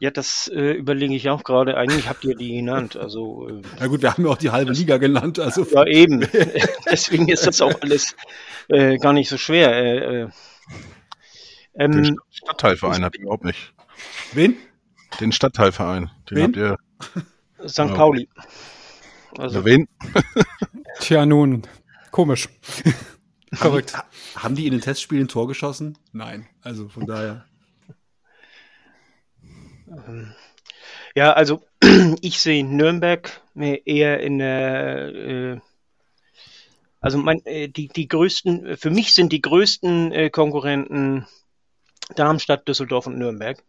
Ja, 0.00 0.10
das 0.10 0.48
äh, 0.54 0.72
überlege 0.72 1.14
ich 1.14 1.28
auch 1.28 1.42
gerade. 1.42 1.76
Eigentlich 1.76 2.08
habt 2.08 2.24
ihr 2.24 2.36
die 2.36 2.54
genannt. 2.54 2.96
Also, 2.96 3.48
äh, 3.48 3.62
Na 3.80 3.88
gut, 3.88 4.02
wir 4.02 4.12
haben 4.12 4.24
ja 4.24 4.30
auch 4.30 4.38
die 4.38 4.50
halbe 4.50 4.72
Liga 4.72 4.98
genannt. 4.98 5.38
Also 5.40 5.66
ja, 5.72 5.84
eben. 5.86 6.20
Deswegen 6.90 7.28
ist 7.28 7.46
das 7.46 7.60
auch 7.60 7.80
alles 7.80 8.14
äh, 8.68 8.96
gar 8.98 9.12
nicht 9.12 9.28
so 9.28 9.36
schwer. 9.36 9.72
Äh, 9.72 10.22
äh, 10.22 10.28
ähm, 11.74 12.02
Den 12.02 12.16
Stadtteilverein 12.30 13.04
habt 13.04 13.16
ihr 13.16 13.22
überhaupt 13.22 13.44
nicht. 13.44 13.74
Wen? 14.32 14.56
Den 15.20 15.32
Stadtteilverein. 15.32 16.10
Den 16.30 16.36
wen? 16.36 16.44
habt 16.44 16.56
ihr. 16.56 17.68
St. 17.68 17.94
Pauli. 17.94 18.28
Also, 19.36 19.64
wen? 19.64 19.88
Tja, 21.00 21.26
nun, 21.26 21.66
Komisch. 22.10 22.48
Verrückt. 23.52 23.96
Haben 23.96 24.08
die, 24.10 24.38
haben 24.38 24.54
die 24.56 24.66
in 24.66 24.72
den 24.72 24.80
Testspielen 24.80 25.24
ein 25.24 25.28
Tor 25.28 25.48
geschossen? 25.48 25.96
Nein. 26.12 26.46
Also 26.62 26.88
von 26.88 27.06
daher. 27.06 27.44
Ja, 31.14 31.32
also 31.32 31.62
ich 32.20 32.40
sehe 32.40 32.64
Nürnberg 32.64 33.40
eher 33.56 34.20
in 34.20 34.38
der, 34.38 35.08
äh, 35.14 35.60
Also 37.00 37.18
mein, 37.18 37.44
äh, 37.46 37.68
die, 37.68 37.88
die 37.88 38.08
größten, 38.08 38.76
für 38.76 38.90
mich 38.90 39.14
sind 39.14 39.32
die 39.32 39.40
größten 39.40 40.12
äh, 40.12 40.30
Konkurrenten 40.30 41.26
Darmstadt, 42.14 42.66
Düsseldorf 42.66 43.06
und 43.06 43.18
Nürnberg. 43.18 43.62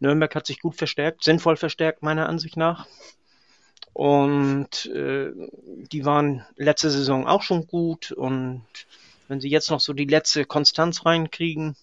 Nürnberg 0.00 0.34
hat 0.34 0.46
sich 0.46 0.60
gut 0.60 0.76
verstärkt, 0.76 1.24
sinnvoll 1.24 1.56
verstärkt 1.56 2.02
meiner 2.02 2.28
Ansicht 2.28 2.56
nach. 2.56 2.86
Und 3.92 4.86
äh, 4.86 5.32
die 5.92 6.04
waren 6.04 6.46
letzte 6.56 6.90
Saison 6.90 7.26
auch 7.26 7.42
schon 7.42 7.66
gut. 7.66 8.12
Und 8.12 8.64
wenn 9.28 9.40
sie 9.40 9.50
jetzt 9.50 9.70
noch 9.70 9.80
so 9.80 9.92
die 9.92 10.04
letzte 10.04 10.44
Konstanz 10.44 11.04
reinkriegen, 11.04 11.76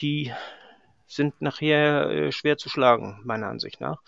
die 0.00 0.32
sind 1.14 1.40
nachher 1.40 2.10
äh, 2.10 2.32
schwer 2.32 2.56
zu 2.56 2.68
schlagen, 2.68 3.20
meiner 3.24 3.48
Ansicht 3.48 3.80
nach. 3.80 4.02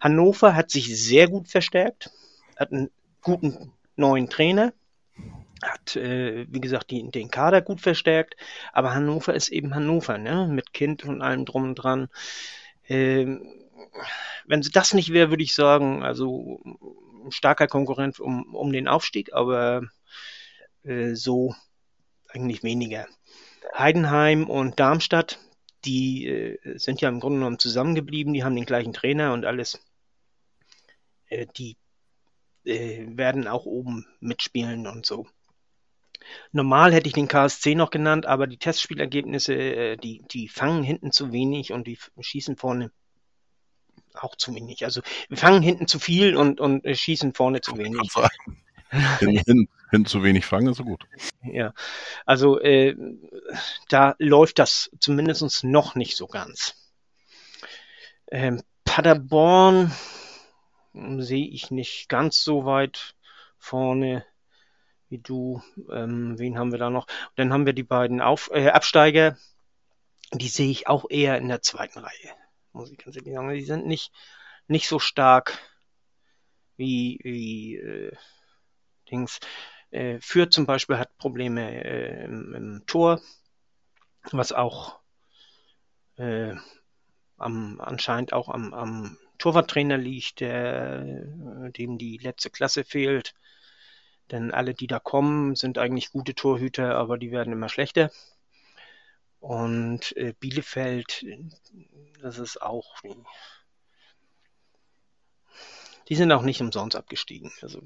Hannover 0.00 0.54
hat 0.54 0.70
sich 0.70 1.00
sehr 1.02 1.28
gut 1.28 1.48
verstärkt, 1.48 2.10
hat 2.56 2.72
einen 2.72 2.90
guten 3.22 3.72
neuen 3.96 4.28
Trainer, 4.28 4.72
hat, 5.62 5.96
äh, 5.96 6.46
wie 6.48 6.60
gesagt, 6.60 6.90
die, 6.90 7.10
den 7.10 7.30
Kader 7.30 7.62
gut 7.62 7.80
verstärkt, 7.80 8.36
aber 8.72 8.94
Hannover 8.94 9.34
ist 9.34 9.48
eben 9.48 9.74
Hannover, 9.74 10.18
ne? 10.18 10.46
mit 10.48 10.72
Kind 10.72 11.04
und 11.04 11.20
allem 11.20 11.44
drum 11.44 11.64
und 11.64 11.74
dran. 11.74 12.08
Ähm, 12.88 13.42
wenn 14.46 14.60
das 14.60 14.94
nicht 14.94 15.12
wäre, 15.12 15.30
würde 15.30 15.42
ich 15.42 15.54
sagen, 15.54 16.02
also 16.02 16.60
ein 17.24 17.32
starker 17.32 17.66
Konkurrent 17.66 18.20
um, 18.20 18.54
um 18.54 18.72
den 18.72 18.88
Aufstieg, 18.88 19.32
aber 19.32 19.82
äh, 20.84 21.14
so 21.14 21.54
eigentlich 22.28 22.62
weniger. 22.62 23.06
Heidenheim 23.76 24.48
und 24.48 24.78
Darmstadt, 24.80 25.38
die 25.84 26.26
äh, 26.26 26.78
sind 26.78 27.00
ja 27.00 27.08
im 27.08 27.20
Grunde 27.20 27.38
genommen 27.38 27.58
zusammengeblieben, 27.58 28.32
die 28.32 28.44
haben 28.44 28.56
den 28.56 28.66
gleichen 28.66 28.92
Trainer 28.92 29.32
und 29.32 29.44
alles. 29.44 29.80
Äh, 31.26 31.46
die 31.56 31.76
äh, 32.64 33.06
werden 33.16 33.46
auch 33.48 33.66
oben 33.66 34.06
mitspielen 34.20 34.86
und 34.86 35.06
so. 35.06 35.26
Normal 36.52 36.92
hätte 36.92 37.06
ich 37.06 37.14
den 37.14 37.28
KSC 37.28 37.74
noch 37.74 37.90
genannt, 37.90 38.26
aber 38.26 38.46
die 38.46 38.58
Testspielergebnisse, 38.58 39.54
äh, 39.54 39.96
die, 39.96 40.22
die 40.30 40.48
fangen 40.48 40.82
hinten 40.82 41.12
zu 41.12 41.32
wenig 41.32 41.72
und 41.72 41.86
die 41.86 41.98
schießen 42.20 42.56
vorne 42.56 42.90
auch 44.14 44.36
zu 44.36 44.54
wenig. 44.54 44.84
Also 44.84 45.00
wir 45.28 45.38
fangen 45.38 45.62
hinten 45.62 45.86
zu 45.86 45.98
viel 45.98 46.36
und, 46.36 46.60
und 46.60 46.84
äh, 46.84 46.94
schießen 46.94 47.34
vorne 47.34 47.60
zu 47.60 47.76
wenig. 47.78 48.10
hin, 49.20 49.42
hin, 49.46 49.68
hin 49.90 50.04
zu 50.04 50.22
wenig 50.22 50.46
fangen 50.46 50.68
ist 50.68 50.78
so 50.78 50.84
gut. 50.84 51.04
Ja, 51.42 51.72
also 52.26 52.60
äh, 52.60 52.96
da 53.88 54.14
läuft 54.18 54.58
das 54.58 54.90
zumindest 55.00 55.64
noch 55.64 55.94
nicht 55.94 56.16
so 56.16 56.26
ganz. 56.26 56.74
Ähm, 58.30 58.62
Paderborn 58.84 59.92
sehe 61.18 61.46
ich 61.46 61.70
nicht 61.70 62.08
ganz 62.08 62.42
so 62.42 62.64
weit 62.64 63.14
vorne 63.58 64.24
wie 65.08 65.18
du. 65.18 65.62
Ähm, 65.90 66.38
wen 66.38 66.58
haben 66.58 66.72
wir 66.72 66.78
da 66.78 66.90
noch? 66.90 67.06
Dann 67.36 67.52
haben 67.52 67.66
wir 67.66 67.72
die 67.72 67.82
beiden 67.82 68.20
Auf 68.20 68.50
äh, 68.52 68.68
Absteiger. 68.68 69.36
Die 70.32 70.48
sehe 70.48 70.70
ich 70.70 70.88
auch 70.88 71.06
eher 71.08 71.38
in 71.38 71.48
der 71.48 71.62
zweiten 71.62 72.00
Reihe. 72.00 72.34
Muss 72.72 72.90
ich 72.90 72.98
ganz 72.98 73.16
ehrlich 73.16 73.34
sagen. 73.34 73.54
Die 73.54 73.64
sind 73.64 73.86
nicht, 73.86 74.12
nicht 74.66 74.88
so 74.88 74.98
stark 74.98 75.58
wie, 76.76 77.18
wie 77.22 77.76
äh, 77.76 78.12
Dings. 79.10 79.40
Äh, 79.90 80.18
Fürth 80.20 80.52
zum 80.52 80.66
Beispiel 80.66 80.98
hat 80.98 81.16
Probleme 81.18 81.84
äh, 81.84 82.24
im, 82.24 82.54
im, 82.54 82.86
Tor, 82.86 83.20
was 84.32 84.52
auch 84.52 85.00
äh, 86.16 86.54
am, 87.38 87.80
anscheinend 87.80 88.32
auch 88.32 88.48
am, 88.48 88.74
am 88.74 89.18
Torwarttrainer 89.38 89.96
liegt, 89.96 90.40
der, 90.40 91.04
dem 91.70 91.96
die 91.96 92.18
letzte 92.18 92.50
Klasse 92.50 92.84
fehlt. 92.84 93.34
Denn 94.30 94.50
alle, 94.50 94.74
die 94.74 94.88
da 94.88 94.98
kommen, 94.98 95.56
sind 95.56 95.78
eigentlich 95.78 96.10
gute 96.10 96.34
Torhüter, 96.34 96.96
aber 96.96 97.16
die 97.16 97.30
werden 97.30 97.52
immer 97.52 97.68
schlechter. 97.68 98.10
Und 99.40 100.16
äh, 100.16 100.34
Bielefeld, 100.38 101.24
das 102.20 102.38
ist 102.38 102.60
auch. 102.60 102.96
Die 106.08 106.14
sind 106.14 106.32
auch 106.32 106.42
nicht 106.42 106.60
umsonst 106.60 106.96
abgestiegen. 106.96 107.52
Also 107.62 107.82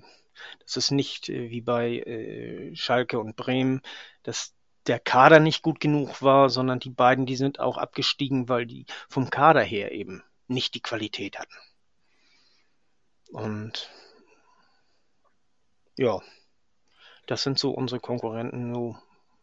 das 0.60 0.76
ist 0.76 0.90
nicht 0.90 1.28
äh, 1.28 1.50
wie 1.50 1.60
bei 1.60 1.98
äh, 1.98 2.74
Schalke 2.74 3.18
und 3.18 3.36
Bremen, 3.36 3.82
dass 4.22 4.54
der 4.86 4.98
Kader 4.98 5.40
nicht 5.40 5.62
gut 5.62 5.80
genug 5.80 6.22
war, 6.22 6.50
sondern 6.50 6.80
die 6.80 6.90
beiden, 6.90 7.26
die 7.26 7.36
sind 7.36 7.60
auch 7.60 7.78
abgestiegen, 7.78 8.48
weil 8.48 8.66
die 8.66 8.86
vom 9.08 9.30
Kader 9.30 9.62
her 9.62 9.92
eben 9.92 10.22
nicht 10.48 10.74
die 10.74 10.82
Qualität 10.82 11.38
hatten. 11.38 11.54
Und 13.30 13.90
ja, 15.96 16.20
das 17.26 17.42
sind 17.42 17.58
so 17.58 17.70
unsere 17.70 18.00
Konkurrenten. 18.00 18.74
So. 18.74 18.98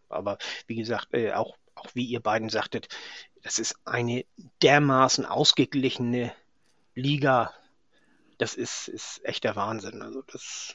Aber 0.09 0.37
wie 0.67 0.75
gesagt, 0.75 1.13
äh, 1.13 1.33
auch, 1.33 1.57
auch 1.75 1.87
wie 1.93 2.05
ihr 2.05 2.19
beiden 2.19 2.49
sagtet, 2.49 2.87
das 3.41 3.59
ist 3.59 3.75
eine 3.85 4.25
dermaßen 4.61 5.25
ausgeglichene 5.25 6.33
Liga. 6.95 7.53
Das 8.39 8.55
ist, 8.55 8.87
ist 8.87 9.21
echter 9.23 9.55
Wahnsinn. 9.55 10.01
Also 10.01 10.23
das, 10.23 10.73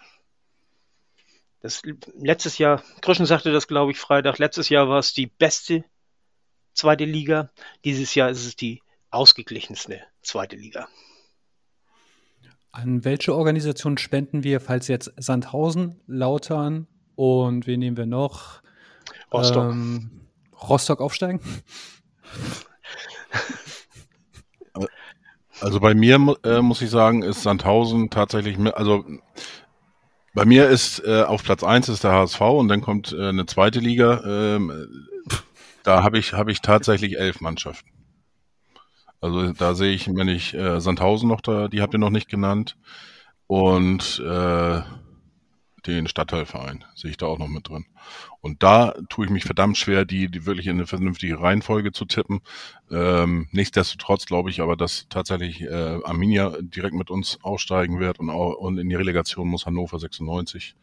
das 1.61 1.83
letztes 2.15 2.59
Jahr, 2.59 2.83
Krischen 3.01 3.27
sagte 3.27 3.53
das, 3.53 3.67
glaube 3.67 3.91
ich, 3.91 3.99
Freitag, 3.99 4.39
letztes 4.39 4.69
Jahr 4.69 4.89
war 4.89 4.99
es 4.99 5.15
die 5.15 5.27
beste 5.27 5.85
zweite 6.75 7.07
Liga. 7.07 7.51
Dieses 7.85 8.15
Jahr 8.15 8.29
ist 8.29 8.45
es 8.45 8.55
die 8.55 8.83
ausgeglichenste 9.11 10.03
zweite 10.23 10.57
Liga. 10.57 10.89
An 12.71 13.05
welche 13.05 13.35
Organisation 13.35 13.97
spenden 13.97 14.45
wir, 14.45 14.61
falls 14.61 14.89
jetzt 14.89 15.13
Sandhausen, 15.17 16.01
Lautern 16.07 16.87
und 17.15 17.67
wen 17.67 17.81
nehmen 17.81 17.97
wir 17.97 18.07
noch? 18.07 18.63
Rostock. 19.33 19.73
Ähm, 19.73 20.29
Rostock 20.61 21.01
aufsteigen? 21.01 21.41
Also 25.65 25.81
bei 25.81 25.95
mir 25.95 26.37
äh, 26.45 26.61
muss 26.61 26.83
ich 26.83 26.91
sagen, 26.91 27.23
ist 27.23 27.43
Sandhausen 27.43 28.11
tatsächlich, 28.11 28.59
also 28.77 29.03
bei 30.35 30.45
mir 30.45 30.69
ist 30.69 31.03
äh, 31.07 31.23
auf 31.23 31.43
Platz 31.43 31.65
1 31.65 31.89
ist 31.89 32.05
der 32.05 32.13
HSV 32.13 32.39
und 32.43 32.69
dann 32.69 32.83
kommt 32.83 33.15
äh, 33.15 33.31
eine 33.31 33.47
zweite 33.47 33.81
Liga. 33.81 34.23
Ähm, 34.27 34.71
da 35.83 36.03
habe 36.03 36.19
ich, 36.19 36.35
hab 36.35 36.51
ich 36.51 36.61
tatsächlich 36.61 37.19
elf 37.19 37.41
Mannschaften. 37.41 37.89
Also 39.23 39.55
da 39.55 39.75
sehe 39.75 39.95
ich, 39.95 40.07
wenn 40.07 40.29
ich 40.29 40.53
äh, 40.53 40.83
Sandhausen 40.83 41.31
noch 41.31 41.41
da, 41.41 41.69
die 41.69 41.81
habt 41.81 41.95
ihr 41.95 41.99
noch 41.99 42.11
nicht 42.11 42.29
genannt. 42.29 42.77
Und 43.47 44.21
äh, 44.21 44.83
den 45.87 46.09
Stadtteilverein 46.09 46.85
sehe 46.95 47.11
ich 47.11 47.17
da 47.17 47.27
auch 47.27 47.39
noch 47.39 47.49
mit 47.49 47.69
drin. 47.69 47.87
Und 48.41 48.63
da 48.63 48.95
tue 49.09 49.27
ich 49.27 49.31
mich 49.31 49.45
verdammt 49.45 49.79
schwer, 49.79 50.05
die, 50.05 50.31
die 50.31 50.47
wirklich 50.47 50.67
in 50.67 50.77
eine 50.77 50.87
vernünftige 50.87 51.41
Reihenfolge 51.41 51.93
zu 51.93 52.05
tippen. 52.05 52.41
Ähm, 52.91 53.49
nichtsdestotrotz 53.53 54.27
glaube 54.27 54.51
ich 54.51 54.61
aber, 54.61 54.77
dass 54.77 55.07
tatsächlich 55.09 55.63
äh, 55.63 56.01
Arminia 56.05 56.57
direkt 56.61 56.95
mit 56.95 57.11
uns 57.11 57.39
aussteigen 57.43 58.01
wird 58.01 58.21
und, 58.21 58.31
auch, 58.31 58.55
und 58.55 58.79
in 58.79 58.89
die 58.89 58.95
Relegation 58.95 59.49
muss 59.49 59.67
Hannover 59.67 59.99
96. 59.99 60.75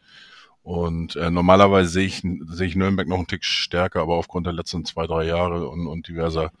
Und 0.62 1.16
äh, 1.16 1.30
normalerweise 1.30 1.90
sehe 1.90 2.06
ich, 2.06 2.20
sehe 2.20 2.66
ich 2.66 2.76
Nürnberg 2.76 3.08
noch 3.08 3.18
einen 3.18 3.26
Tick 3.26 3.44
stärker, 3.44 4.00
aber 4.00 4.14
aufgrund 4.14 4.46
der 4.46 4.52
letzten 4.52 4.84
zwei, 4.84 5.06
drei 5.06 5.24
Jahre 5.24 5.68
und, 5.68 5.86
und 5.88 6.06
diverser 6.06 6.52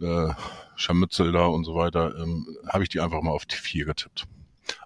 äh, 0.00 0.28
Scharmützel 0.76 1.32
da 1.32 1.46
und 1.46 1.64
so 1.64 1.74
weiter, 1.74 2.16
ähm, 2.16 2.46
habe 2.68 2.84
ich 2.84 2.88
die 2.88 3.00
einfach 3.00 3.22
mal 3.22 3.32
auf 3.32 3.46
die 3.46 3.56
vier 3.56 3.86
getippt. 3.86 4.26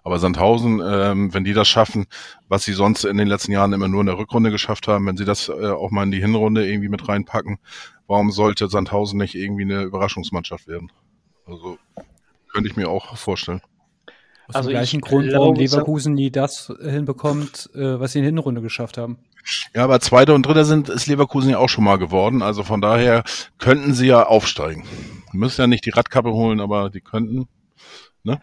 Aber 0.03 0.19
Sandhausen, 0.19 0.81
ähm, 0.83 1.33
wenn 1.33 1.43
die 1.43 1.53
das 1.53 1.67
schaffen, 1.67 2.05
was 2.47 2.63
sie 2.63 2.73
sonst 2.73 3.03
in 3.03 3.17
den 3.17 3.27
letzten 3.27 3.51
Jahren 3.51 3.73
immer 3.73 3.87
nur 3.87 4.01
in 4.01 4.07
der 4.07 4.17
Rückrunde 4.17 4.51
geschafft 4.51 4.87
haben, 4.87 5.05
wenn 5.05 5.17
sie 5.17 5.25
das 5.25 5.49
äh, 5.49 5.67
auch 5.67 5.91
mal 5.91 6.03
in 6.03 6.11
die 6.11 6.21
Hinrunde 6.21 6.67
irgendwie 6.67 6.89
mit 6.89 7.07
reinpacken, 7.07 7.59
warum 8.07 8.31
sollte 8.31 8.67
Sandhausen 8.67 9.17
nicht 9.17 9.35
irgendwie 9.35 9.63
eine 9.63 9.83
Überraschungsmannschaft 9.83 10.67
werden? 10.67 10.91
Also 11.45 11.77
könnte 12.51 12.69
ich 12.69 12.75
mir 12.75 12.89
auch 12.89 13.15
vorstellen. 13.17 13.61
Aus 14.47 14.55
also 14.55 14.69
dem 14.69 14.73
gleichen 14.73 15.01
Grund, 15.01 15.31
warum 15.31 15.55
Leverkusen 15.55 16.15
nie 16.15 16.31
das 16.31 16.73
hinbekommt, 16.81 17.69
äh, 17.75 17.99
was 17.99 18.13
sie 18.13 18.19
in 18.19 18.23
der 18.23 18.31
Hinrunde 18.31 18.61
geschafft 18.61 18.97
haben. 18.97 19.19
Ja, 19.75 19.83
aber 19.83 19.99
Zweiter 19.99 20.35
und 20.35 20.45
Dritter 20.45 20.65
sind, 20.65 20.89
ist 20.89 21.07
Leverkusen 21.07 21.51
ja 21.51 21.59
auch 21.59 21.69
schon 21.69 21.83
mal 21.83 21.97
geworden. 21.97 22.41
Also 22.41 22.63
von 22.63 22.81
daher 22.81 23.23
könnten 23.57 23.93
sie 23.93 24.07
ja 24.07 24.25
aufsteigen. 24.25 24.85
Müssen 25.31 25.61
ja 25.61 25.67
nicht 25.67 25.85
die 25.85 25.91
Radkappe 25.91 26.31
holen, 26.31 26.59
aber 26.59 26.89
die 26.89 27.01
könnten. 27.01 27.47
Ne? 28.23 28.41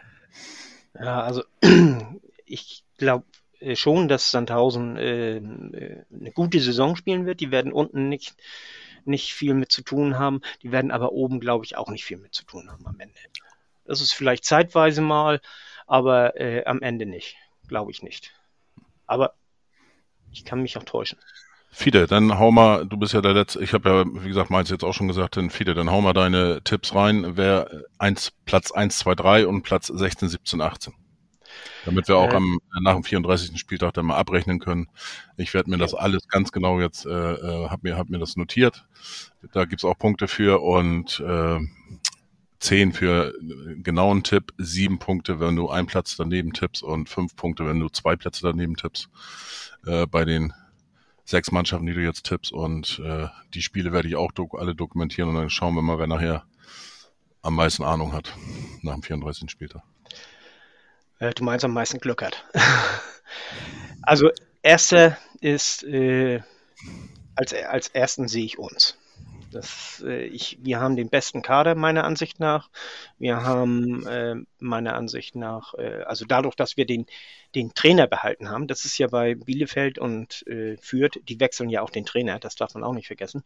Ja, 1.00 1.22
also 1.22 1.42
ich 2.46 2.84
glaube 2.98 3.24
äh, 3.60 3.76
schon, 3.76 4.08
dass 4.08 4.30
Sandhausen 4.30 4.96
äh, 4.96 5.36
äh, 5.36 6.04
eine 6.12 6.32
gute 6.32 6.60
Saison 6.60 6.96
spielen 6.96 7.26
wird. 7.26 7.40
Die 7.40 7.50
werden 7.50 7.72
unten 7.72 8.08
nicht, 8.08 8.36
nicht 9.04 9.34
viel 9.34 9.54
mit 9.54 9.72
zu 9.72 9.82
tun 9.82 10.18
haben. 10.18 10.40
Die 10.62 10.72
werden 10.72 10.90
aber 10.90 11.12
oben, 11.12 11.40
glaube 11.40 11.64
ich, 11.64 11.76
auch 11.76 11.88
nicht 11.88 12.04
viel 12.04 12.18
mit 12.18 12.34
zu 12.34 12.44
tun 12.44 12.70
haben 12.70 12.86
am 12.86 12.98
Ende. 13.00 13.14
Das 13.84 14.00
ist 14.00 14.12
vielleicht 14.12 14.44
zeitweise 14.44 15.00
mal, 15.00 15.40
aber 15.86 16.38
äh, 16.40 16.64
am 16.64 16.82
Ende 16.82 17.06
nicht. 17.06 17.36
Glaube 17.68 17.90
ich 17.90 18.02
nicht. 18.02 18.32
Aber 19.06 19.34
ich 20.32 20.44
kann 20.44 20.62
mich 20.62 20.76
auch 20.76 20.84
täuschen. 20.84 21.18
Fide, 21.78 22.06
dann 22.06 22.38
hau 22.38 22.50
mal, 22.50 22.86
du 22.86 22.96
bist 22.96 23.12
ja 23.12 23.20
der 23.20 23.34
Letzte, 23.34 23.62
ich 23.62 23.74
habe 23.74 23.90
ja, 23.90 24.04
wie 24.24 24.28
gesagt, 24.28 24.48
meins 24.48 24.70
jetzt 24.70 24.82
auch 24.82 24.94
schon 24.94 25.08
gesagt, 25.08 25.36
dann 25.36 25.50
Fide, 25.50 25.74
dann 25.74 25.90
hau 25.90 26.00
mal 26.00 26.14
deine 26.14 26.62
Tipps 26.64 26.94
rein, 26.94 27.36
wer 27.36 27.68
eins, 27.98 28.32
Platz 28.46 28.72
1, 28.72 28.96
2, 28.96 29.14
3 29.14 29.46
und 29.46 29.60
Platz 29.60 29.88
16, 29.88 30.30
17, 30.30 30.62
18. 30.62 30.94
Damit 31.84 32.08
wir 32.08 32.16
auch 32.16 32.32
Äh, 32.32 32.36
am, 32.36 32.60
nach 32.80 32.94
dem 32.94 33.04
34. 33.04 33.58
Spieltag 33.60 33.92
dann 33.92 34.06
mal 34.06 34.16
abrechnen 34.16 34.58
können. 34.58 34.88
Ich 35.36 35.52
werde 35.52 35.68
mir 35.68 35.76
das 35.76 35.92
alles 35.92 36.26
ganz 36.28 36.50
genau 36.50 36.80
jetzt, 36.80 37.04
äh, 37.04 37.10
äh, 37.10 37.68
hab 37.68 37.82
mir, 37.82 37.98
hab 37.98 38.08
mir 38.08 38.18
das 38.18 38.36
notiert. 38.36 38.86
Da 39.52 39.66
gibt's 39.66 39.84
auch 39.84 39.98
Punkte 39.98 40.28
für 40.28 40.62
und 40.62 41.20
äh, 41.20 41.58
10 42.60 42.94
für 42.94 43.34
äh, 43.34 43.74
genauen 43.82 44.22
Tipp, 44.22 44.54
sieben 44.56 44.98
Punkte, 44.98 45.40
wenn 45.40 45.56
du 45.56 45.68
einen 45.68 45.88
Platz 45.88 46.16
daneben 46.16 46.54
tippst 46.54 46.82
und 46.82 47.10
fünf 47.10 47.36
Punkte, 47.36 47.66
wenn 47.66 47.80
du 47.80 47.90
zwei 47.90 48.16
Plätze 48.16 48.40
daneben 48.44 48.76
tippst. 48.76 49.10
Äh, 49.84 50.06
bei 50.06 50.24
den 50.24 50.54
sechs 51.26 51.50
Mannschaften, 51.50 51.86
die 51.86 51.92
du 51.92 52.00
jetzt 52.00 52.24
tippst. 52.24 52.52
Und 52.52 53.02
äh, 53.04 53.26
die 53.52 53.60
Spiele 53.60 53.92
werde 53.92 54.08
ich 54.08 54.16
auch 54.16 54.32
dok 54.32 54.58
alle 54.58 54.74
dokumentieren 54.74 55.28
und 55.28 55.36
dann 55.36 55.50
schauen 55.50 55.74
wir 55.74 55.82
mal, 55.82 55.98
wer 55.98 56.06
nachher 56.06 56.44
am 57.42 57.54
meisten 57.54 57.84
Ahnung 57.84 58.12
hat 58.12 58.32
nach 58.82 58.94
dem 58.94 59.02
34. 59.02 59.50
Spieltag. 59.50 59.82
Äh, 61.18 61.34
du 61.34 61.44
meinst 61.44 61.64
am 61.64 61.72
meisten 61.72 61.98
Glück 61.98 62.22
hat. 62.22 62.44
also, 64.02 64.30
erster 64.62 65.18
ist, 65.40 65.82
äh, 65.84 66.40
als, 67.34 67.52
als 67.52 67.88
ersten 67.88 68.28
sehe 68.28 68.44
ich 68.44 68.58
uns. 68.58 68.96
Das, 69.56 70.04
äh, 70.06 70.26
ich, 70.26 70.58
wir 70.60 70.80
haben 70.80 70.96
den 70.96 71.08
besten 71.08 71.40
Kader 71.40 71.74
meiner 71.74 72.04
Ansicht 72.04 72.40
nach. 72.40 72.68
Wir 73.18 73.42
haben 73.42 74.06
äh, 74.06 74.34
meiner 74.58 74.94
Ansicht 74.94 75.34
nach, 75.34 75.72
äh, 75.74 76.02
also 76.02 76.26
dadurch, 76.26 76.54
dass 76.56 76.76
wir 76.76 76.84
den, 76.84 77.06
den 77.54 77.72
Trainer 77.72 78.06
behalten 78.06 78.50
haben, 78.50 78.66
das 78.66 78.84
ist 78.84 78.98
ja 78.98 79.06
bei 79.06 79.34
Bielefeld 79.34 79.98
und 79.98 80.46
äh, 80.46 80.76
Fürth, 80.76 81.18
die 81.26 81.40
wechseln 81.40 81.70
ja 81.70 81.80
auch 81.80 81.88
den 81.88 82.04
Trainer, 82.04 82.38
das 82.38 82.54
darf 82.54 82.74
man 82.74 82.84
auch 82.84 82.92
nicht 82.92 83.06
vergessen. 83.06 83.44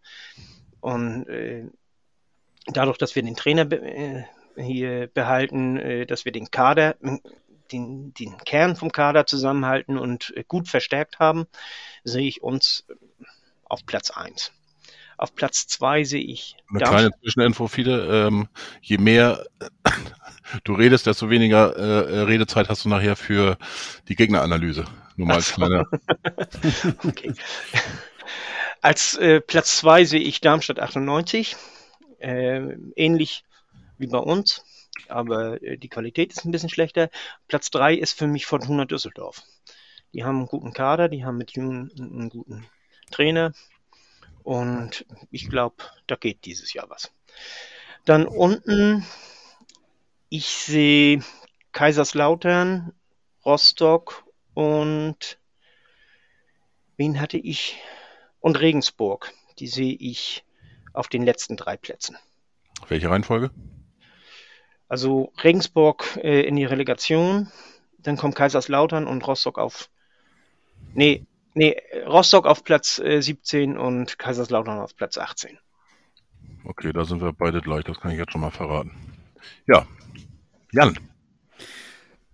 Und 0.81 1.29
äh, 1.29 1.67
dadurch, 2.67 2.99
dass 2.99 3.15
wir 3.15 3.23
den 3.23 3.37
Trainer 3.37 3.65
be 3.65 3.81
äh, 3.81 4.25
hier 4.57 5.07
behalten, 5.07 5.77
äh, 5.77 6.07
dass 6.07 6.25
wir 6.25 6.33
den 6.33 6.51
Kader, 6.51 6.97
den, 7.71 8.13
den 8.15 8.37
Kern 8.39 8.75
vom 8.75 8.91
Kader 8.91 9.27
zusammenhalten 9.27 9.97
und 9.97 10.33
äh, 10.37 10.43
gut 10.43 10.69
verstärkt 10.69 11.21
haben, 11.21 11.47
sehe 12.03 12.27
ich 12.27 12.43
uns 12.43 12.85
auf 13.65 13.87
Platz 13.87 14.11
1. 14.11 14.53
Auf 15.21 15.35
Platz 15.35 15.67
2 15.67 16.05
sehe 16.05 16.23
ich 16.23 16.57
Eine 16.71 16.79
Darmstadt. 16.79 16.99
kleine 16.99 17.21
Zwischeninfo, 17.21 17.69
viele, 17.69 18.27
ähm, 18.27 18.49
je 18.81 18.97
mehr 18.97 19.45
du 20.65 20.73
redest, 20.73 21.07
desto 21.07 21.29
weniger 21.29 21.77
äh, 21.77 22.21
Redezeit 22.21 22.71
hast 22.71 22.87
du 22.87 22.89
nachher 22.89 23.17
für 23.17 23.59
die 24.09 24.17
Gegneranalyse. 24.17 24.87
Nur 25.17 25.29
mal 25.29 25.35
als 25.35 25.53
kleiner. 25.53 25.85
Okay. 27.07 27.35
Als 28.81 29.15
äh, 29.19 29.43
Platz 29.43 29.77
2 29.77 30.07
sehe 30.07 30.21
ich 30.21 30.41
Darmstadt 30.41 30.81
98. 30.81 31.55
Äh, 32.19 32.77
ähnlich 32.97 33.45
wie 33.99 34.07
bei 34.07 34.17
uns, 34.17 34.65
aber 35.11 35.63
äh, 35.63 35.77
die 35.77 35.91
Qualität 35.91 36.33
ist 36.33 36.47
ein 36.47 36.51
bisschen 36.51 36.71
schlechter. 36.71 37.11
Platz 37.47 37.71
3 37.71 37.93
ist 37.93 38.17
für 38.17 38.27
mich 38.27 38.47
Fortuna 38.47 38.87
Düsseldorf. 38.87 39.43
Die 40.15 40.25
haben 40.25 40.39
einen 40.39 40.47
guten 40.47 40.73
Kader, 40.73 41.11
die 41.11 41.27
haben 41.27 41.37
mit 41.37 41.51
Jungen 41.51 41.91
einen 41.99 42.31
guten 42.31 42.65
Trainer 43.11 43.53
und 44.43 45.05
ich 45.31 45.49
glaube, 45.49 45.77
da 46.07 46.17
geht 46.17 46.45
dieses 46.45 46.73
Jahr 46.73 46.89
was. 46.91 47.13
Dann 48.05 48.27
unten, 48.27 49.07
ich 50.29 50.47
sehe 50.47 51.23
Kaiserslautern, 51.73 52.93
Rostock 53.45 54.25
und 54.55 55.39
wen 56.97 57.21
hatte 57.21 57.39
ich? 57.39 57.79
Und 58.41 58.61
Regensburg. 58.61 59.33
Die 59.59 59.67
sehe 59.67 59.95
ich 59.95 60.45
auf 60.93 61.09
den 61.09 61.23
letzten 61.23 61.57
drei 61.57 61.77
Plätzen. 61.77 62.17
Welche 62.89 63.11
Reihenfolge? 63.11 63.51
Also 64.89 65.33
Regensburg 65.45 66.19
äh, 66.23 66.43
in 66.43 66.57
die 66.57 66.65
Relegation, 66.65 67.53
dann 67.99 68.17
kommt 68.17 68.35
Kaiserslautern 68.35 69.07
und 69.07 69.27
Rostock 69.27 69.59
auf. 69.59 69.89
Nee, 70.95 71.27
nee, 71.55 71.77
Rostock 72.07 72.47
auf 72.47 72.65
Platz 72.65 72.99
äh, 72.99 73.21
17 73.21 73.77
und 73.77 74.19
Kaiserslautern 74.19 74.79
auf 74.79 74.97
Platz 74.97 75.19
18. 75.19 75.59
Okay, 76.65 76.93
da 76.93 77.05
sind 77.05 77.21
wir 77.21 77.33
beide 77.33 77.61
gleich, 77.61 77.85
das 77.85 78.01
kann 78.01 78.13
ich 78.13 78.19
jetzt 78.19 78.33
schon 78.33 78.41
mal 78.41 78.51
verraten. 78.51 78.93
Ja. 79.67 79.87
Jan, 80.73 80.99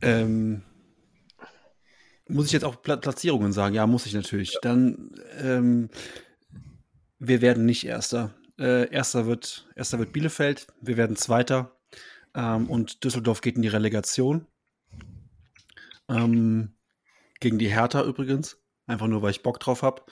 Ähm, 0.03 0.63
muss 2.29 2.47
ich 2.47 2.53
jetzt 2.53 2.65
auch 2.65 2.83
Pla 2.83 2.97
Platzierungen 2.97 3.53
sagen? 3.53 3.75
Ja, 3.75 3.87
muss 3.87 4.07
ich 4.07 4.15
natürlich. 4.15 4.59
Dann, 4.63 5.13
ähm, 5.39 5.91
wir 7.19 7.41
werden 7.41 7.65
nicht 7.65 7.87
Erster. 7.87 8.35
Äh, 8.59 8.91
Erster, 8.91 9.27
wird, 9.27 9.69
Erster 9.77 9.99
wird 9.99 10.13
Bielefeld, 10.13 10.67
wir 10.81 10.97
werden 10.97 11.17
Zweiter 11.17 11.77
ähm, 12.35 12.69
und 12.69 13.05
Düsseldorf 13.05 13.41
geht 13.41 13.57
in 13.57 13.63
die 13.63 13.69
Relegation. 13.69 14.47
Ähm, 16.09 16.75
gegen 17.41 17.59
die 17.59 17.69
Hertha 17.69 18.03
übrigens. 18.03 18.59
Einfach 18.87 19.07
nur, 19.07 19.23
weil 19.23 19.31
ich 19.31 19.43
Bock 19.43 19.61
drauf 19.61 19.83
habe. 19.83 20.03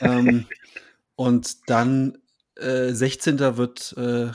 ähm, 0.00 0.46
und 1.16 1.68
dann 1.68 2.18
äh, 2.56 2.92
16. 2.92 3.38
wird, 3.56 3.94
äh, 3.96 4.30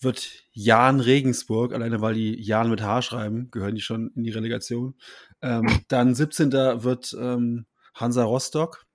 wird 0.00 0.30
Jan 0.52 1.00
Regensburg, 1.00 1.72
alleine 1.72 2.00
weil 2.00 2.14
die 2.14 2.40
Jan 2.40 2.70
mit 2.70 2.82
H 2.82 3.02
schreiben, 3.02 3.50
gehören 3.50 3.74
die 3.74 3.80
schon 3.80 4.10
in 4.14 4.24
die 4.24 4.30
Relegation. 4.30 4.94
Ähm, 5.42 5.84
dann 5.88 6.14
17. 6.14 6.52
wird 6.52 7.16
ähm, 7.18 7.66
Hansa 7.94 8.24
Rostock 8.24 8.86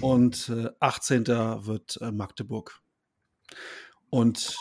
und 0.00 0.48
äh, 0.48 0.70
18. 0.80 1.26
wird 1.26 1.98
äh, 2.00 2.12
Magdeburg. 2.12 2.80
Und 4.10 4.56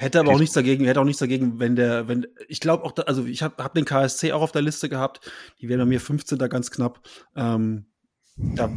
hätte 0.00 0.18
aber 0.18 0.32
auch 0.32 0.38
nichts 0.38 0.54
dagegen, 0.54 0.86
hätte 0.86 1.00
auch 1.00 1.04
nichts 1.04 1.20
dagegen, 1.20 1.60
wenn 1.60 1.76
der, 1.76 2.08
wenn, 2.08 2.26
ich 2.48 2.60
glaube 2.60 2.84
auch, 2.84 2.92
da, 2.92 3.02
also 3.02 3.26
ich 3.26 3.42
habe 3.42 3.62
hab 3.62 3.74
den 3.74 3.84
KSC 3.84 4.32
auch 4.32 4.40
auf 4.40 4.52
der 4.52 4.62
Liste 4.62 4.88
gehabt, 4.88 5.30
die 5.60 5.68
wären 5.68 5.80
bei 5.80 5.84
mir 5.84 6.00
15. 6.00 6.38
ganz 6.48 6.70
knapp. 6.70 7.06
Ähm, 7.36 7.84
da 8.36 8.72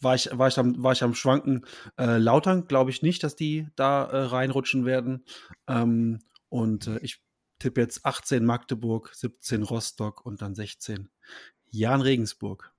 war 0.00 0.14
ich, 0.14 0.30
war 0.32 0.48
ich, 0.48 0.58
am, 0.58 0.82
war 0.82 0.92
ich 0.92 1.02
am 1.02 1.14
Schwanken. 1.14 1.66
Äh, 1.98 2.16
Lautern 2.16 2.66
glaube 2.66 2.90
ich 2.90 3.02
nicht, 3.02 3.22
dass 3.24 3.36
die 3.36 3.66
da 3.76 4.04
äh, 4.04 4.16
reinrutschen 4.22 4.86
werden. 4.86 5.24
Ähm, 5.66 6.20
und 6.48 6.86
äh, 6.86 6.98
ich 7.00 7.22
tippe 7.58 7.82
jetzt 7.82 8.06
18 8.06 8.42
Magdeburg, 8.44 9.10
17 9.14 9.62
Rostock 9.62 10.24
und 10.24 10.40
dann 10.40 10.54
16 10.54 11.10
Jan 11.66 12.00
Regensburg. 12.00 12.72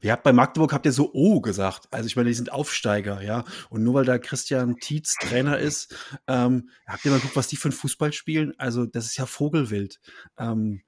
Ihr 0.00 0.12
habt 0.12 0.22
bei 0.22 0.32
Magdeburg 0.32 0.72
habt 0.72 0.86
ihr 0.86 0.92
so 0.92 1.12
O 1.12 1.40
gesagt. 1.40 1.88
Also 1.90 2.06
ich 2.06 2.16
meine, 2.16 2.28
die 2.28 2.34
sind 2.34 2.52
Aufsteiger, 2.52 3.22
ja. 3.22 3.44
Und 3.70 3.84
nur 3.84 3.94
weil 3.94 4.04
da 4.04 4.18
Christian 4.18 4.76
Tietz 4.76 5.14
Trainer 5.16 5.58
ist, 5.58 5.94
ähm, 6.26 6.70
habt 6.86 7.04
ihr 7.04 7.10
mal 7.10 7.18
geguckt, 7.18 7.36
was 7.36 7.48
die 7.48 7.56
für 7.56 7.68
einen 7.68 7.76
Fußball 7.76 8.12
spielen? 8.12 8.54
Also 8.58 8.86
das 8.86 9.06
ist 9.06 9.16
ja 9.16 9.26
Vogelwild. 9.26 10.00
Ähm, 10.38 10.82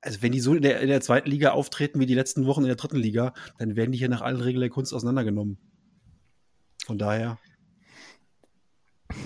also 0.00 0.22
wenn 0.22 0.32
die 0.32 0.40
so 0.40 0.54
in 0.54 0.62
der, 0.62 0.80
in 0.80 0.88
der 0.88 1.00
zweiten 1.00 1.30
Liga 1.30 1.50
auftreten 1.50 1.98
wie 2.00 2.06
die 2.06 2.14
letzten 2.14 2.46
Wochen 2.46 2.62
in 2.62 2.68
der 2.68 2.76
dritten 2.76 2.96
Liga, 2.96 3.34
dann 3.58 3.76
werden 3.76 3.92
die 3.92 3.98
hier 3.98 4.08
nach 4.08 4.20
allen 4.20 4.40
Regeln 4.40 4.60
der 4.60 4.70
Kunst 4.70 4.94
auseinandergenommen. 4.94 5.58
Von 6.84 6.98
daher. 6.98 7.38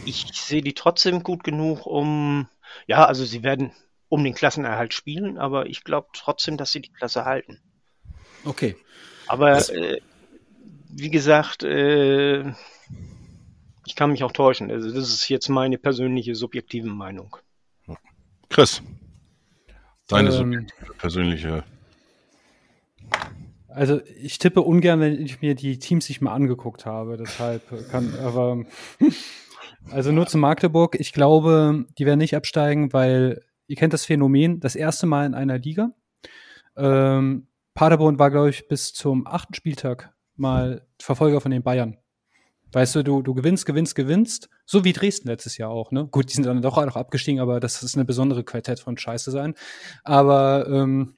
Ich 0.05 0.27
sehe 0.35 0.63
die 0.63 0.75
trotzdem 0.75 1.23
gut 1.23 1.45
genug, 1.45 1.87
um, 1.87 2.49
ja, 2.87 3.05
also 3.05 3.25
sie 3.25 3.43
werden 3.43 3.73
um 4.09 4.25
den 4.25 4.35
Klassenerhalt 4.35 4.95
spielen, 4.95 5.39
aber 5.39 5.67
ich 5.67 5.85
glaube 5.85 6.09
trotzdem, 6.13 6.57
dass 6.57 6.73
sie 6.73 6.81
die 6.81 6.93
Klasse 6.93 7.25
halten. 7.25 7.61
Okay. 8.45 8.77
Aber 9.27 9.57
äh, 9.71 10.01
wie 10.89 11.11
gesagt, 11.11 11.63
äh, 11.63 12.51
ich 13.87 13.97
kann 13.97 14.11
mich 14.11 14.25
auch 14.25 14.33
täuschen. 14.33 14.71
Also 14.71 14.93
das 14.93 15.09
ist 15.09 15.29
jetzt 15.29 15.49
meine 15.49 15.79
persönliche 15.79 16.35
subjektive 16.35 16.89
Meinung. 16.89 17.37
Chris. 18.49 18.83
Deine 20.09 20.31
Ähm, 20.31 20.35
subjektive, 20.35 20.95
persönliche. 20.95 21.65
Also 23.69 24.01
ich 24.21 24.39
tippe 24.39 24.63
ungern, 24.63 25.01
wenn 25.01 25.21
ich 25.21 25.41
mir 25.41 25.55
die 25.55 25.79
Teams 25.79 26.09
nicht 26.09 26.21
mal 26.21 26.35
angeguckt 26.35 26.87
habe. 26.87 27.17
Deshalb 27.17 27.63
kann, 27.91 28.15
aber 28.21 28.65
also 29.91 30.11
nur 30.11 30.27
zu 30.27 30.39
Magdeburg. 30.39 30.97
Ich 30.99 31.13
glaube, 31.13 31.87
die 31.99 32.07
werden 32.07 32.19
nicht 32.19 32.35
absteigen, 32.35 32.93
weil 32.93 33.45
ihr 33.69 33.77
kennt 33.77 33.93
das 33.93 34.05
Phänomen, 34.05 34.59
das 34.59 34.75
erste 34.75 35.07
Mal 35.07 35.27
in 35.27 35.35
einer 35.35 35.59
Liga. 35.59 35.93
Ähm, 36.77 37.47
Paderborn 37.75 38.19
war, 38.19 38.31
glaube 38.31 38.51
ich, 38.51 38.69
bis 38.69 38.93
zum 38.93 39.27
achten 39.27 39.55
Spieltag 39.55 40.13
mal 40.37 40.87
Verfolger 41.01 41.41
von 41.41 41.51
den 41.51 41.63
Bayern. 41.63 41.97
Weißt 42.73 42.95
du, 42.95 43.03
du, 43.03 43.23
du 43.23 43.35
gewinnst, 43.35 43.67
gewinnst, 43.67 43.95
gewinnst, 43.97 44.49
so 44.65 44.85
wie 44.85 44.93
Dresden 44.93 45.29
letztes 45.29 45.59
Jahr 45.59 45.71
auch, 45.71 45.91
ne? 45.91 46.07
Gut, 46.07 46.31
die 46.31 46.35
sind 46.35 46.47
dann 46.47 46.63
doch 46.63 46.79
auch 46.79 46.97
abgestiegen, 46.97 47.41
aber 47.41 47.59
das 47.59 47.83
ist 47.83 47.97
eine 47.97 48.05
besondere 48.05 48.45
Qualität 48.45 48.79
von 48.79 48.97
Scheiße 48.97 49.33
sein. 49.33 49.55
Aber 50.05 50.69
ähm, 50.69 51.17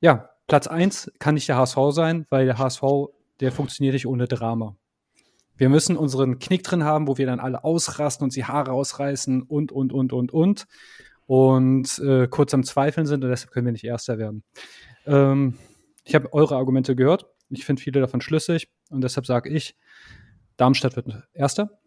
ja, 0.00 0.30
Platz 0.46 0.66
eins 0.66 1.12
kann 1.18 1.34
nicht 1.34 1.48
der 1.48 1.58
HSV 1.58 1.76
sein, 1.90 2.26
weil 2.30 2.46
der 2.46 2.58
HSV, 2.58 2.82
der 3.40 3.52
funktioniert 3.52 3.92
nicht 3.92 4.06
ohne 4.06 4.26
Drama. 4.26 4.76
Wir 5.56 5.68
müssen 5.68 5.96
unseren 5.96 6.38
Knick 6.38 6.62
drin 6.62 6.84
haben, 6.84 7.06
wo 7.06 7.18
wir 7.18 7.26
dann 7.26 7.40
alle 7.40 7.64
ausrasten 7.64 8.24
und 8.24 8.34
die 8.34 8.44
Haare 8.44 8.72
ausreißen 8.72 9.42
und, 9.42 9.72
und, 9.72 9.92
und, 9.92 10.12
und, 10.12 10.32
und. 10.32 10.66
Und 11.26 11.98
äh, 11.98 12.28
kurz 12.28 12.54
am 12.54 12.64
Zweifeln 12.64 13.06
sind 13.06 13.22
und 13.22 13.30
deshalb 13.30 13.50
können 13.50 13.66
wir 13.66 13.72
nicht 13.72 13.84
Erster 13.84 14.16
werden. 14.16 14.44
Ähm, 15.04 15.58
ich 16.08 16.14
habe 16.14 16.32
eure 16.32 16.56
Argumente 16.56 16.96
gehört. 16.96 17.26
Ich 17.50 17.66
finde 17.66 17.82
viele 17.82 18.00
davon 18.00 18.22
schlüssig 18.22 18.68
und 18.88 19.02
deshalb 19.02 19.26
sage 19.26 19.50
ich, 19.50 19.76
Darmstadt 20.56 20.96
wird 20.96 21.06
Erster. 21.34 21.80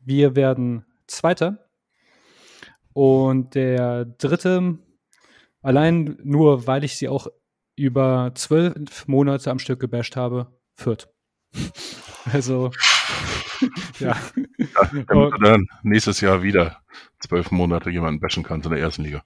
Wir 0.00 0.34
werden 0.34 0.86
Zweiter. 1.06 1.68
Und 2.94 3.54
der 3.54 4.06
dritte, 4.06 4.78
allein 5.60 6.18
nur, 6.22 6.66
weil 6.66 6.82
ich 6.82 6.96
sie 6.96 7.10
auch 7.10 7.26
über 7.76 8.32
zwölf 8.34 9.06
Monate 9.06 9.50
am 9.50 9.58
Stück 9.58 9.80
gebasht 9.80 10.16
habe, 10.16 10.58
Fürth. 10.74 11.08
Also, 12.32 12.70
ja. 13.98 14.16
Damit 14.74 15.10
du 15.10 15.30
dann 15.42 15.66
nächstes 15.82 16.20
Jahr 16.20 16.42
wieder 16.42 16.78
zwölf 17.20 17.50
Monate 17.50 17.90
jemanden 17.90 18.20
bashen 18.20 18.42
kannst 18.42 18.66
in 18.66 18.72
der 18.72 18.80
ersten 18.80 19.02
Liga. 19.02 19.22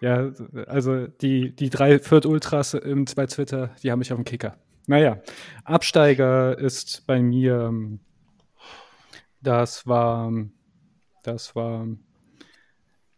Ja, 0.00 0.30
also 0.66 1.06
die, 1.06 1.54
die 1.54 1.70
drei 1.70 1.98
Fürth 1.98 2.26
Ultras 2.26 2.74
im, 2.74 3.04
bei 3.16 3.26
Twitter, 3.26 3.70
die 3.82 3.90
haben 3.90 3.98
mich 3.98 4.12
auf 4.12 4.18
dem 4.18 4.24
Kicker. 4.24 4.58
Naja, 4.86 5.20
Absteiger 5.64 6.58
ist 6.58 7.06
bei 7.06 7.20
mir, 7.20 7.72
das 9.40 9.86
war, 9.86 10.32
das 11.24 11.56
war, 11.56 11.88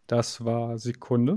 das 0.07 0.45
war 0.45 0.79
Sekunde. 0.79 1.37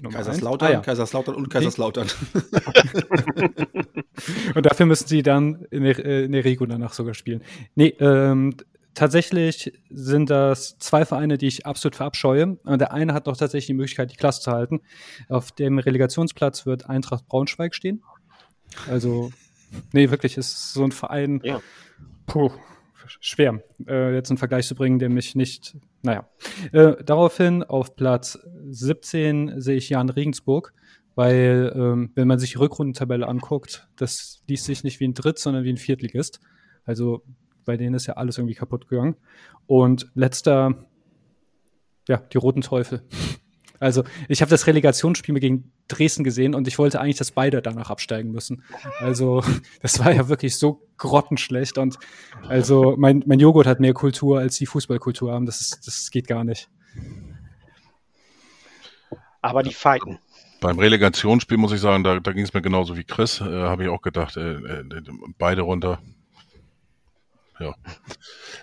Nummer 0.00 0.18
Kaiserslautern, 0.18 0.68
ah, 0.68 0.72
ja. 0.72 0.80
Kaiserslautern 0.80 1.34
und 1.34 1.48
Kaiserslautern. 1.48 2.08
und 4.54 4.66
dafür 4.66 4.86
müssen 4.86 5.08
sie 5.08 5.22
dann 5.22 5.66
in 5.70 5.84
der, 5.84 5.98
in 5.98 6.32
der 6.32 6.44
Rego 6.44 6.66
danach 6.66 6.92
sogar 6.92 7.14
spielen. 7.14 7.42
Nee, 7.74 7.94
ähm, 8.00 8.54
tatsächlich 8.96 9.72
sind 9.88 10.28
das 10.28 10.78
zwei 10.78 11.06
Vereine, 11.06 11.38
die 11.38 11.46
ich 11.46 11.64
absolut 11.64 11.96
verabscheue. 11.96 12.58
Und 12.64 12.80
der 12.80 12.92
eine 12.92 13.14
hat 13.14 13.26
noch 13.26 13.36
tatsächlich 13.36 13.66
die 13.66 13.74
Möglichkeit, 13.74 14.12
die 14.12 14.16
Klasse 14.16 14.42
zu 14.42 14.50
halten. 14.50 14.80
Auf 15.28 15.52
dem 15.52 15.78
Relegationsplatz 15.78 16.66
wird 16.66 16.88
Eintracht 16.88 17.28
Braunschweig 17.28 17.74
stehen. 17.74 18.02
Also, 18.88 19.30
nee, 19.92 20.10
wirklich, 20.10 20.36
ist 20.36 20.72
so 20.72 20.84
ein 20.84 20.92
Verein. 20.92 21.40
Ja. 21.42 21.60
Puh, 22.26 22.50
schwer, 23.20 23.62
äh, 23.86 24.14
jetzt 24.14 24.30
einen 24.30 24.38
Vergleich 24.38 24.66
zu 24.66 24.74
bringen, 24.74 24.98
der 24.98 25.08
mich 25.08 25.34
nicht, 25.34 25.76
naja. 26.06 26.28
Äh, 26.72 27.02
daraufhin 27.04 27.62
auf 27.62 27.96
Platz 27.96 28.38
17 28.70 29.60
sehe 29.60 29.76
ich 29.76 29.90
Jan 29.90 30.08
Regensburg, 30.08 30.72
weil, 31.16 31.72
ähm, 31.74 32.12
wenn 32.14 32.28
man 32.28 32.38
sich 32.38 32.52
die 32.52 32.58
Rückrundentabelle 32.58 33.26
anguckt, 33.26 33.88
das 33.96 34.42
liest 34.48 34.64
sich 34.64 34.84
nicht 34.84 35.00
wie 35.00 35.08
ein 35.08 35.14
Dritt, 35.14 35.38
sondern 35.38 35.64
wie 35.64 35.72
ein 35.72 35.76
Viertligist. 35.76 36.40
Also 36.84 37.24
bei 37.64 37.76
denen 37.76 37.96
ist 37.96 38.06
ja 38.06 38.14
alles 38.14 38.38
irgendwie 38.38 38.54
kaputt 38.54 38.88
gegangen. 38.88 39.16
Und 39.66 40.08
letzter, 40.14 40.86
ja, 42.08 42.18
die 42.18 42.38
Roten 42.38 42.60
Teufel. 42.60 43.02
Also 43.80 44.04
ich 44.28 44.40
habe 44.40 44.50
das 44.50 44.66
Relegationsspiel 44.66 45.38
gegen 45.38 45.72
Dresden 45.88 46.24
gesehen 46.24 46.54
und 46.54 46.68
ich 46.68 46.78
wollte 46.78 47.00
eigentlich, 47.00 47.16
dass 47.16 47.30
beide 47.30 47.62
danach 47.62 47.90
absteigen 47.90 48.32
müssen. 48.32 48.62
Also 48.98 49.42
das 49.82 49.98
war 50.04 50.12
ja 50.12 50.28
wirklich 50.28 50.58
so 50.58 50.82
grottenschlecht 50.98 51.78
und 51.78 51.98
also 52.48 52.94
mein, 52.96 53.22
mein 53.26 53.40
Joghurt 53.40 53.66
hat 53.66 53.80
mehr 53.80 53.94
Kultur, 53.94 54.38
als 54.38 54.56
die 54.56 54.66
Fußballkultur 54.66 55.32
haben. 55.32 55.46
Das, 55.46 55.60
ist, 55.60 55.86
das 55.86 56.10
geht 56.10 56.26
gar 56.26 56.44
nicht. 56.44 56.68
Aber 59.42 59.62
die 59.62 59.74
fighten. 59.74 60.18
Beim 60.60 60.78
Relegationsspiel 60.78 61.58
muss 61.58 61.72
ich 61.72 61.80
sagen, 61.80 62.02
da, 62.02 62.18
da 62.18 62.32
ging 62.32 62.44
es 62.44 62.54
mir 62.54 62.62
genauso 62.62 62.96
wie 62.96 63.04
Chris. 63.04 63.40
Äh, 63.40 63.44
Habe 63.44 63.84
ich 63.84 63.88
auch 63.90 64.00
gedacht, 64.00 64.36
äh, 64.36 64.54
äh, 64.54 64.84
beide 65.38 65.62
runter 65.62 66.00
ja. 67.58 67.74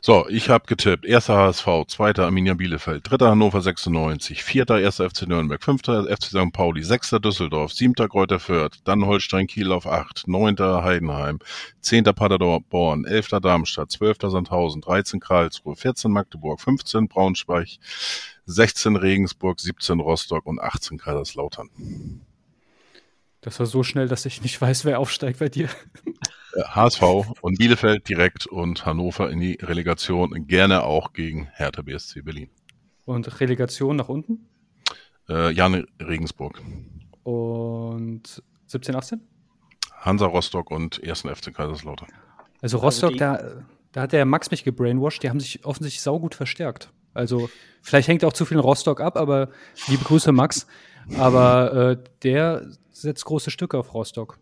So, 0.02 0.28
ich 0.30 0.50
habe 0.50 0.66
getippt. 0.66 1.06
Erster 1.06 1.36
HSV, 1.36 1.68
zweiter 1.88 2.26
Arminia 2.26 2.54
Bielefeld, 2.54 3.10
dritter 3.10 3.32
Hannover 3.32 3.62
96, 3.62 4.44
vierter 4.44 4.80
erster 4.80 5.10
FC 5.10 5.24
Nürnberg, 5.28 5.64
fünfter 5.64 6.06
FC 6.06 6.26
St. 6.26 6.54
Pauli, 6.54 6.84
sechster 6.84 7.20
Düsseldorf, 7.20 7.74
siebter 7.74 8.08
Kräuter 8.08 8.40
Fürth, 8.40 8.80
dann 8.84 9.06
Holstein 9.06 9.48
Kiel 9.48 9.72
auf 9.72 9.88
acht, 9.88 10.28
neunter 10.28 10.84
Heidenheim, 10.84 11.40
zehnter 11.82 12.14
Paderborn, 12.14 13.06
elfter 13.06 13.40
Darmstadt, 13.40 13.92
zwölfter 13.92 14.30
Sandhausen, 14.30 14.82
13 14.82 15.20
Karlsruhe, 15.20 15.76
14 15.76 16.12
Magdeburg, 16.12 16.62
15 16.62 17.08
Braunschweig, 17.08 17.78
16 18.46 18.96
Regensburg, 18.96 19.60
17 19.60 20.00
Rostock 20.00 20.46
und 20.46 20.60
18 20.60 20.98
Kaiserslautern. 20.98 21.70
Das 23.44 23.60
war 23.60 23.66
so 23.66 23.84
schnell, 23.84 24.08
dass 24.08 24.26
ich 24.26 24.42
nicht 24.42 24.60
weiß, 24.60 24.86
wer 24.86 25.00
aufsteigt 25.00 25.40
bei 25.40 25.50
dir. 25.50 25.70
HSV 26.56 27.02
und 27.42 27.58
Bielefeld 27.58 28.08
direkt 28.08 28.48
und 28.48 28.86
Hannover 28.86 29.30
in 29.30 29.40
die 29.40 29.58
Relegation, 29.62 30.48
gerne 30.48 30.84
auch 30.84 31.14
gegen 31.14 31.50
Hertha 31.54 31.82
BSC 31.82 32.22
Berlin. 32.22 32.50
Und 33.06 33.42
Relegation 33.42 33.98
nach 33.98 34.08
unten? 34.08 34.48
Äh, 35.28 35.52
Jan 35.52 35.86
Regensburg. 36.00 36.62
Und 37.24 38.42
17, 38.68 38.96
18? 38.96 39.22
Hansa 39.98 40.26
Rostock 40.26 40.72
und 40.72 41.04
1. 41.04 41.22
FC 41.22 41.54
Kaiserslautern. 41.54 42.08
Also 42.62 42.78
Rostock, 42.78 43.12
also 43.12 43.18
da, 43.18 43.66
da 43.92 44.02
hat 44.02 44.14
der 44.14 44.26
Max 44.26 44.52
mich 44.52 44.64
gebrainwashed, 44.64 45.22
die 45.24 45.30
haben 45.30 45.42
sich 45.42 45.66
offensichtlich 45.66 46.02
saugut 46.02 46.34
verstärkt. 46.34 46.92
Also 47.14 47.50
vielleicht 47.82 48.08
hängt 48.08 48.24
auch 48.24 48.34
zu 48.34 48.46
viel 48.46 48.58
in 48.58 48.64
Rostock 48.64 49.02
ab, 49.02 49.18
aber 49.18 49.50
liebe 49.88 50.04
Grüße 50.04 50.32
Max. 50.32 50.66
Aber 51.18 51.92
äh, 51.92 51.98
der 52.24 52.68
setzt 52.92 53.26
große 53.26 53.52
Stücke 53.52 53.78
auf 53.78 53.94
Rostock. 53.94 54.38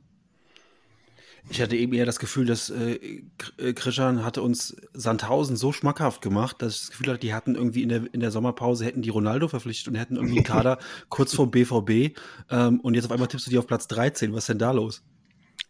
Ich 1.50 1.62
hatte 1.62 1.76
eben 1.76 1.94
eher 1.94 2.06
das 2.06 2.20
Gefühl, 2.20 2.46
dass 2.46 2.70
äh, 2.70 3.24
äh, 3.58 3.74
Krishan 3.74 4.24
hatte 4.24 4.42
uns 4.42 4.76
Sandhausen 4.94 5.58
so 5.58 5.72
schmackhaft 5.72 6.22
gemacht, 6.22 6.62
dass 6.62 6.76
ich 6.76 6.80
das 6.82 6.90
Gefühl 6.92 7.08
hatte, 7.08 7.20
die 7.20 7.34
hatten 7.34 7.56
irgendwie 7.56 7.82
in 7.82 7.90
der, 7.90 8.04
in 8.14 8.20
der 8.20 8.32
Sommerpause, 8.32 8.86
hätten 8.86 9.02
die 9.02 9.10
Ronaldo 9.10 9.48
verpflichtet 9.48 9.88
und 9.88 9.96
hätten 9.96 10.16
irgendwie 10.16 10.38
einen 10.38 10.44
Kader 10.46 10.78
kurz 11.10 11.34
vor 11.34 11.50
BVB. 11.50 12.16
Ähm, 12.50 12.80
und 12.82 12.94
jetzt 12.94 13.06
auf 13.06 13.12
einmal 13.12 13.28
tippst 13.28 13.48
du 13.48 13.52
die 13.52 13.58
auf 13.58 13.68
Platz 13.68 13.88
13. 13.88 14.32
Was 14.34 14.44
ist 14.44 14.50
denn 14.50 14.60
da 14.60 14.72
los? 14.72 15.04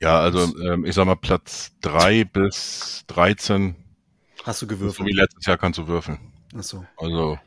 Ja, 0.01 0.19
also 0.19 0.53
ähm, 0.61 0.85
ich 0.85 0.95
sag 0.95 1.05
mal, 1.05 1.15
Platz 1.15 1.71
3 1.81 2.25
bis 2.25 3.03
13. 3.07 3.75
Hast 4.43 4.61
du 4.61 4.67
gewürfelt? 4.67 4.97
So 4.97 5.05
wie 5.05 5.13
letztes 5.13 5.45
Jahr 5.45 5.57
kannst 5.57 5.79
du 5.79 5.87
würfeln. 5.87 6.19
Ach 6.57 6.63
so. 6.63 6.85
Also 6.97 7.39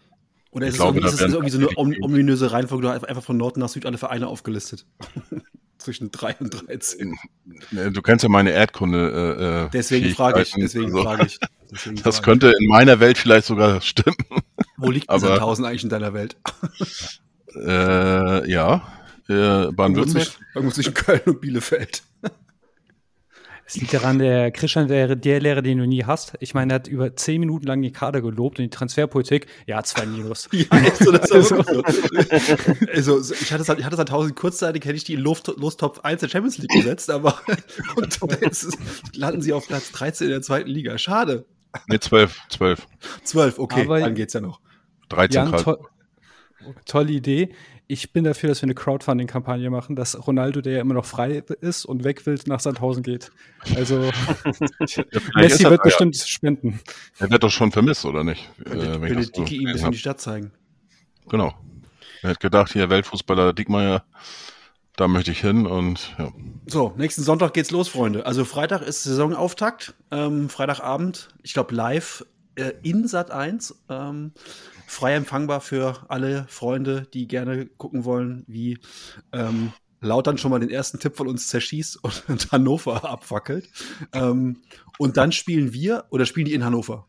oder 0.54 0.68
ist, 0.68 0.76
glaube, 0.76 1.00
es, 1.00 1.14
ist 1.14 1.20
es 1.20 1.32
irgendwie 1.32 1.50
so 1.50 1.58
eine 1.58 1.96
ominöse 2.00 2.52
Reihenfolge, 2.52 2.88
einfach 2.88 3.24
von 3.24 3.36
Norden 3.36 3.58
nach 3.58 3.68
Süd 3.68 3.86
alle 3.86 3.98
Vereine 3.98 4.28
aufgelistet? 4.28 4.86
Zwischen 5.78 6.12
3 6.12 6.36
und 6.38 6.50
13. 6.50 7.18
Du 7.92 8.00
kennst 8.00 8.22
ja 8.22 8.28
meine 8.28 8.52
Erdkunde. 8.52 9.66
Äh, 9.66 9.66
äh 9.66 9.70
deswegen 9.72 10.14
frage 10.14 10.42
ich. 10.42 10.52
Deswegen 10.52 10.86
also, 10.86 11.02
frage 11.02 11.26
ich. 11.26 11.38
Deswegen 11.72 11.96
das 11.96 12.16
frage 12.16 12.24
könnte 12.24 12.54
in 12.58 12.68
meiner 12.68 13.00
Welt 13.00 13.18
vielleicht 13.18 13.46
sogar 13.46 13.80
stimmen. 13.80 14.16
Wo 14.76 14.92
liegt 14.92 15.10
Aber, 15.10 15.32
1000 15.32 15.66
eigentlich 15.66 15.82
in 15.82 15.90
deiner 15.90 16.14
Welt? 16.14 16.36
äh, 17.56 18.48
ja, 18.48 18.86
äh, 19.28 19.72
Baden-Württemberg. 19.72 20.28
Irgendwo 20.54 20.72
zwischen 20.72 20.94
Köln 20.94 21.22
und 21.26 21.40
Bielefeld. 21.40 22.02
Es 23.66 23.76
liegt 23.76 23.94
daran, 23.94 24.18
der 24.18 24.50
Christian 24.50 24.88
wäre 24.90 25.16
der 25.16 25.40
Lehrer, 25.40 25.62
den 25.62 25.78
du 25.78 25.86
nie 25.86 26.04
hast. 26.04 26.34
Ich 26.40 26.52
meine, 26.52 26.72
er 26.72 26.76
hat 26.76 26.86
über 26.86 27.16
zehn 27.16 27.40
Minuten 27.40 27.66
lang 27.66 27.80
die 27.80 27.92
Kader 27.92 28.20
gelobt 28.20 28.58
und 28.58 28.64
die 28.64 28.70
Transferpolitik. 28.70 29.46
Ja, 29.66 29.82
zwei 29.82 30.04
Minus. 30.04 30.48
ja, 30.52 30.66
also, 30.70 31.12
das 31.12 31.32
also, 31.32 31.56
also, 31.56 33.32
ich 33.32 33.52
hatte 33.52 33.62
es 33.62 33.68
ich 33.78 33.84
hatte 33.84 33.96
seit 33.96 34.08
tausend 34.08 34.36
kurzzeitig, 34.36 34.84
hätte 34.84 34.96
ich 34.96 35.04
die 35.04 35.14
in 35.14 35.20
Lostopf 35.20 36.00
1 36.00 36.20
der 36.20 36.28
Champions 36.28 36.58
League 36.58 36.70
gesetzt, 36.70 37.10
aber 37.10 37.40
und 37.96 38.18
jetzt 38.42 38.76
landen 39.14 39.40
sie 39.40 39.54
auf 39.54 39.66
Platz 39.66 39.90
13 39.92 40.26
in 40.26 40.32
der 40.32 40.42
zweiten 40.42 40.68
Liga. 40.68 40.98
Schade. 40.98 41.46
Nee, 41.88 41.98
12. 41.98 42.38
12. 42.50 42.86
12, 43.24 43.58
okay, 43.58 43.84
aber 43.84 44.00
dann 44.00 44.14
geht's 44.14 44.34
ja 44.34 44.40
noch. 44.40 44.60
13 45.08 45.34
Jan, 45.34 45.56
to 45.56 45.78
tolle 46.86 47.12
Idee 47.12 47.54
ich 47.86 48.12
bin 48.12 48.24
dafür, 48.24 48.48
dass 48.48 48.62
wir 48.62 48.66
eine 48.66 48.74
Crowdfunding-Kampagne 48.74 49.68
machen, 49.68 49.94
dass 49.94 50.26
Ronaldo, 50.26 50.60
der 50.60 50.74
ja 50.74 50.80
immer 50.80 50.94
noch 50.94 51.04
frei 51.04 51.42
ist 51.60 51.84
und 51.84 52.04
weg 52.04 52.24
will, 52.24 52.38
nach 52.46 52.60
Sandhausen 52.60 53.02
geht. 53.02 53.30
Also 53.76 54.00
Messi 55.34 55.64
wird 55.64 55.82
bestimmt 55.82 56.16
ja. 56.16 56.26
spenden. 56.26 56.80
Er 57.18 57.30
wird 57.30 57.42
doch 57.42 57.50
schon 57.50 57.72
vermisst, 57.72 58.04
oder 58.04 58.24
nicht? 58.24 58.48
Äh, 58.64 59.20
ich 59.20 59.32
Dicke 59.32 59.54
ihm 59.54 59.66
ein 59.66 59.72
bisschen 59.74 59.92
die 59.92 59.98
Stadt 59.98 60.20
zeigen. 60.20 60.52
Genau. 61.28 61.52
Er 62.22 62.30
hat 62.30 62.40
gedacht, 62.40 62.72
hier 62.72 62.88
Weltfußballer 62.88 63.52
Dickmeier, 63.52 64.04
da 64.96 65.08
möchte 65.08 65.30
ich 65.30 65.40
hin 65.40 65.66
und 65.66 66.14
ja. 66.18 66.32
So, 66.66 66.94
nächsten 66.96 67.22
Sonntag 67.22 67.52
geht's 67.52 67.70
los, 67.70 67.88
Freunde. 67.88 68.24
Also 68.24 68.46
Freitag 68.46 68.80
ist 68.80 69.02
Saisonauftakt. 69.02 69.94
Ähm, 70.10 70.48
Freitagabend, 70.48 71.28
ich 71.42 71.52
glaube 71.52 71.74
live 71.74 72.24
äh, 72.54 72.72
in 72.82 73.06
Sat 73.06 73.30
1. 73.30 73.74
Ähm, 73.90 74.32
frei 74.86 75.14
empfangbar 75.14 75.60
für 75.60 76.06
alle 76.08 76.46
Freunde, 76.48 77.06
die 77.12 77.26
gerne 77.26 77.66
gucken 77.66 78.04
wollen, 78.04 78.44
wie 78.46 78.78
ähm, 79.32 79.72
Lautern 80.00 80.38
schon 80.38 80.50
mal 80.50 80.60
den 80.60 80.70
ersten 80.70 80.98
Tipp 80.98 81.16
von 81.16 81.28
uns 81.28 81.48
zerschießt 81.48 82.02
und, 82.02 82.24
und 82.28 82.52
Hannover 82.52 83.04
abfackelt. 83.04 83.68
Ähm, 84.12 84.62
und 84.98 85.16
dann 85.16 85.32
spielen 85.32 85.72
wir, 85.72 86.04
oder 86.10 86.26
spielen 86.26 86.46
die 86.46 86.54
in 86.54 86.64
Hannover? 86.64 87.06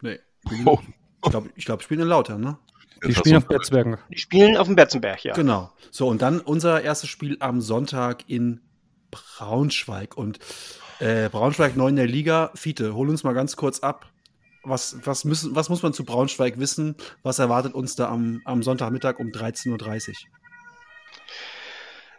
Nee. 0.00 0.18
Oh. 0.64 0.78
Ich 1.24 1.30
glaube, 1.30 1.50
ich 1.56 1.64
glaub, 1.64 1.82
spielen 1.82 2.00
in 2.00 2.08
Lautern, 2.08 2.40
ne? 2.40 2.58
Die 3.06 3.14
spielen 3.14 3.36
auf 3.36 3.46
Betzbergen. 3.46 3.98
Die 4.10 4.18
spielen 4.18 4.56
auf 4.56 4.66
dem 4.66 4.76
Betzenberg, 4.76 5.22
ja. 5.24 5.34
Genau. 5.34 5.72
So, 5.90 6.08
und 6.08 6.22
dann 6.22 6.40
unser 6.40 6.82
erstes 6.82 7.08
Spiel 7.08 7.36
am 7.40 7.60
Sonntag 7.60 8.28
in 8.28 8.60
Braunschweig. 9.10 10.16
Und 10.16 10.38
äh, 10.98 11.28
Braunschweig 11.28 11.76
9 11.76 11.90
in 11.90 11.96
der 11.96 12.06
Liga. 12.06 12.50
Fiete, 12.54 12.94
hol 12.94 13.08
uns 13.08 13.24
mal 13.24 13.34
ganz 13.34 13.56
kurz 13.56 13.80
ab 13.80 14.12
was, 14.68 14.96
was, 15.04 15.24
müssen, 15.24 15.54
was 15.54 15.68
muss 15.68 15.82
man 15.82 15.92
zu 15.92 16.04
Braunschweig 16.04 16.58
wissen? 16.58 16.96
Was 17.22 17.38
erwartet 17.38 17.74
uns 17.74 17.96
da 17.96 18.08
am, 18.08 18.40
am 18.44 18.62
Sonntagmittag 18.62 19.18
um 19.18 19.28
13.30 19.28 20.08
Uhr? 20.08 20.14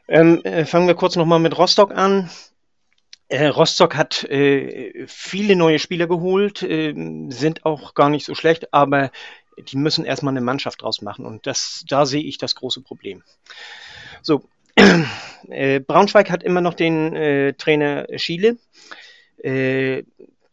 Ähm, 0.08 0.44
äh, 0.44 0.66
fangen 0.66 0.88
wir 0.88 0.96
kurz 0.96 1.16
nochmal 1.16 1.40
mit 1.40 1.58
Rostock 1.58 1.92
an. 1.92 2.30
Äh, 3.28 3.46
Rostock 3.48 3.96
hat 3.96 4.24
äh, 4.24 5.06
viele 5.08 5.56
neue 5.56 5.78
Spieler 5.78 6.08
geholt, 6.08 6.64
äh, 6.64 6.96
sind 7.30 7.64
auch 7.64 7.94
gar 7.94 8.10
nicht 8.10 8.26
so 8.26 8.34
schlecht, 8.34 8.74
aber 8.74 9.12
die 9.60 9.78
müssen 9.78 10.06
erstmal 10.06 10.34
eine 10.34 10.42
Mannschaft 10.42 10.82
draus 10.82 11.02
machen 11.02 11.26
und 11.26 11.46
das, 11.46 11.84
da 11.88 12.08
sehe 12.08 12.24
ich 12.24 12.40
das 12.40 12.56
große 12.56 12.82
Problem. 12.82 13.24
So, 14.24 14.44
äh, 15.50 15.80
Braunschweig 15.80 16.32
hat 16.32 16.42
immer 16.42 16.62
noch 16.62 16.74
den 16.74 17.16
äh, 17.16 17.54
Trainer 17.54 18.08
Schiele. 18.16 18.58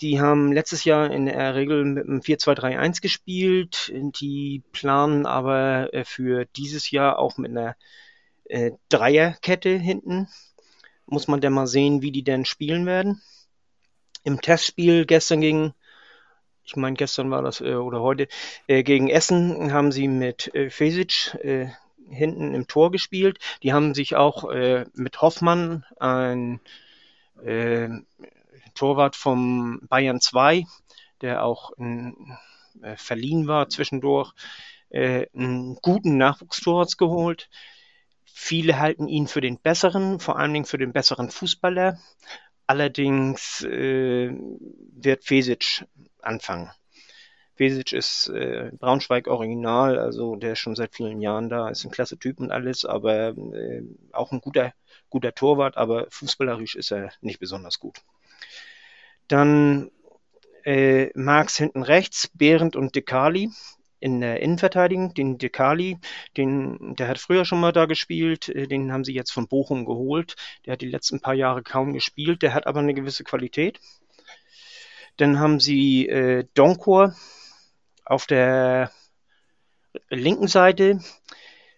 Die 0.02 0.20
haben 0.20 0.52
letztes 0.52 0.84
Jahr 0.84 1.10
in 1.10 1.26
der 1.26 1.54
Regel 1.54 1.84
mit 1.84 2.06
einem 2.06 2.20
4-2-3-1 2.20 3.00
gespielt. 3.00 3.92
Die 4.20 4.62
planen 4.72 5.24
aber 5.24 5.92
äh, 5.94 6.04
für 6.04 6.44
dieses 6.56 6.90
Jahr 6.90 7.18
auch 7.18 7.38
mit 7.38 7.50
einer 7.50 7.76
äh, 8.44 8.72
Dreierkette 8.90 9.70
hinten. 9.70 10.28
Muss 11.06 11.28
man 11.28 11.40
dann 11.40 11.54
mal 11.54 11.66
sehen, 11.66 12.02
wie 12.02 12.12
die 12.12 12.24
denn 12.24 12.44
spielen 12.44 12.84
werden. 12.84 13.22
Im 14.22 14.40
Testspiel 14.42 15.06
gestern 15.06 15.40
gegen, 15.40 15.72
ich 16.64 16.76
meine 16.76 16.96
gestern 16.96 17.30
war 17.30 17.40
das 17.42 17.62
äh, 17.62 17.74
oder 17.74 18.00
heute, 18.00 18.28
äh, 18.66 18.82
gegen 18.82 19.08
Essen 19.08 19.72
haben 19.72 19.92
sie 19.92 20.08
mit 20.08 20.54
äh, 20.54 20.68
Fesic 20.68 21.34
äh, 21.42 21.68
hinten 22.08 22.54
im 22.54 22.66
Tor 22.66 22.90
gespielt. 22.90 23.38
Die 23.62 23.72
haben 23.72 23.94
sich 23.94 24.14
auch 24.14 24.48
mit 24.94 25.22
Hoffmann 25.22 25.84
ein 25.98 26.60
Torwart 28.76 29.16
vom 29.16 29.80
Bayern 29.88 30.20
2, 30.20 30.64
der 31.20 31.44
auch 31.44 31.72
in, 31.78 32.36
äh, 32.82 32.96
verliehen 32.96 33.48
war 33.48 33.68
zwischendurch, 33.68 34.32
äh, 34.90 35.26
einen 35.34 35.76
guten 35.76 36.16
Nachwuchstorwart 36.16 36.96
geholt. 36.98 37.48
Viele 38.24 38.78
halten 38.78 39.08
ihn 39.08 39.26
für 39.26 39.40
den 39.40 39.58
besseren, 39.58 40.20
vor 40.20 40.38
allen 40.38 40.52
Dingen 40.52 40.66
für 40.66 40.78
den 40.78 40.92
besseren 40.92 41.30
Fußballer. 41.30 41.98
Allerdings 42.66 43.62
äh, 43.62 44.30
wird 44.30 45.24
Fesic 45.24 45.86
anfangen. 46.20 46.70
Fesic 47.56 47.92
ist 47.92 48.28
äh, 48.28 48.70
Braunschweig 48.78 49.28
Original, 49.28 49.98
also 49.98 50.36
der 50.36 50.52
ist 50.52 50.58
schon 50.58 50.76
seit 50.76 50.94
vielen 50.94 51.22
Jahren 51.22 51.48
da, 51.48 51.70
ist 51.70 51.84
ein 51.84 51.90
klasse 51.90 52.18
Typ 52.18 52.38
und 52.38 52.50
alles, 52.50 52.84
aber 52.84 53.28
äh, 53.28 53.82
auch 54.12 54.30
ein 54.30 54.40
guter, 54.40 54.74
guter 55.08 55.32
Torwart, 55.32 55.78
aber 55.78 56.06
fußballerisch 56.10 56.74
ist 56.76 56.92
er 56.92 57.10
nicht 57.22 57.40
besonders 57.40 57.78
gut. 57.78 58.02
Dann 59.28 59.90
äh, 60.64 61.10
Marx 61.14 61.56
hinten 61.56 61.82
rechts, 61.82 62.28
Behrendt 62.34 62.76
und 62.76 62.94
Dekali 62.94 63.50
in 64.00 64.20
der 64.20 64.40
Innenverteidigung. 64.40 65.14
Den 65.14 65.38
Dekali, 65.38 65.98
den, 66.36 66.96
der 66.96 67.08
hat 67.08 67.18
früher 67.18 67.44
schon 67.44 67.60
mal 67.60 67.72
da 67.72 67.86
gespielt, 67.86 68.48
äh, 68.48 68.66
den 68.66 68.92
haben 68.92 69.04
sie 69.04 69.14
jetzt 69.14 69.32
von 69.32 69.48
Bochum 69.48 69.84
geholt. 69.84 70.36
Der 70.64 70.74
hat 70.74 70.80
die 70.80 70.90
letzten 70.90 71.20
paar 71.20 71.34
Jahre 71.34 71.62
kaum 71.62 71.92
gespielt, 71.92 72.42
der 72.42 72.54
hat 72.54 72.66
aber 72.66 72.80
eine 72.80 72.94
gewisse 72.94 73.24
Qualität. 73.24 73.80
Dann 75.16 75.38
haben 75.38 75.60
sie 75.60 76.08
äh, 76.08 76.44
Donkor 76.54 77.14
auf 78.04 78.26
der 78.26 78.90
linken 80.10 80.48
Seite 80.48 81.00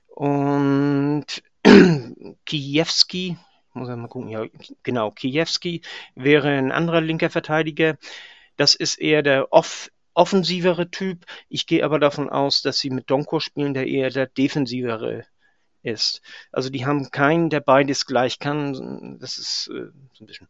und 0.08 1.26
Kijewski, 2.46 3.36
muss 3.78 3.88
ich 3.88 3.96
mal 3.96 4.08
gucken, 4.08 4.28
ja, 4.28 4.44
genau, 4.82 5.10
Kijewski 5.10 5.82
wäre 6.14 6.48
ein 6.48 6.72
anderer 6.72 7.00
linker 7.00 7.30
Verteidiger. 7.30 7.96
Das 8.56 8.74
ist 8.74 9.00
eher 9.00 9.22
der 9.22 9.52
off 9.52 9.90
offensivere 10.14 10.90
Typ. 10.90 11.26
Ich 11.48 11.66
gehe 11.68 11.84
aber 11.84 12.00
davon 12.00 12.28
aus, 12.28 12.60
dass 12.60 12.78
sie 12.78 12.90
mit 12.90 13.08
Donko 13.08 13.38
spielen, 13.38 13.72
der 13.72 13.86
eher 13.86 14.10
der 14.10 14.26
defensivere 14.26 15.24
ist. 15.82 16.22
Also 16.50 16.70
die 16.70 16.84
haben 16.84 17.10
keinen, 17.12 17.50
der 17.50 17.60
beides 17.60 18.04
gleich 18.04 18.40
kann. 18.40 19.18
Das 19.20 19.38
ist 19.38 19.70
äh, 19.72 19.90
so 20.12 20.24
ein 20.24 20.26
bisschen. 20.26 20.48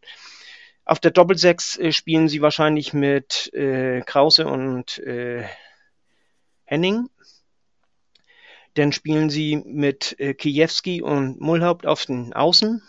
Auf 0.87 1.01
der 1.01 1.11
Doppelsechs 1.11 1.77
äh, 1.77 1.93
spielen 1.93 2.29
sie 2.29 2.41
wahrscheinlich 2.41 2.95
mit 2.95 3.53
äh, 3.53 4.01
Krause 4.01 4.47
und 4.47 4.99
äh, 5.01 5.45
Henning. 6.65 7.11
Dann 8.73 8.93
spielen 8.93 9.29
sie 9.29 9.57
mit 9.57 10.19
äh, 10.19 10.33
Kijewski 10.33 11.03
und 11.03 11.41
Mulhaupt 11.41 11.87
auf 11.87 12.07
den 12.07 12.33
Außen 12.33 12.83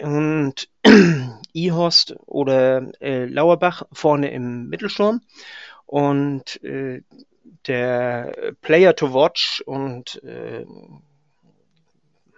und 0.00 0.68
Ihorst 1.52 2.16
oder 2.26 2.92
äh, 3.00 3.26
Lauerbach 3.26 3.84
vorne 3.92 4.30
im 4.32 4.68
Mittelsturm 4.68 5.20
und 5.86 6.62
äh, 6.64 7.02
der 7.66 8.54
Player 8.60 8.94
to 8.94 9.12
watch 9.12 9.62
und 9.66 10.22
äh, 10.24 10.66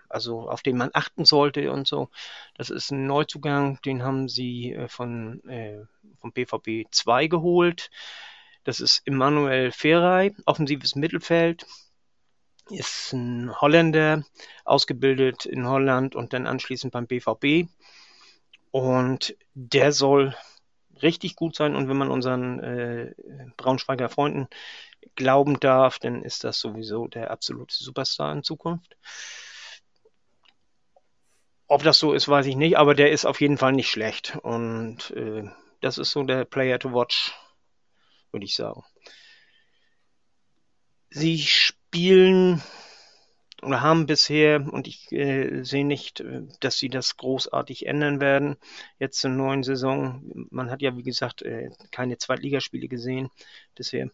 also 0.09 0.49
auf 0.49 0.63
den 0.63 0.77
man 0.77 0.91
achten 0.93 1.25
sollte 1.25 1.73
und 1.73 1.87
so. 1.87 2.09
Das 2.57 2.71
ist 2.71 2.91
ein 2.91 3.07
Neuzugang, 3.07 3.81
den 3.85 4.03
haben 4.03 4.29
sie 4.29 4.73
äh, 4.73 4.89
von 4.89 5.43
äh, 5.49 5.85
vom 6.21 6.33
BVB 6.33 6.87
2 6.91 7.27
geholt. 7.27 7.91
Das 8.65 8.81
ist 8.81 9.03
Emmanuel 9.07 9.73
Ferrei, 9.73 10.35
offensives 10.45 10.95
Mittelfeld 10.97 11.67
ist 12.71 13.13
ein 13.13 13.61
Holländer, 13.61 14.25
ausgebildet 14.65 15.47
in 15.47 15.69
Holland 15.69 16.15
und 16.17 16.33
dann 16.33 16.47
anschließend 16.47 16.93
beim 16.93 17.07
BVB. 17.07 17.69
Und 18.71 19.37
der 19.55 19.93
soll 19.93 20.35
richtig 21.03 21.37
gut 21.37 21.55
sein. 21.55 21.77
Und 21.77 21.89
wenn 21.89 21.97
man 21.97 22.11
unseren 22.11 22.61
äh, 22.61 23.15
Braunschweiger 23.57 24.09
Freunden 24.09 24.49
glauben 25.15 25.61
darf, 25.61 25.99
dann 25.99 26.23
ist 26.23 26.45
das 26.45 26.59
sowieso 26.59 27.07
der 27.07 27.31
absolute 27.31 27.75
Superstar 27.75 28.33
in 28.33 28.43
Zukunft. 28.43 28.97
Ob 31.69 31.83
das 31.83 31.99
so 31.99 32.13
ist, 32.13 32.29
weiß 32.29 32.47
ich 32.47 32.57
nicht, 32.57 32.79
aber 32.79 32.95
der 32.95 33.11
ist 33.11 33.25
auf 33.25 33.41
jeden 33.41 33.59
Fall 33.59 33.73
nicht 33.73 33.91
schlecht. 33.91 34.39
Und 34.43 35.11
äh, 35.13 35.45
das 35.81 35.99
ist 35.99 36.13
so 36.13 36.23
der 36.23 36.45
Player 36.45 36.79
to 36.79 36.93
watch, 36.93 37.35
würde 38.31 38.45
ich 38.45 38.55
sagen. 38.55 38.85
Sie 41.11 41.39
spielen 41.39 41.86
oder 43.63 43.81
haben 43.81 44.07
bisher, 44.07 44.65
und 44.71 44.87
ich 44.87 45.11
äh, 45.13 45.63
sehe 45.63 45.85
nicht, 45.85 46.21
äh, 46.21 46.43
dass 46.61 46.79
sie 46.79 46.89
das 46.89 47.17
großartig 47.17 47.87
ändern 47.87 48.21
werden, 48.21 48.57
jetzt 48.99 49.21
zur 49.21 49.31
neuen 49.31 49.63
Saison. 49.63 50.23
Man 50.51 50.71
hat 50.71 50.83
ja, 50.83 50.97
wie 50.97 51.03
gesagt, 51.03 51.43
äh, 51.43 51.71
keine 51.91 52.19
Zweitligaspiele 52.19 52.89
gesehen 52.89 53.31
bisher. 53.75 54.11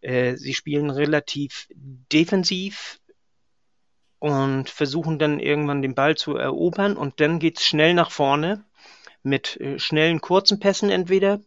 Äh, 0.00 0.36
sie 0.36 0.54
spielen 0.54 0.90
relativ 0.90 1.68
defensiv 1.74 3.00
und 4.20 4.70
versuchen 4.70 5.18
dann 5.18 5.40
irgendwann 5.40 5.82
den 5.82 5.94
Ball 5.94 6.16
zu 6.16 6.36
erobern 6.36 6.96
und 6.96 7.20
dann 7.20 7.38
geht 7.38 7.58
es 7.58 7.66
schnell 7.66 7.94
nach 7.94 8.10
vorne 8.10 8.64
mit 9.22 9.56
äh, 9.60 9.78
schnellen 9.78 10.20
kurzen 10.20 10.60
Pässen 10.60 10.90
entweder 10.90 11.40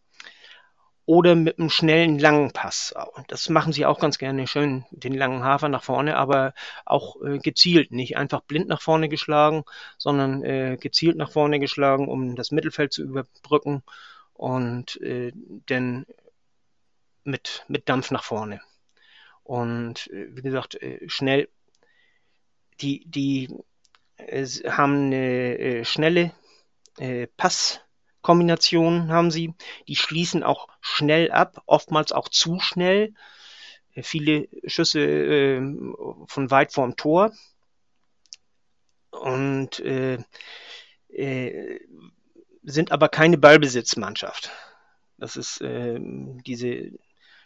oder 1.05 1.35
mit 1.35 1.59
einem 1.59 1.69
schnellen 1.69 2.19
langen 2.19 2.51
Pass. 2.51 2.93
Das 3.27 3.49
machen 3.49 3.73
sie 3.73 3.85
auch 3.85 3.99
ganz 3.99 4.17
gerne 4.17 4.47
schön, 4.47 4.85
den 4.91 5.13
langen 5.13 5.43
Hafer 5.43 5.67
nach 5.69 5.83
vorne, 5.83 6.15
aber 6.15 6.53
auch 6.85 7.21
äh, 7.21 7.39
gezielt, 7.39 7.91
nicht 7.91 8.17
einfach 8.17 8.41
blind 8.41 8.67
nach 8.67 8.81
vorne 8.81 9.09
geschlagen, 9.09 9.63
sondern 9.97 10.43
äh, 10.43 10.77
gezielt 10.79 11.17
nach 11.17 11.31
vorne 11.31 11.59
geschlagen, 11.59 12.07
um 12.07 12.35
das 12.35 12.51
Mittelfeld 12.51 12.93
zu 12.93 13.03
überbrücken 13.03 13.83
und 14.33 15.01
äh, 15.01 15.31
dann 15.65 16.05
mit, 17.23 17.65
mit 17.67 17.89
Dampf 17.89 18.11
nach 18.11 18.23
vorne. 18.23 18.61
Und 19.43 20.07
äh, 20.11 20.27
wie 20.35 20.41
gesagt, 20.41 20.81
äh, 20.81 21.07
schnell, 21.09 21.49
die, 22.79 23.03
die 23.05 23.49
äh, 24.17 24.45
haben 24.45 25.07
eine 25.07 25.83
schnelle 25.85 26.31
Pass- 27.37 27.81
Kombinationen 28.21 29.11
haben 29.11 29.31
sie. 29.31 29.53
Die 29.87 29.95
schließen 29.95 30.43
auch 30.43 30.67
schnell 30.79 31.31
ab, 31.31 31.61
oftmals 31.65 32.11
auch 32.11 32.29
zu 32.29 32.59
schnell. 32.59 33.13
Äh, 33.93 34.03
viele 34.03 34.47
Schüsse 34.65 34.99
äh, 34.99 35.61
von 36.27 36.51
weit 36.51 36.71
vorm 36.73 36.95
Tor. 36.95 37.31
Und 39.11 39.79
äh, 39.79 40.17
äh, 41.09 41.79
sind 42.63 42.91
aber 42.91 43.09
keine 43.09 43.37
Ballbesitzmannschaft. 43.37 44.51
Das 45.17 45.35
ist 45.35 45.61
äh, 45.61 45.99
diese 45.99 46.91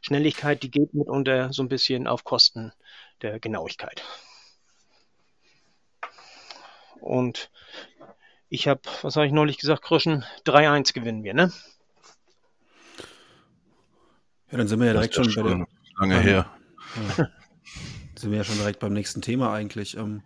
Schnelligkeit, 0.02 0.62
die 0.62 0.72
geht 0.72 0.94
mitunter 0.94 1.52
so 1.52 1.64
ein 1.64 1.70
bisschen 1.70 2.08
auf 2.08 2.24
Kosten 2.24 2.72
der 3.22 3.40
Genauigkeit. 3.40 4.04
Und 7.02 7.50
ich 8.56 8.68
habe, 8.68 8.82
was 9.02 9.16
habe 9.16 9.28
ich 9.28 9.32
neulich 9.32 9.58
gesagt, 9.58 9.84
Kröschen? 9.84 10.24
3-1 10.46 10.94
gewinnen 10.94 11.24
wir, 11.24 11.34
ne? 11.34 11.52
Ja, 14.52 14.58
dann 14.58 14.68
sind 14.68 14.80
wir 14.80 14.88
ja 14.88 14.94
direkt 14.94 15.14
schon, 15.14 15.30
schon 15.30 15.44
bei 15.44 15.50
der, 15.50 15.68
lange 15.98 16.20
her. 16.20 16.52
Ja. 17.18 17.28
sind 18.16 18.32
wir 18.32 18.38
ja 18.38 18.44
schon 18.44 18.58
direkt 18.58 18.80
beim 18.80 18.94
nächsten 18.94 19.22
Thema 19.22 19.54
eigentlich. 19.54 19.98
Ähm, 19.98 20.24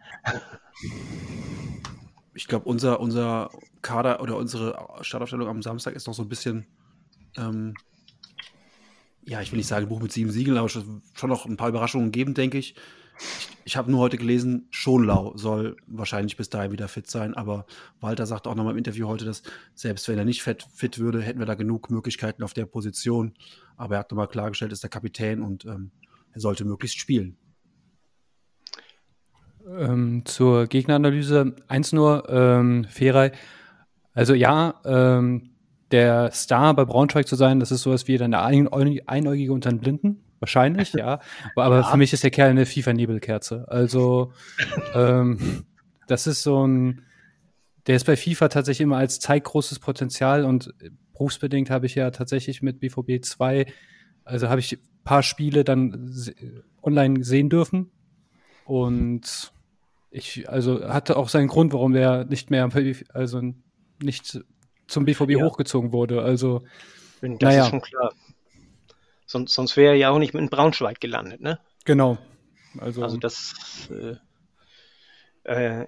ich 2.34 2.48
glaube, 2.48 2.66
unser, 2.70 3.00
unser 3.00 3.50
Kader 3.82 4.22
oder 4.22 4.38
unsere 4.38 5.00
Startaufstellung 5.02 5.48
am 5.48 5.62
Samstag 5.62 5.96
ist 5.96 6.08
noch 6.08 6.14
so 6.14 6.24
ein 6.24 6.30
bisschen 6.30 6.68
ähm, 7.38 7.76
ja, 9.30 9.42
ich 9.42 9.52
will 9.52 9.58
nicht 9.58 9.68
sagen 9.68 9.88
Buch 9.88 10.02
mit 10.02 10.12
sieben 10.12 10.32
Siegeln, 10.32 10.58
aber 10.58 10.70
schon 10.70 11.02
noch 11.24 11.46
ein 11.46 11.58
paar 11.58 11.70
Überraschungen 11.70 12.12
geben, 12.12 12.34
denke 12.34 12.58
ich. 12.58 12.76
Ich, 13.20 13.50
ich 13.66 13.78
habe 13.78 13.92
nur 13.92 14.00
heute 14.00 14.18
gelesen, 14.18 14.68
Schonlau 14.72 15.36
soll 15.36 15.78
wahrscheinlich 15.88 16.38
bis 16.38 16.50
dahin 16.50 16.72
wieder 16.72 16.88
fit 16.88 17.10
sein, 17.10 17.34
aber 17.34 17.66
Walter 18.00 18.26
sagt 18.26 18.48
auch 18.48 18.56
nochmal 18.56 18.74
im 18.74 18.78
Interview 18.78 19.08
heute, 19.08 19.26
dass 19.26 19.44
selbst 19.76 20.08
wenn 20.08 20.18
er 20.18 20.26
nicht 20.26 20.42
fit, 20.42 20.66
fit 20.74 21.00
würde, 21.00 21.22
hätten 21.22 21.40
wir 21.40 21.46
da 21.46 21.56
genug 21.56 21.90
Möglichkeiten 21.90 22.44
auf 22.44 22.54
der 22.54 22.66
Position. 22.66 23.34
Aber 23.78 23.96
er 23.96 24.00
hat 24.00 24.12
nochmal 24.12 24.28
klargestellt, 24.28 24.72
ist 24.72 24.84
der 24.84 24.90
Kapitän 24.90 25.42
und 25.42 25.66
ähm, 25.66 25.92
er 26.34 26.42
sollte 26.42 26.66
möglichst 26.66 27.00
spielen. 27.00 27.38
Ähm, 29.78 30.24
zur 30.26 30.68
Gegneranalyse 30.68 31.56
eins 31.68 31.92
nur, 31.92 32.28
ähm, 32.30 32.86
Ferei. 32.86 33.32
Also 34.14 34.34
ja, 34.34 34.82
ähm, 34.86 35.52
der 35.92 36.32
Star 36.32 36.74
bei 36.74 36.86
Braunschweig 36.86 37.28
zu 37.28 37.36
sein, 37.36 37.60
das 37.60 37.72
ist 37.72 37.84
sowas 37.84 38.08
wie 38.08 38.18
dann 38.18 38.32
der 38.32 38.44
Einäugige 38.44 39.54
unter 39.54 39.70
den 39.70 39.80
Blinden. 39.80 40.24
Wahrscheinlich, 40.40 40.94
ja. 40.94 41.20
Aber 41.56 41.78
ja. 41.78 41.84
für 41.84 41.98
mich 41.98 42.14
ist 42.14 42.24
der 42.24 42.32
Kerl 42.32 42.50
eine 42.50 42.66
FIFA-Nebelkerze. 42.66 43.66
Also, 43.68 44.34
ähm, 44.94 45.66
das 46.08 46.28
ist 46.28 46.44
so 46.44 46.66
ein, 46.66 47.04
der 47.88 47.96
ist 47.96 48.06
bei 48.06 48.16
FIFA 48.16 48.48
tatsächlich 48.50 48.84
immer 48.84 48.98
als 48.98 49.20
zeigt 49.20 49.48
großes 49.48 49.80
Potenzial 49.80 50.46
und 50.46 50.74
berufsbedingt 51.14 51.70
habe 51.70 51.86
ich 51.86 51.96
ja 51.96 52.12
tatsächlich 52.12 52.62
mit 52.62 52.80
BVB 52.80 53.24
2, 53.24 53.66
also 54.24 54.50
habe 54.50 54.62
ich 54.62 54.74
ein 54.74 55.04
paar 55.04 55.24
Spiele 55.24 55.64
dann 55.64 56.16
online 56.82 57.24
sehen 57.24 57.50
dürfen. 57.50 57.92
Und 58.66 59.52
ich, 60.12 60.48
also 60.50 60.88
hatte 60.88 61.18
auch 61.18 61.30
seinen 61.30 61.48
Grund, 61.48 61.74
warum 61.74 61.94
der 61.94 62.26
nicht 62.26 62.50
mehr, 62.50 62.70
also 63.14 63.42
nicht 64.02 64.40
zum 64.88 65.06
BVB 65.06 65.32
ja. 65.32 65.46
hochgezogen 65.46 65.92
wurde. 65.92 66.22
Also, 66.22 66.64
das 67.22 67.32
naja. 67.42 67.64
ist 67.64 67.70
schon 67.70 67.82
klar. 67.82 68.14
Sonst, 69.30 69.54
sonst 69.54 69.78
wäre 69.78 69.92
er 69.92 69.96
ja 69.96 70.10
auch 70.10 70.18
nicht 70.18 70.34
in 70.34 70.50
Braunschweig 70.50 71.00
gelandet, 71.00 71.40
ne? 71.40 71.60
Genau. 71.86 72.18
Also, 72.80 73.04
also 73.04 73.18
das. 73.18 73.88
Äh, 73.92 74.16
äh, 75.44 75.86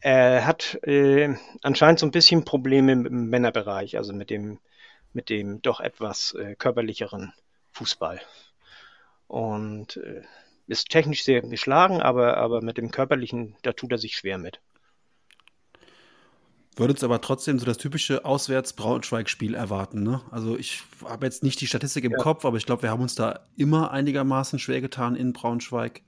er 0.00 0.44
hat 0.44 0.76
äh, 0.82 1.36
anscheinend 1.62 2.00
so 2.00 2.06
ein 2.06 2.10
bisschen 2.10 2.44
Probleme 2.44 2.90
im 2.90 3.28
Männerbereich, 3.30 3.96
also 3.96 4.12
mit 4.12 4.28
dem, 4.28 4.58
mit 5.12 5.28
dem 5.28 5.62
doch 5.62 5.78
etwas 5.78 6.34
äh, 6.34 6.56
körperlicheren 6.56 7.32
Fußball. 7.70 8.20
Und 9.28 9.98
äh, 9.98 10.22
ist 10.66 10.88
technisch 10.88 11.22
sehr 11.22 11.42
geschlagen, 11.42 12.02
aber, 12.02 12.38
aber 12.38 12.60
mit 12.60 12.76
dem 12.76 12.90
körperlichen, 12.90 13.54
da 13.62 13.72
tut 13.72 13.92
er 13.92 13.98
sich 13.98 14.16
schwer 14.16 14.38
mit. 14.38 14.60
Würde 16.80 16.94
uns 16.94 17.04
aber 17.04 17.20
trotzdem 17.20 17.58
so 17.58 17.66
das 17.66 17.76
typische 17.76 18.24
Auswärts-Braunschweig-Spiel 18.24 19.54
erwarten. 19.54 20.02
Ne? 20.02 20.22
Also 20.30 20.56
ich 20.56 20.82
habe 21.04 21.26
jetzt 21.26 21.42
nicht 21.42 21.60
die 21.60 21.66
Statistik 21.66 22.04
im 22.04 22.12
ja. 22.12 22.16
Kopf, 22.16 22.46
aber 22.46 22.56
ich 22.56 22.64
glaube, 22.64 22.84
wir 22.84 22.90
haben 22.90 23.02
uns 23.02 23.14
da 23.14 23.40
immer 23.58 23.90
einigermaßen 23.90 24.58
schwer 24.58 24.80
getan 24.80 25.14
in 25.14 25.34
Braunschweig. 25.34 26.00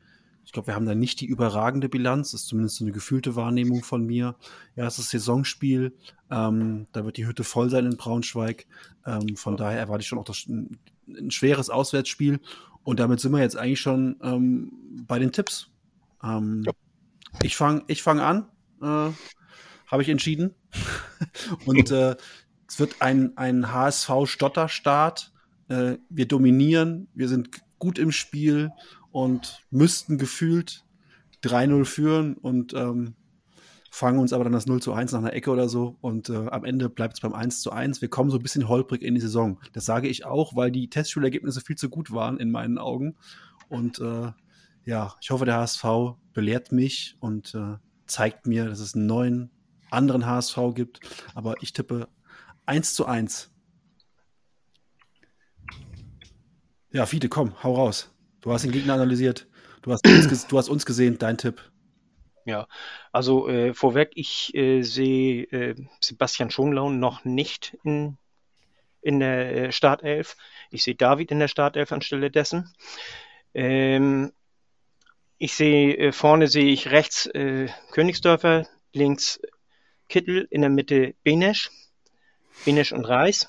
Ich 0.46 0.52
glaube, 0.52 0.68
wir 0.68 0.74
haben 0.74 0.86
da 0.86 0.94
nicht 0.94 1.20
die 1.20 1.26
überragende 1.26 1.90
Bilanz. 1.90 2.30
Das 2.30 2.40
ist 2.40 2.46
zumindest 2.46 2.76
so 2.76 2.84
eine 2.84 2.92
gefühlte 2.92 3.36
Wahrnehmung 3.36 3.84
von 3.84 4.06
mir. 4.06 4.34
Erstes 4.74 5.10
Saisonspiel. 5.10 5.92
Ähm, 6.30 6.86
da 6.92 7.04
wird 7.04 7.18
die 7.18 7.26
Hütte 7.26 7.44
voll 7.44 7.68
sein 7.68 7.84
in 7.84 7.98
Braunschweig. 7.98 8.66
Ähm, 9.04 9.36
von 9.36 9.58
daher 9.58 9.78
erwarte 9.78 10.00
ich 10.00 10.08
schon 10.08 10.18
auch 10.18 10.24
das, 10.24 10.46
ein, 10.46 10.78
ein, 11.06 11.30
schweres 11.30 11.68
Auswärtsspiel. 11.68 12.40
Und 12.82 12.98
damit 12.98 13.20
sind 13.20 13.32
wir 13.32 13.40
jetzt 13.40 13.58
eigentlich 13.58 13.82
schon 13.82 14.16
ähm, 14.22 14.72
bei 15.06 15.18
den 15.18 15.32
Tipps. 15.32 15.68
Ähm, 16.24 16.62
ja. 16.64 16.72
Ich 17.42 17.56
fange 17.56 17.82
ich 17.88 18.02
fang 18.02 18.20
an. 18.20 18.48
Äh, 18.80 19.10
habe 19.86 20.00
ich 20.00 20.08
entschieden. 20.08 20.54
Und 21.66 21.90
äh, 21.90 22.16
es 22.68 22.78
wird 22.78 22.96
ein, 23.00 23.36
ein 23.36 23.72
HSV-Stotterstart. 23.72 25.32
Äh, 25.68 25.98
wir 26.08 26.26
dominieren, 26.26 27.08
wir 27.14 27.28
sind 27.28 27.50
gut 27.78 27.98
im 27.98 28.12
Spiel 28.12 28.70
und 29.10 29.62
müssten 29.70 30.16
gefühlt 30.16 30.84
3-0 31.42 31.84
führen 31.84 32.34
und 32.34 32.72
ähm, 32.74 33.14
fangen 33.90 34.18
uns 34.20 34.32
aber 34.32 34.44
dann 34.44 34.54
das 34.54 34.66
0 34.66 34.80
zu 34.80 34.94
1 34.94 35.12
nach 35.12 35.18
einer 35.18 35.34
Ecke 35.34 35.50
oder 35.50 35.68
so 35.68 35.98
und 36.00 36.30
äh, 36.30 36.46
am 36.48 36.64
Ende 36.64 36.88
bleibt 36.88 37.14
es 37.14 37.20
beim 37.20 37.34
1 37.34 37.60
zu 37.60 37.72
1. 37.72 38.00
Wir 38.00 38.08
kommen 38.08 38.30
so 38.30 38.38
ein 38.38 38.42
bisschen 38.42 38.68
holprig 38.68 39.02
in 39.02 39.14
die 39.14 39.20
Saison. 39.20 39.60
Das 39.74 39.84
sage 39.84 40.08
ich 40.08 40.24
auch, 40.24 40.56
weil 40.56 40.70
die 40.70 40.88
Testschulergebnisse 40.88 41.60
viel 41.60 41.76
zu 41.76 41.90
gut 41.90 42.10
waren 42.10 42.38
in 42.38 42.50
meinen 42.50 42.78
Augen. 42.78 43.16
Und 43.68 43.98
äh, 43.98 44.32
ja, 44.84 45.14
ich 45.20 45.30
hoffe, 45.30 45.44
der 45.44 45.56
HSV 45.56 45.84
belehrt 46.32 46.72
mich 46.72 47.16
und 47.20 47.54
äh, 47.54 47.76
zeigt 48.06 48.46
mir, 48.46 48.66
dass 48.66 48.80
es 48.80 48.94
einen 48.94 49.06
neuen 49.06 49.50
anderen 49.93 50.26
HSV 50.26 50.59
gibt. 50.74 51.01
Aber 51.34 51.62
ich 51.62 51.72
tippe 51.72 52.09
1 52.66 52.95
zu 52.95 53.07
1. 53.07 53.51
Ja, 56.93 57.07
Fiete, 57.07 57.28
komm, 57.28 57.62
hau 57.62 57.74
raus. 57.74 58.11
Du 58.40 58.53
hast 58.53 58.62
den 58.62 58.72
Gegner 58.72 58.95
analysiert. 58.95 59.47
Du 59.82 59.93
hast 59.93 60.07
uns, 60.07 60.47
du 60.47 60.59
hast 60.59 60.68
uns 60.68 60.84
gesehen, 60.84 61.18
dein 61.18 61.38
Tipp. 61.38 61.72
Ja, 62.45 62.66
also 63.12 63.49
äh, 63.49 63.72
vorweg, 63.72 64.11
ich 64.14 64.55
äh, 64.55 64.82
sehe 64.82 65.45
äh, 65.45 65.74
Sebastian 66.01 66.51
Schonlau 66.51 66.90
noch 66.90 67.24
nicht 67.24 67.76
in, 67.84 68.18
in 69.01 69.20
der 69.20 69.57
äh, 69.57 69.72
Startelf. 69.72 70.36
Ich 70.70 70.82
sehe 70.82 70.97
David 70.97 71.30
in 71.30 71.38
der 71.38 71.49
Startelf 71.49 71.93
anstelle 71.93 72.30
dessen. 72.30 72.74
Ähm, 73.55 74.32
ich 75.38 75.55
sehe 75.55 75.97
äh, 75.97 76.12
vorne 76.12 76.49
sehe 76.49 76.72
ich 76.72 76.90
rechts 76.90 77.26
äh, 77.26 77.68
Königsdörfer, 77.93 78.66
links 78.93 79.40
Kittel, 80.12 80.46
in 80.50 80.60
der 80.60 80.68
Mitte 80.68 81.14
Benesch, 81.24 81.70
Benesch 82.66 82.92
und 82.92 83.06
Reis. 83.06 83.48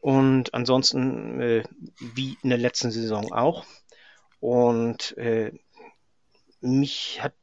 Und 0.00 0.54
ansonsten 0.54 1.40
äh, 1.42 1.62
wie 2.14 2.38
in 2.42 2.48
der 2.48 2.58
letzten 2.58 2.90
Saison 2.90 3.32
auch. 3.32 3.66
Und 4.40 5.14
äh, 5.18 5.52
mich 6.62 7.22
hat 7.22 7.34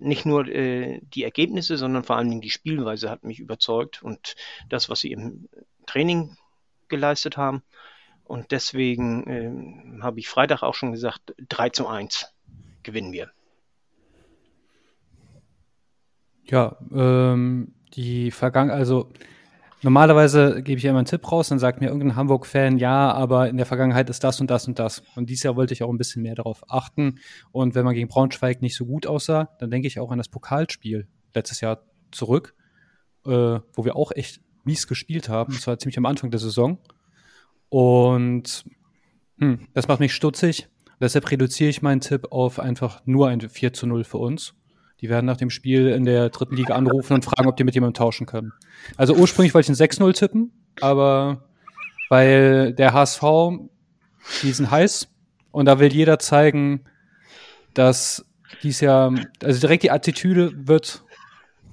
nicht 0.00 0.24
nur 0.24 0.48
äh, 0.48 1.00
die 1.02 1.24
Ergebnisse, 1.24 1.76
sondern 1.76 2.04
vor 2.04 2.16
allen 2.16 2.30
Dingen 2.30 2.40
die 2.40 2.48
Spielweise 2.48 3.10
hat 3.10 3.22
mich 3.22 3.38
überzeugt 3.38 4.02
und 4.02 4.34
das, 4.70 4.88
was 4.88 5.00
sie 5.00 5.12
im 5.12 5.50
Training 5.84 6.38
geleistet 6.88 7.36
haben. 7.36 7.62
Und 8.24 8.50
deswegen 8.50 9.98
äh, 9.98 10.02
habe 10.02 10.20
ich 10.20 10.28
Freitag 10.28 10.62
auch 10.62 10.74
schon 10.74 10.92
gesagt, 10.92 11.34
3 11.50 11.68
zu 11.68 11.86
1 11.86 12.32
gewinnen 12.82 13.12
wir. 13.12 13.30
Ja, 16.50 16.76
ähm, 16.92 17.74
die 17.94 18.30
Vergangenheit, 18.30 18.78
also 18.78 19.10
normalerweise 19.82 20.62
gebe 20.62 20.78
ich 20.78 20.84
immer 20.84 20.98
einen 20.98 21.06
Tipp 21.06 21.30
raus, 21.30 21.48
dann 21.48 21.58
sagt 21.58 21.80
mir 21.80 21.88
irgendein 21.88 22.16
Hamburg-Fan, 22.16 22.78
ja, 22.78 23.12
aber 23.12 23.48
in 23.48 23.56
der 23.56 23.66
Vergangenheit 23.66 24.08
ist 24.10 24.24
das 24.24 24.40
und 24.40 24.50
das 24.50 24.66
und 24.66 24.78
das. 24.78 25.02
Und 25.14 25.28
dieses 25.28 25.44
Jahr 25.44 25.56
wollte 25.56 25.74
ich 25.74 25.82
auch 25.82 25.90
ein 25.90 25.98
bisschen 25.98 26.22
mehr 26.22 26.34
darauf 26.34 26.70
achten. 26.70 27.18
Und 27.52 27.74
wenn 27.74 27.84
man 27.84 27.94
gegen 27.94 28.08
Braunschweig 28.08 28.62
nicht 28.62 28.76
so 28.76 28.86
gut 28.86 29.06
aussah, 29.06 29.50
dann 29.58 29.70
denke 29.70 29.88
ich 29.88 30.00
auch 30.00 30.10
an 30.10 30.18
das 30.18 30.28
Pokalspiel 30.28 31.06
letztes 31.34 31.60
Jahr 31.60 31.82
zurück, 32.10 32.54
äh, 33.26 33.30
wo 33.30 33.84
wir 33.84 33.96
auch 33.96 34.12
echt 34.12 34.40
mies 34.64 34.86
gespielt 34.86 35.28
haben. 35.28 35.52
Das 35.52 35.66
war 35.66 35.78
ziemlich 35.78 35.98
am 35.98 36.06
Anfang 36.06 36.30
der 36.30 36.40
Saison. 36.40 36.78
Und 37.68 38.64
hm, 39.38 39.68
das 39.74 39.88
macht 39.88 40.00
mich 40.00 40.14
stutzig. 40.14 40.68
Deshalb 41.00 41.30
reduziere 41.30 41.70
ich 41.70 41.82
meinen 41.82 42.00
Tipp 42.00 42.28
auf 42.32 42.58
einfach 42.58 43.02
nur 43.04 43.28
ein 43.28 43.40
4 43.40 43.72
zu 43.72 43.86
0 43.86 44.04
für 44.04 44.18
uns. 44.18 44.54
Die 45.00 45.08
werden 45.08 45.26
nach 45.26 45.36
dem 45.36 45.50
Spiel 45.50 45.88
in 45.88 46.04
der 46.04 46.28
dritten 46.30 46.56
Liga 46.56 46.74
anrufen 46.74 47.14
und 47.14 47.24
fragen, 47.24 47.48
ob 47.48 47.56
die 47.56 47.64
mit 47.64 47.74
jemandem 47.74 47.94
tauschen 47.94 48.26
können. 48.26 48.52
Also 48.96 49.14
ursprünglich 49.14 49.54
wollte 49.54 49.72
ich 49.72 49.80
ein 49.80 49.88
6-0 49.88 50.12
tippen, 50.14 50.52
aber 50.80 51.44
weil 52.08 52.72
der 52.72 52.92
HSV, 52.92 53.22
die 54.42 54.52
sind 54.52 54.70
heiß 54.70 55.08
und 55.52 55.66
da 55.66 55.78
will 55.78 55.92
jeder 55.92 56.18
zeigen, 56.18 56.84
dass 57.74 58.24
dies 58.62 58.80
Jahr, 58.80 59.14
also 59.42 59.60
direkt 59.60 59.84
die 59.84 59.90
Attitüde 59.90 60.52
wird 60.66 61.04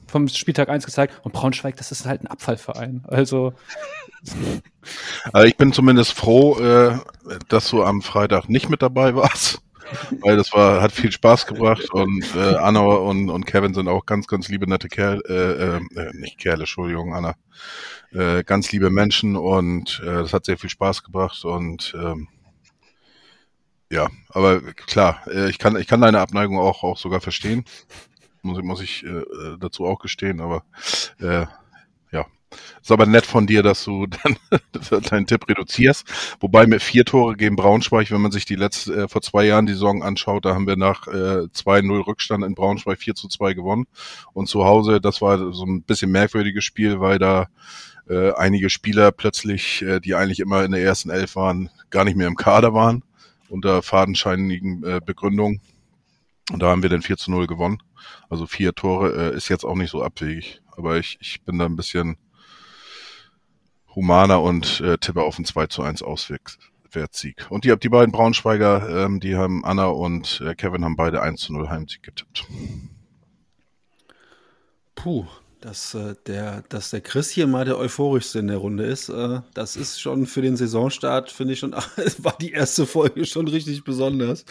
vom 0.07 0.27
Spieltag 0.27 0.69
1 0.69 0.85
gezeigt 0.85 1.19
und 1.23 1.33
Braunschweig, 1.33 1.75
das 1.77 1.91
ist 1.91 2.05
halt 2.05 2.21
ein 2.21 2.27
Abfallverein. 2.27 3.03
Also. 3.07 3.53
also 5.33 5.47
ich 5.47 5.57
bin 5.57 5.73
zumindest 5.73 6.13
froh, 6.13 6.59
äh, 6.59 6.99
dass 7.49 7.69
du 7.69 7.83
am 7.83 8.03
Freitag 8.03 8.49
nicht 8.49 8.69
mit 8.69 8.83
dabei 8.83 9.15
warst 9.15 9.64
weil 10.21 10.37
das 10.37 10.53
war, 10.53 10.81
hat 10.81 10.91
viel 10.91 11.11
Spaß 11.11 11.45
gebracht 11.47 11.89
und 11.91 12.25
äh, 12.35 12.55
Anna 12.55 12.81
und, 12.81 13.29
und 13.29 13.45
Kevin 13.45 13.73
sind 13.73 13.87
auch 13.87 14.05
ganz, 14.05 14.27
ganz 14.27 14.47
liebe, 14.47 14.67
nette 14.67 14.87
Kerl, 14.87 15.21
äh, 15.27 15.77
äh, 15.99 16.11
nicht 16.13 16.37
Kerle, 16.37 16.61
Entschuldigung, 16.61 17.13
Anna, 17.13 17.35
äh, 18.11 18.43
ganz 18.43 18.71
liebe 18.71 18.89
Menschen 18.89 19.35
und 19.35 20.01
äh, 20.03 20.23
das 20.23 20.33
hat 20.33 20.45
sehr 20.45 20.57
viel 20.57 20.69
Spaß 20.69 21.03
gebracht 21.03 21.43
und 21.45 21.95
ähm, 21.99 22.27
ja, 23.91 24.09
aber 24.29 24.61
klar, 24.61 25.21
äh, 25.27 25.49
ich 25.49 25.59
kann, 25.59 25.77
ich 25.77 25.87
kann 25.87 26.01
deine 26.01 26.19
Abneigung 26.19 26.57
auch, 26.57 26.83
auch 26.83 26.97
sogar 26.97 27.21
verstehen, 27.21 27.65
muss, 28.41 28.61
muss 28.61 28.81
ich 28.81 29.03
äh, 29.05 29.23
dazu 29.59 29.85
auch 29.85 29.99
gestehen, 29.99 30.39
aber 30.39 30.63
äh, 31.19 31.45
Ist 32.81 32.91
aber 32.91 33.05
nett 33.05 33.25
von 33.25 33.47
dir, 33.47 33.63
dass 33.63 33.83
du 33.83 34.05
dann 34.07 35.01
deinen 35.03 35.27
Tipp 35.27 35.47
reduzierst. 35.47 36.05
Wobei 36.39 36.67
mit 36.67 36.81
vier 36.81 37.05
Tore 37.05 37.35
gegen 37.35 37.55
Braunschweig, 37.55 38.11
wenn 38.11 38.21
man 38.21 38.31
sich 38.31 38.45
die 38.45 38.55
letzte, 38.55 38.93
äh, 38.93 39.07
vor 39.07 39.21
zwei 39.21 39.45
Jahren 39.45 39.65
die 39.65 39.73
Saison 39.73 40.03
anschaut, 40.03 40.45
da 40.45 40.53
haben 40.53 40.67
wir 40.67 40.75
nach 40.75 41.07
äh, 41.07 41.47
2-0 41.47 42.07
Rückstand 42.07 42.43
in 42.43 42.55
Braunschweig 42.55 42.99
4 42.99 43.15
zu 43.15 43.27
2 43.27 43.53
gewonnen. 43.53 43.85
Und 44.33 44.47
zu 44.47 44.65
Hause, 44.65 45.01
das 45.01 45.21
war 45.21 45.53
so 45.53 45.65
ein 45.65 45.83
bisschen 45.83 46.11
merkwürdiges 46.11 46.63
Spiel, 46.63 46.99
weil 46.99 47.19
da 47.19 47.47
äh, 48.09 48.31
einige 48.33 48.69
Spieler 48.69 49.11
plötzlich, 49.11 49.81
äh, 49.81 49.99
die 49.99 50.15
eigentlich 50.15 50.39
immer 50.39 50.63
in 50.63 50.71
der 50.71 50.81
ersten 50.81 51.09
Elf 51.09 51.35
waren, 51.35 51.69
gar 51.89 52.05
nicht 52.05 52.15
mehr 52.15 52.27
im 52.27 52.35
Kader 52.35 52.73
waren, 52.73 53.03
unter 53.49 53.81
fadenscheinigen 53.81 54.83
äh, 54.83 55.01
Begründungen. 55.03 55.61
Und 56.51 56.61
da 56.61 56.67
haben 56.67 56.83
wir 56.83 56.89
dann 56.89 57.01
4 57.01 57.17
zu 57.17 57.31
0 57.31 57.47
gewonnen. 57.47 57.79
Also 58.29 58.45
vier 58.45 58.73
Tore 58.73 59.31
äh, 59.33 59.35
ist 59.35 59.49
jetzt 59.49 59.65
auch 59.65 59.75
nicht 59.75 59.89
so 59.89 60.03
abwegig. 60.03 60.61
Aber 60.77 60.97
ich, 60.97 61.17
ich 61.19 61.41
bin 61.41 61.57
da 61.57 61.65
ein 61.65 61.75
bisschen 61.75 62.17
humaner 63.95 64.41
und 64.41 64.81
äh, 64.81 64.97
tippe 64.97 65.23
auf 65.23 65.39
ein 65.39 65.45
2 65.45 65.67
zu 65.67 65.81
1 65.81 66.03
Auswärtssieg. 66.03 67.45
Und 67.49 67.63
die, 67.63 67.75
die 67.77 67.89
beiden 67.89 68.11
Braunschweiger, 68.11 69.05
ähm, 69.05 69.19
die 69.19 69.35
haben 69.35 69.63
Anna 69.65 69.87
und 69.87 70.41
äh, 70.45 70.55
Kevin 70.55 70.83
haben 70.83 70.95
beide 70.95 71.21
1 71.21 71.41
zu 71.41 71.53
0 71.53 71.69
Heimsieg 71.69 72.03
getippt. 72.03 72.45
Puh, 74.95 75.25
dass, 75.61 75.93
äh, 75.93 76.15
der, 76.27 76.63
dass 76.69 76.91
der 76.91 77.01
Chris 77.01 77.29
hier 77.29 77.47
mal 77.47 77.65
der 77.65 77.77
euphorischste 77.77 78.39
in 78.39 78.47
der 78.47 78.57
Runde 78.57 78.83
ist, 78.85 79.09
äh, 79.09 79.41
das 79.53 79.75
ist 79.75 79.99
schon 79.99 80.25
für 80.25 80.41
den 80.41 80.57
Saisonstart, 80.57 81.31
finde 81.31 81.53
ich 81.53 81.59
schon, 81.59 81.71
war 82.19 82.37
die 82.39 82.51
erste 82.51 82.85
Folge 82.85 83.25
schon 83.25 83.47
richtig 83.47 83.83
besonders. 83.83 84.45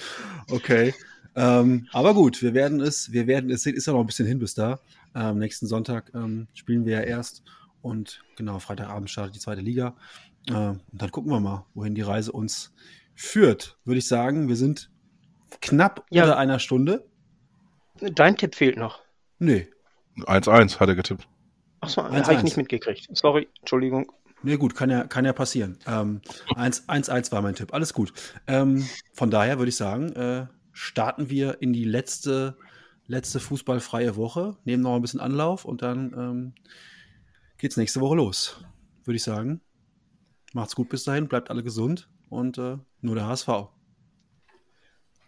Okay. 0.51 0.95
Ähm, 1.36 1.88
aber 1.92 2.14
gut, 2.14 2.42
wir 2.42 2.55
werden 2.55 2.80
es, 2.80 3.12
wir 3.12 3.26
werden 3.26 3.51
es 3.51 3.62
sehen, 3.62 3.74
ist 3.74 3.86
ja 3.86 3.92
noch 3.92 4.01
ein 4.01 4.07
bisschen 4.07 4.26
hin 4.26 4.38
bis 4.38 4.55
da. 4.55 4.80
Ähm, 5.14 5.38
nächsten 5.38 5.66
Sonntag 5.66 6.11
ähm, 6.14 6.49
spielen 6.55 6.84
wir 6.84 6.95
ja 6.95 7.03
erst 7.03 7.42
und 7.85 8.22
genau, 8.37 8.59
Freitagabend 8.59 9.11
startet 9.11 9.35
die 9.37 9.41
zweite 9.41 9.61
Liga. 9.61 9.95
Äh, 10.49 10.53
und 10.53 10.80
dann 10.93 11.11
gucken 11.11 11.30
wir 11.30 11.41
mal, 11.41 11.66
wohin 11.74 11.95
die 11.95 12.03
Reise 12.03 12.32
uns 12.32 12.74
führt. 13.14 13.78
Würde 13.85 13.99
ich 13.99 14.09
sagen, 14.09 14.49
wir 14.49 14.57
sind 14.57 14.91
knapp 15.61 16.05
Ja. 16.11 16.24
unter 16.24 16.39
einer 16.39 16.59
Stunde. 16.59 17.07
Dein 18.01 18.37
Tipp 18.37 18.55
fehlt 18.55 18.76
noch. 18.76 19.01
Nee, 19.39 19.68
1-1 20.18 20.80
hat 20.80 20.89
er 20.89 20.95
getippt. 20.97 21.28
Achso, 21.80 22.01
1-1. 22.03 22.22
habe 22.24 22.35
ich 22.35 22.43
nicht 22.43 22.57
mitgekriegt. 22.57 23.09
Sorry, 23.16 23.49
Entschuldigung. 23.61 24.11
Nee, 24.43 24.57
gut, 24.57 24.74
kann 24.74 24.91
ja, 24.91 25.05
kann 25.05 25.24
ja 25.24 25.32
passieren. 25.32 25.78
Ähm, 25.87 26.20
1-1 26.57 27.32
war 27.32 27.41
mein 27.43 27.55
Tipp. 27.55 27.72
Alles 27.72 27.95
gut. 27.95 28.12
Ähm, 28.47 28.87
von 29.12 29.30
daher 29.30 29.59
würde 29.59 29.68
ich 29.70 29.76
sagen, 29.76 30.12
äh, 30.14 30.47
starten 30.72 31.30
wir 31.30 31.62
in 31.62 31.72
die 31.72 31.85
letzte, 31.85 32.57
letzte 33.07 33.41
fußballfreie 33.41 34.16
Woche, 34.16 34.57
nehmen 34.64 34.82
noch 34.82 34.97
ein 34.97 35.03
bisschen 35.03 35.20
Anlauf 35.20 35.64
und 35.64 35.82
dann 35.82 36.12
ähm, 36.16 36.55
geht's 37.65 37.79
nächste 37.79 38.03
Woche 38.03 38.17
los. 38.17 38.62
Würde 39.05 39.17
ich 39.17 39.23
sagen. 39.23 39.62
Macht's 40.53 40.77
gut 40.77 40.91
bis 40.91 41.05
dahin, 41.05 41.29
bleibt 41.29 41.49
alle 41.49 41.62
gesund 41.62 42.11
und 42.29 42.59
äh, 42.59 42.77
nur 43.01 43.15
der 43.15 43.27
HSV. 43.27 43.49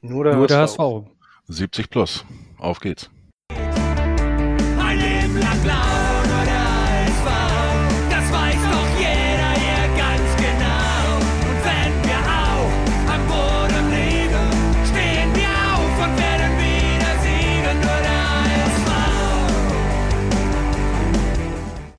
Nur 0.02 0.24
der, 0.24 0.36
Nur 0.36 0.46
der 0.46 0.58
HSV. 0.58 0.78
HSV. 0.78 1.06
70 1.48 1.88
plus. 1.88 2.26
Auf 2.58 2.80
geht's. 2.80 3.08
Ein 3.48 4.98
Leben 4.98 5.40
lang 5.40 5.62
blau. 5.62 6.05